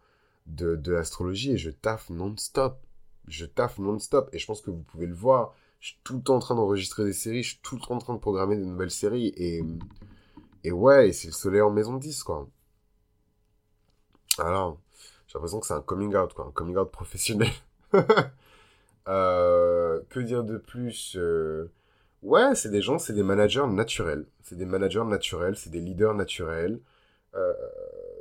de, 0.46 0.76
de 0.76 0.92
l'astrologie 0.92 1.52
et 1.52 1.58
je 1.58 1.70
taffe 1.70 2.10
non-stop. 2.10 2.78
Je 3.28 3.46
taffe 3.46 3.78
non-stop. 3.78 4.28
Et 4.32 4.38
je 4.38 4.46
pense 4.46 4.60
que 4.60 4.70
vous 4.70 4.82
pouvez 4.82 5.06
le 5.06 5.14
voir. 5.14 5.54
Je 5.82 5.88
suis 5.88 5.98
tout 6.04 6.14
le 6.16 6.22
temps 6.22 6.36
en 6.36 6.38
train 6.38 6.54
d'enregistrer 6.54 7.04
des 7.04 7.12
séries, 7.12 7.42
je 7.42 7.50
suis 7.50 7.60
tout 7.60 7.74
le 7.74 7.80
temps 7.82 7.96
en 7.96 7.98
train 7.98 8.14
de 8.14 8.20
programmer 8.20 8.56
de 8.56 8.64
nouvelles 8.64 8.92
séries. 8.92 9.34
Et, 9.36 9.64
et 10.62 10.70
ouais, 10.70 11.12
c'est 11.12 11.26
le 11.26 11.32
soleil 11.32 11.60
en 11.60 11.70
maison 11.70 11.96
10, 11.96 12.22
quoi. 12.22 12.48
Alors, 14.38 14.78
j'ai 15.26 15.34
l'impression 15.34 15.58
que 15.58 15.66
c'est 15.66 15.74
un 15.74 15.82
coming 15.82 16.14
out, 16.14 16.32
quoi, 16.34 16.46
un 16.46 16.52
coming 16.52 16.76
out 16.76 16.90
professionnel. 16.90 17.50
Euh, 19.08 20.00
que 20.10 20.20
dire 20.20 20.44
de 20.44 20.58
plus 20.58 21.16
euh, 21.16 21.72
Ouais, 22.22 22.54
c'est 22.54 22.70
des 22.70 22.80
gens, 22.80 23.00
c'est 23.00 23.12
des 23.12 23.24
managers 23.24 23.66
naturels. 23.66 24.26
C'est 24.44 24.54
des 24.54 24.64
managers 24.64 25.04
naturels, 25.04 25.56
c'est 25.56 25.70
des 25.70 25.80
leaders 25.80 26.14
naturels. 26.14 26.78
Euh, 27.34 27.52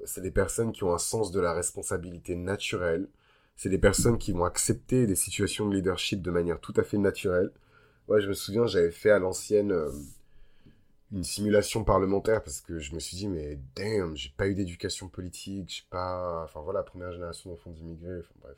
c'est 0.06 0.22
des 0.22 0.32
personnes 0.32 0.72
qui 0.72 0.84
ont 0.84 0.92
un 0.92 0.98
sens 0.98 1.32
de 1.32 1.40
la 1.40 1.54
responsabilité 1.54 2.36
naturelle. 2.36 3.08
C'est 3.62 3.70
des 3.70 3.78
personnes 3.78 4.18
qui 4.18 4.32
vont 4.32 4.44
accepter 4.44 5.06
des 5.06 5.14
situations 5.14 5.70
de 5.70 5.76
leadership 5.76 6.24
de 6.24 6.32
manière 6.32 6.60
tout 6.60 6.74
à 6.78 6.82
fait 6.82 6.98
naturelle. 6.98 7.52
Ouais, 8.08 8.20
je 8.20 8.28
me 8.28 8.34
souviens, 8.34 8.66
j'avais 8.66 8.90
fait 8.90 9.12
à 9.12 9.20
l'ancienne 9.20 9.72
euh, 9.72 9.92
une 11.12 11.24
simulation 11.24 11.84
parlementaire 11.84 12.44
parce 12.44 12.60
que 12.60 12.80
je 12.80 12.96
me 12.96 13.00
suis 13.00 13.18
dit, 13.18 13.28
mais 13.28 13.60
damn, 13.76 14.18
j'ai 14.18 14.34
pas 14.36 14.48
eu 14.48 14.56
d'éducation 14.56 15.10
politique, 15.10 15.70
j'ai 15.70 15.84
pas. 15.92 16.44
Enfin 16.44 16.62
voilà, 16.62 16.82
première 16.82 17.12
génération 17.12 17.52
d'enfants 17.52 17.70
d'immigrés, 17.70 18.22
enfin 18.22 18.34
bref. 18.42 18.58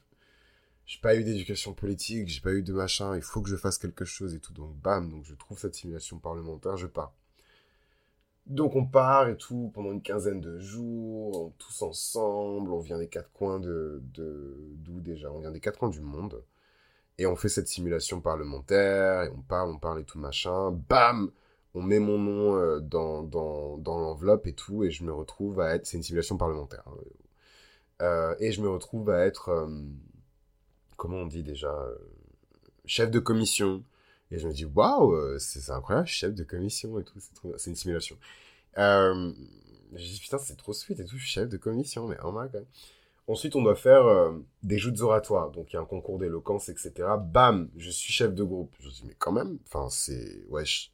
J'ai 0.85 1.01
pas 1.01 1.17
eu 1.17 1.25
d'éducation 1.25 1.73
politique, 1.73 2.29
j'ai 2.29 2.39
pas 2.39 2.53
eu 2.53 2.63
de 2.63 2.71
machin, 2.71 3.13
il 3.17 3.21
faut 3.21 3.41
que 3.41 3.49
je 3.49 3.57
fasse 3.57 3.77
quelque 3.77 4.05
chose 4.05 4.33
et 4.33 4.39
tout. 4.39 4.53
Donc 4.53 4.73
bam, 4.77 5.09
donc 5.11 5.25
je 5.25 5.35
trouve 5.35 5.59
cette 5.59 5.75
simulation 5.75 6.17
parlementaire, 6.17 6.77
je 6.77 6.87
pars. 6.87 7.13
Donc 8.45 8.75
on 8.75 8.85
part 8.85 9.29
et 9.29 9.37
tout 9.37 9.71
pendant 9.73 9.91
une 9.91 10.01
quinzaine 10.01 10.41
de 10.41 10.59
jours, 10.59 11.53
tous 11.57 11.81
ensemble, 11.81 12.73
on 12.73 12.79
vient 12.79 12.97
des 12.97 13.07
quatre 13.07 13.31
coins 13.31 13.59
de 13.59 14.01
d'où 14.03 14.99
déjà? 14.99 15.31
On 15.31 15.39
vient 15.39 15.51
des 15.51 15.61
quatre 15.61 15.79
coins 15.79 15.89
du 15.89 16.01
monde 16.01 16.43
et 17.17 17.25
on 17.25 17.35
fait 17.37 17.49
cette 17.49 17.69
simulation 17.69 18.19
parlementaire 18.19 19.23
et 19.23 19.29
on 19.29 19.41
parle, 19.41 19.69
on 19.69 19.79
parle 19.79 20.01
et 20.01 20.03
tout 20.03 20.19
machin. 20.19 20.71
Bam, 20.89 21.31
on 21.73 21.81
met 21.81 21.99
mon 21.99 22.17
nom 22.17 22.55
euh, 22.57 22.79
dans, 22.81 23.23
dans, 23.23 23.77
dans 23.77 23.97
l'enveloppe 23.97 24.45
et 24.45 24.53
tout 24.53 24.83
et 24.83 24.91
je 24.91 25.05
me 25.05 25.13
retrouve 25.13 25.61
à 25.61 25.75
être, 25.75 25.85
c'est 25.85 25.97
une 25.97 26.03
simulation 26.03 26.37
parlementaire. 26.37 26.83
Hein. 26.87 26.97
Euh, 28.01 28.35
et 28.39 28.51
je 28.51 28.61
me 28.61 28.69
retrouve 28.69 29.09
à 29.09 29.25
être, 29.25 29.49
euh, 29.49 29.69
comment 30.97 31.17
on 31.17 31.27
dit 31.27 31.43
déjà, 31.43 31.73
chef 32.85 33.09
de 33.09 33.19
commission 33.19 33.83
et 34.33 34.39
je 34.39 34.47
me 34.47 34.53
dis, 34.53 34.65
waouh, 34.65 35.13
euh, 35.13 35.37
c'est 35.37 35.71
incroyable, 35.71 36.07
chef 36.07 36.33
de 36.33 36.43
commission 36.43 36.99
et 36.99 37.03
tout, 37.03 37.19
c'est 37.55 37.69
une 37.69 37.75
simulation. 37.75 38.17
Euh, 38.79 39.31
je 39.93 40.03
dis, 40.03 40.19
putain, 40.19 40.39
c'est 40.39 40.55
trop 40.55 40.73
sweet 40.73 40.99
et 40.99 41.05
tout, 41.05 41.19
chef 41.19 41.47
de 41.47 41.57
commission, 41.57 42.07
mais 42.07 42.17
oh 42.23 42.31
my 42.31 42.49
god. 42.49 42.65
Ensuite, 43.27 43.55
on 43.55 43.61
doit 43.61 43.75
faire 43.75 44.07
euh, 44.07 44.33
des 44.63 44.79
joutes 44.79 44.99
oratoires. 45.01 45.51
Donc, 45.51 45.71
il 45.71 45.75
y 45.75 45.77
a 45.77 45.81
un 45.81 45.85
concours 45.85 46.17
d'éloquence, 46.17 46.67
etc. 46.67 46.91
Bam, 47.21 47.69
je 47.77 47.91
suis 47.91 48.11
chef 48.11 48.33
de 48.33 48.43
groupe. 48.43 48.75
Je 48.79 48.87
me 48.87 48.91
dis, 48.91 49.03
mais 49.05 49.15
quand 49.19 49.31
même, 49.31 49.59
enfin, 49.67 49.87
c'est, 49.91 50.43
wesh. 50.49 50.91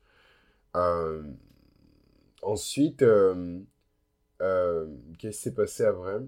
Euh, 0.75 1.23
ensuite, 2.41 2.99
qu'est-ce 2.99 4.87
qui 5.17 5.33
s'est 5.33 5.53
passé 5.53 5.85
après? 5.85 6.19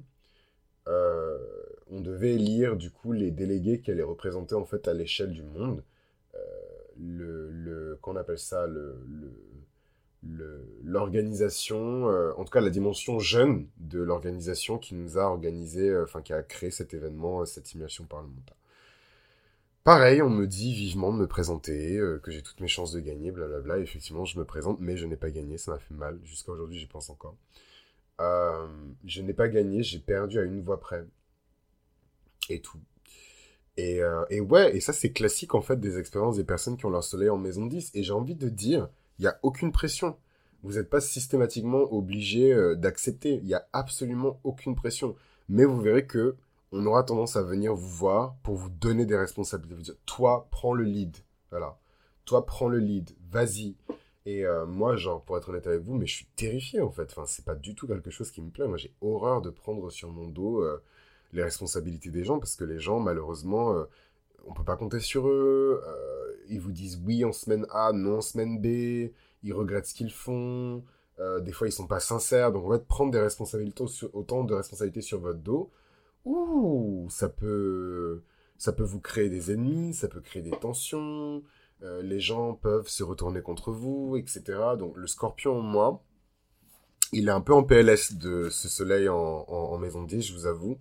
On 0.88 2.00
devait 2.00 2.36
élire, 2.36 2.78
du 2.78 2.90
coup, 2.90 3.12
les 3.12 3.32
délégués 3.32 3.82
qui 3.82 3.92
allaient 3.92 4.02
représenter, 4.02 4.56
en 4.56 4.66
fait, 4.66 4.88
à 4.88 4.94
l'échelle 4.94 5.34
du 5.34 5.44
monde 5.44 5.84
le, 7.02 7.50
le 7.52 7.98
qu'on 8.02 8.16
appelle 8.16 8.40
ça 8.40 8.68
le, 8.68 8.96
l'organisation, 10.84 12.10
euh, 12.10 12.32
en 12.38 12.44
tout 12.44 12.52
cas 12.52 12.62
la 12.62 12.70
dimension 12.70 13.20
jeune 13.20 13.68
de 13.78 14.00
l'organisation 14.00 14.78
qui 14.78 14.94
nous 14.96 15.18
a 15.18 15.24
organisé, 15.24 15.90
euh, 15.90 16.04
enfin 16.04 16.22
qui 16.22 16.34
a 16.34 16.44
créé 16.44 16.70
cet 16.72 16.94
événement, 16.94 17.42
euh, 17.42 17.46
cette 17.46 17.68
simulation 17.68 18.06
parlementaire. 18.06 18.56
Pareil, 19.84 20.22
on 20.22 20.30
me 20.30 20.46
dit 20.46 20.76
vivement 20.76 21.12
de 21.12 21.18
me 21.18 21.28
présenter, 21.28 22.00
que 22.22 22.30
j'ai 22.30 22.44
toutes 22.44 22.60
mes 22.60 22.68
chances 22.68 22.92
de 22.92 23.00
gagner, 23.00 23.32
blablabla. 23.32 23.80
Effectivement, 23.80 24.26
je 24.26 24.38
me 24.38 24.46
présente, 24.46 24.80
mais 24.80 24.96
je 24.96 25.08
n'ai 25.08 25.16
pas 25.16 25.32
gagné, 25.32 25.58
ça 25.58 25.72
m'a 25.72 25.80
fait 25.80 25.96
mal. 25.96 26.20
Jusqu'à 26.24 26.52
aujourd'hui, 26.52 26.78
j'y 26.78 26.86
pense 26.86 27.10
encore. 27.10 27.36
je 28.20 29.22
n'ai 29.24 29.34
pas 29.34 29.50
gagné, 29.50 29.82
j'ai 29.82 29.98
perdu 29.98 30.38
à 30.38 30.44
une 30.44 30.62
voix 30.62 30.80
près. 30.80 31.04
Et 32.50 32.62
tout. 32.62 32.78
Et, 33.78 34.02
euh, 34.02 34.24
et 34.30 34.42
ouais, 34.42 34.76
et 34.76 34.82
ça 34.82 34.94
c'est 34.94 35.12
classique 35.12 35.56
en 35.56 35.62
fait 35.62 35.80
des 35.80 35.98
expériences 35.98 36.36
des 36.36 36.44
personnes 36.44 36.78
qui 36.78 36.86
ont 36.86 36.90
leur 36.90 37.04
soleil 37.04 37.30
en 37.30 37.38
maison 37.38 37.66
10. 37.66 37.92
Et 37.94 38.04
j'ai 38.04 38.14
envie 38.14 38.36
de 38.36 38.50
dire, 38.50 38.90
il 39.20 39.24
n'y 39.24 39.28
a 39.28 39.40
aucune 39.44 39.72
pression. 39.72 40.18
Vous 40.64 40.74
n'êtes 40.74 40.90
pas 40.90 41.02
systématiquement 41.02 41.92
obligé 41.92 42.54
euh, 42.54 42.76
d'accepter. 42.76 43.36
Il 43.36 43.46
n'y 43.46 43.54
a 43.54 43.68
absolument 43.74 44.40
aucune 44.44 44.76
pression. 44.76 45.16
Mais 45.50 45.66
vous 45.66 45.80
verrez 45.82 46.06
que 46.06 46.36
on 46.72 46.86
aura 46.86 47.04
tendance 47.04 47.36
à 47.36 47.44
venir 47.44 47.76
vous 47.76 47.90
voir 47.90 48.36
pour 48.44 48.56
vous 48.56 48.70
donner 48.70 49.06
des 49.06 49.18
responsabilités. 49.18 49.76
Vous 49.76 49.82
dire, 49.82 49.96
toi, 50.06 50.48
prends 50.52 50.74
le 50.74 50.84
lead. 50.84 51.18
Voilà. 51.50 51.78
Toi, 52.26 52.46
prends 52.46 52.70
le 52.70 52.78
lead. 52.78 53.12
Vas-y. 53.30 53.76
Et 54.26 54.46
euh, 54.46 54.66
moi, 54.66 54.96
genre, 54.96 55.24
pour 55.24 55.38
être 55.38 55.50
honnête 55.50 55.68
avec 55.68 55.82
vous, 55.82 55.96
mais 55.96 56.06
je 56.06 56.16
suis 56.16 56.28
terrifié 56.36 56.80
en 56.80 56.92
fait. 56.92 57.12
Enfin, 57.12 57.26
c'est 57.26 57.44
pas 57.44 57.56
du 57.56 57.74
tout 57.74 57.88
quelque 57.88 58.12
chose 58.12 58.32
qui 58.32 58.42
me 58.42 58.52
plaît. 58.52 58.68
Moi, 58.68 58.78
j'ai 58.78 58.94
horreur 59.02 59.42
de 59.42 59.50
prendre 59.50 59.90
sur 59.90 60.12
mon 60.12 60.28
dos 60.28 60.64
les 61.34 61.44
responsabilités 61.44 62.10
des 62.10 62.24
gens 62.24 62.40
parce 62.40 62.56
que 62.56 62.64
les 62.64 62.80
gens, 62.80 63.00
malheureusement, 63.00 63.74
euh, 63.74 63.86
on 64.46 64.54
peut 64.54 64.64
pas 64.64 64.76
compter 64.76 65.00
sur 65.00 65.28
eux. 65.28 65.82
Euh, 65.86 66.34
ils 66.50 66.60
vous 66.60 66.72
disent 66.72 67.02
oui 67.06 67.24
en 67.26 67.32
semaine 67.32 67.66
A, 67.72 67.92
non 67.94 68.18
en 68.18 68.22
semaine 68.22 68.60
B. 68.60 69.12
Ils 69.44 69.54
regrettent 69.54 69.88
ce 69.88 69.94
qu'ils 69.94 70.12
font. 70.12 70.84
Euh, 71.20 71.40
des 71.40 71.52
fois, 71.52 71.68
ils 71.68 71.72
sont 71.72 71.88
pas 71.88 72.00
sincères. 72.00 72.52
Donc, 72.52 72.66
en 72.66 72.72
fait, 72.72 72.86
prendre 72.86 73.12
des 73.12 73.20
responsabilités, 73.20 73.84
autant 74.14 74.44
de 74.44 74.54
responsabilités 74.54 75.02
sur 75.02 75.20
votre 75.20 75.40
dos, 75.40 75.72
ouh, 76.26 77.08
ça 77.10 77.30
peut, 77.30 78.22
ça 78.58 78.74
peut 78.74 78.84
vous 78.84 79.00
créer 79.00 79.30
des 79.30 79.52
ennemis, 79.52 79.94
ça 79.94 80.08
peut 80.08 80.22
créer 80.22 80.42
des 80.42 80.52
tensions. 80.52 81.44
les 81.82 82.20
gens 82.20 82.54
peuvent 82.54 82.88
se 82.88 83.04
retourner 83.04 83.42
contre 83.42 83.72
vous, 83.72 84.16
etc. 84.18 84.44
Donc, 84.78 84.98
le 84.98 85.08
scorpion, 85.08 85.62
moi, 85.62 86.04
il 87.12 87.28
est 87.28 87.32
un 87.32 87.42
peu 87.42 87.54
en 87.54 87.64
PLS 87.64 88.14
de 88.14 88.50
ce 88.50 88.70
soleil 88.70 89.10
en, 89.10 89.78
maison 89.78 90.04
10, 90.04 90.22
je 90.22 90.34
vous 90.34 90.46
avoue. 90.46 90.78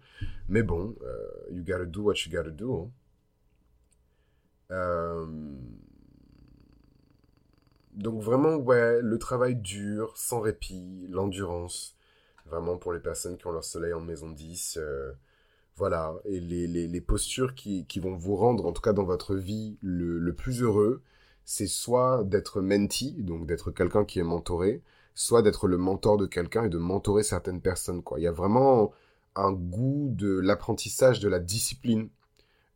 Mais 0.49 0.63
bon, 0.63 0.95
euh, 1.03 1.27
you 1.51 1.65
gotta 1.65 1.87
do 1.87 2.03
what 2.03 2.15
you 2.27 2.31
gotta 2.31 2.51
do. 2.51 2.75
Hein. 2.75 2.91
Euh, 4.71 5.27
donc 7.95 8.23
vraiment, 8.23 8.57
ouais, 8.57 9.01
le 9.03 9.19
travail 9.19 9.57
dur, 9.57 10.13
sans 10.17 10.41
répit, 10.41 11.07
l'endurance. 11.09 11.97
Vraiment 12.47 12.77
pour 12.79 12.93
les 12.93 13.01
personnes 13.01 13.37
qui 13.37 13.47
ont 13.47 13.53
leur 13.53 13.65
soleil 13.65 13.93
en 13.93 14.01
maison 14.01 14.31
10. 14.31 14.79
Euh, 14.81 15.13
voilà, 15.77 16.15
et 16.27 16.41
les, 16.41 16.67
les, 16.67 17.01
postures 17.01 17.55
qui, 17.55 17.87
qui, 17.87 18.01
vont 18.01 18.15
vous 18.15 18.37
rendre, 18.37 18.67
en 18.67 18.73
tout 18.73 18.83
cas 18.83 18.93
dans 18.93 19.05
votre 19.05 19.35
vie, 19.35 19.79
le, 19.81 20.19
le 20.19 20.35
plus 20.35 20.63
heureux, 20.63 21.03
c'est 21.45 21.67
soit 21.67 22.23
d'être 22.25 22.61
mentee, 22.61 23.23
donc 23.23 23.47
d'être 23.47 23.71
quelqu'un 23.71 24.05
qui 24.05 24.19
est 24.19 24.25
mentoré, 24.25 24.83
soit 25.15 25.43
d'être 25.43 25.67
le 25.67 25.77
mentor 25.77 26.17
de 26.17 26.27
quelqu'un 26.27 26.65
et 26.65 26.69
de 26.69 26.79
mentorer 26.79 27.23
certaines 27.23 27.61
personnes. 27.61 28.03
Quoi. 28.03 28.21
Il 28.21 28.23
y 28.23 28.27
a 28.27 28.33
vraiment 28.33 28.93
un 29.37 29.53
goût 29.53 30.09
de 30.13 30.39
l'apprentissage 30.39 31.21
de 31.21 31.29
la 31.29 31.39
discipline 31.39 32.09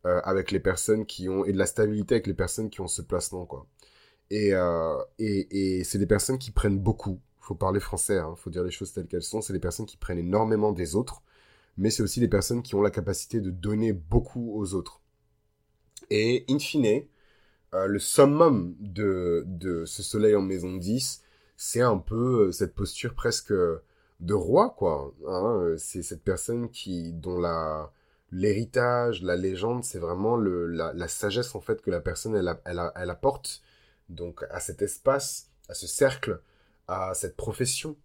euh, 0.05 0.21
avec 0.23 0.51
les 0.51 0.59
personnes 0.59 1.05
qui 1.05 1.29
ont 1.29 1.45
et 1.45 1.51
de 1.51 1.57
la 1.57 1.65
stabilité 1.65 2.15
avec 2.15 2.27
les 2.27 2.33
personnes 2.33 2.69
qui 2.69 2.81
ont 2.81 2.87
ce 2.87 3.01
placement 3.01 3.45
quoi. 3.45 3.67
Et, 4.29 4.53
euh, 4.53 4.97
et, 5.19 5.79
et 5.79 5.83
c'est 5.83 5.99
des 5.99 6.07
personnes 6.07 6.39
qui 6.39 6.51
prennent 6.51 6.79
beaucoup. 6.79 7.19
Faut 7.39 7.55
parler 7.55 7.79
français, 7.79 8.17
hein, 8.17 8.33
faut 8.37 8.49
dire 8.49 8.63
les 8.63 8.71
choses 8.71 8.91
telles 8.91 9.07
qu'elles 9.07 9.21
sont. 9.21 9.41
C'est 9.41 9.53
des 9.53 9.59
personnes 9.59 9.85
qui 9.85 9.97
prennent 9.97 10.17
énormément 10.17 10.71
des 10.71 10.95
autres, 10.95 11.21
mais 11.77 11.89
c'est 11.91 12.01
aussi 12.01 12.19
des 12.19 12.27
personnes 12.27 12.63
qui 12.63 12.75
ont 12.75 12.81
la 12.81 12.89
capacité 12.89 13.41
de 13.41 13.51
donner 13.51 13.93
beaucoup 13.93 14.53
aux 14.55 14.73
autres. 14.73 15.01
Et 16.09 16.45
in 16.49 16.59
fine, 16.59 17.03
euh, 17.73 17.87
le 17.87 17.99
summum 17.99 18.75
de, 18.79 19.43
de 19.47 19.85
ce 19.85 20.01
soleil 20.01 20.35
en 20.35 20.41
maison 20.41 20.75
10, 20.75 21.21
c'est 21.57 21.81
un 21.81 21.97
peu 21.97 22.47
euh, 22.47 22.51
cette 22.51 22.75
posture 22.75 23.13
presque 23.13 23.53
de 23.53 24.33
roi, 24.33 24.75
quoi. 24.77 25.13
Hein. 25.27 25.57
Euh, 25.61 25.77
c'est 25.77 26.03
cette 26.03 26.23
personne 26.23 26.69
qui, 26.69 27.13
dont 27.13 27.39
la 27.39 27.91
l'héritage, 28.31 29.21
la 29.21 29.35
légende, 29.35 29.83
c'est 29.83 29.99
vraiment 29.99 30.35
le, 30.35 30.67
la, 30.67 31.07
sagesse 31.07 31.55
en 31.55 31.61
fait 31.61 31.81
que 31.81 31.89
la 31.91 32.01
personne 32.01 32.35
elle, 32.35 32.53
elle, 32.65 33.09
apporte 33.09 33.61
donc 34.09 34.43
à 34.49 34.59
cet 34.59 34.81
espace, 34.81 35.49
à 35.69 35.73
ce 35.73 35.87
cercle, 35.87 36.41
à 36.87 37.13
cette 37.13 37.37
profession. 37.37 37.95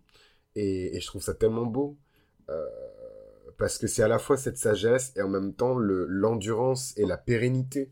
Et, 0.55 1.01
je 1.01 1.07
trouve 1.07 1.23
ça 1.23 1.35
tellement 1.35 1.67
beau. 1.67 1.97
Euh, 2.49 2.67
parce 3.59 3.77
que 3.77 3.87
c'est 3.87 4.03
à 4.03 4.09
la 4.09 4.19
fois 4.19 4.37
cette 4.37 4.57
sagesse 4.57 5.13
et 5.17 5.23
en 5.23 5.29
même 5.29 5.53
temps 5.53 5.77
l'endurance 5.79 6.97
et 6.97 7.07
la 7.07 7.19
pérennité 7.19 7.91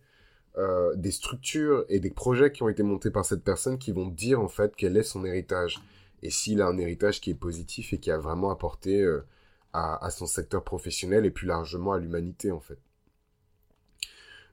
euh, 0.58 0.94
des 0.96 1.12
structures 1.12 1.84
et 1.88 2.00
des 2.00 2.10
projets 2.10 2.50
qui 2.50 2.64
ont 2.64 2.68
été 2.68 2.82
montés 2.82 3.10
par 3.10 3.24
cette 3.24 3.44
personne 3.44 3.78
qui 3.78 3.92
vont 3.92 4.08
dire 4.08 4.40
en 4.40 4.48
fait 4.48 4.74
quel 4.76 4.96
est 4.96 5.04
son 5.04 5.24
héritage 5.24 5.80
et 6.22 6.30
s'il 6.30 6.60
a 6.60 6.66
un 6.66 6.76
héritage 6.78 7.20
qui 7.20 7.30
est 7.30 7.34
positif 7.34 7.92
et 7.92 7.98
qui 7.98 8.10
a 8.10 8.18
vraiment 8.18 8.50
apporté 8.50 9.00
euh, 9.00 9.24
à, 9.72 10.10
son 10.10 10.26
secteur 10.26 10.64
professionnel 10.64 11.24
et 11.24 11.30
plus 11.30 11.46
largement 11.46 11.92
à 11.92 11.98
l'humanité 11.98 12.50
en 12.50 12.58
fait. 12.58 12.78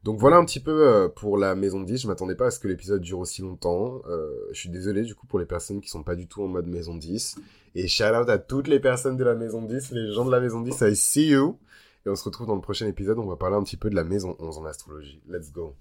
Donc 0.04 0.20
voilà 0.20 0.38
un 0.38 0.46
petit 0.46 0.60
peu 0.60 0.88
euh, 0.88 1.08
pour 1.08 1.40
la 1.40 1.56
maison 1.56 1.82
10, 1.82 2.04
je 2.04 2.08
m'attendais 2.08 2.36
pas 2.36 2.48
à 2.48 2.52
ce 2.52 2.60
que 2.60 2.68
l'épisode 2.68 3.02
dure 3.02 3.18
aussi 3.18 3.42
longtemps. 3.42 4.04
je 4.52 4.60
suis 4.60 4.70
désolé 4.70 5.02
du 5.02 5.16
coup 5.16 5.26
pour 5.26 5.40
les 5.40 5.48
personnes 5.48 5.82
qui 5.82 5.90
sont 5.90 6.04
pas 6.04 6.16
du 6.16 6.28
tout 6.28 6.44
en 6.44 6.48
mode 6.48 6.68
maison 6.68 6.96
10. 6.96 7.38
Et 7.74 7.88
shout 7.88 8.04
out 8.04 8.30
à 8.30 8.38
toutes 8.38 8.68
les 8.68 8.80
personnes 8.80 9.18
de 9.18 9.24
la 9.24 9.34
maison 9.34 9.64
10, 9.64 9.92
les 9.92 10.12
gens 10.14 10.24
de 10.24 10.32
la 10.32 10.40
maison 10.40 10.62
10, 10.62 10.82
I 10.82 10.96
see 10.96 11.30
you. 11.30 11.58
Et 12.06 12.10
on 12.10 12.16
se 12.16 12.24
retrouve 12.24 12.48
dans 12.48 12.56
le 12.56 12.62
prochain 12.62 12.88
épisode. 12.88 13.18
On 13.18 13.26
va 13.26 13.36
parler 13.36 13.56
un 13.56 13.64
petit 13.64 13.78
peu 13.78 13.90
de 13.90 13.96
la 13.96 14.04
maison 14.04 14.36
11 14.40 14.60
en 14.60 14.66
astrologie. 14.66 15.22
Let's 15.28 15.52
go. 15.52 15.76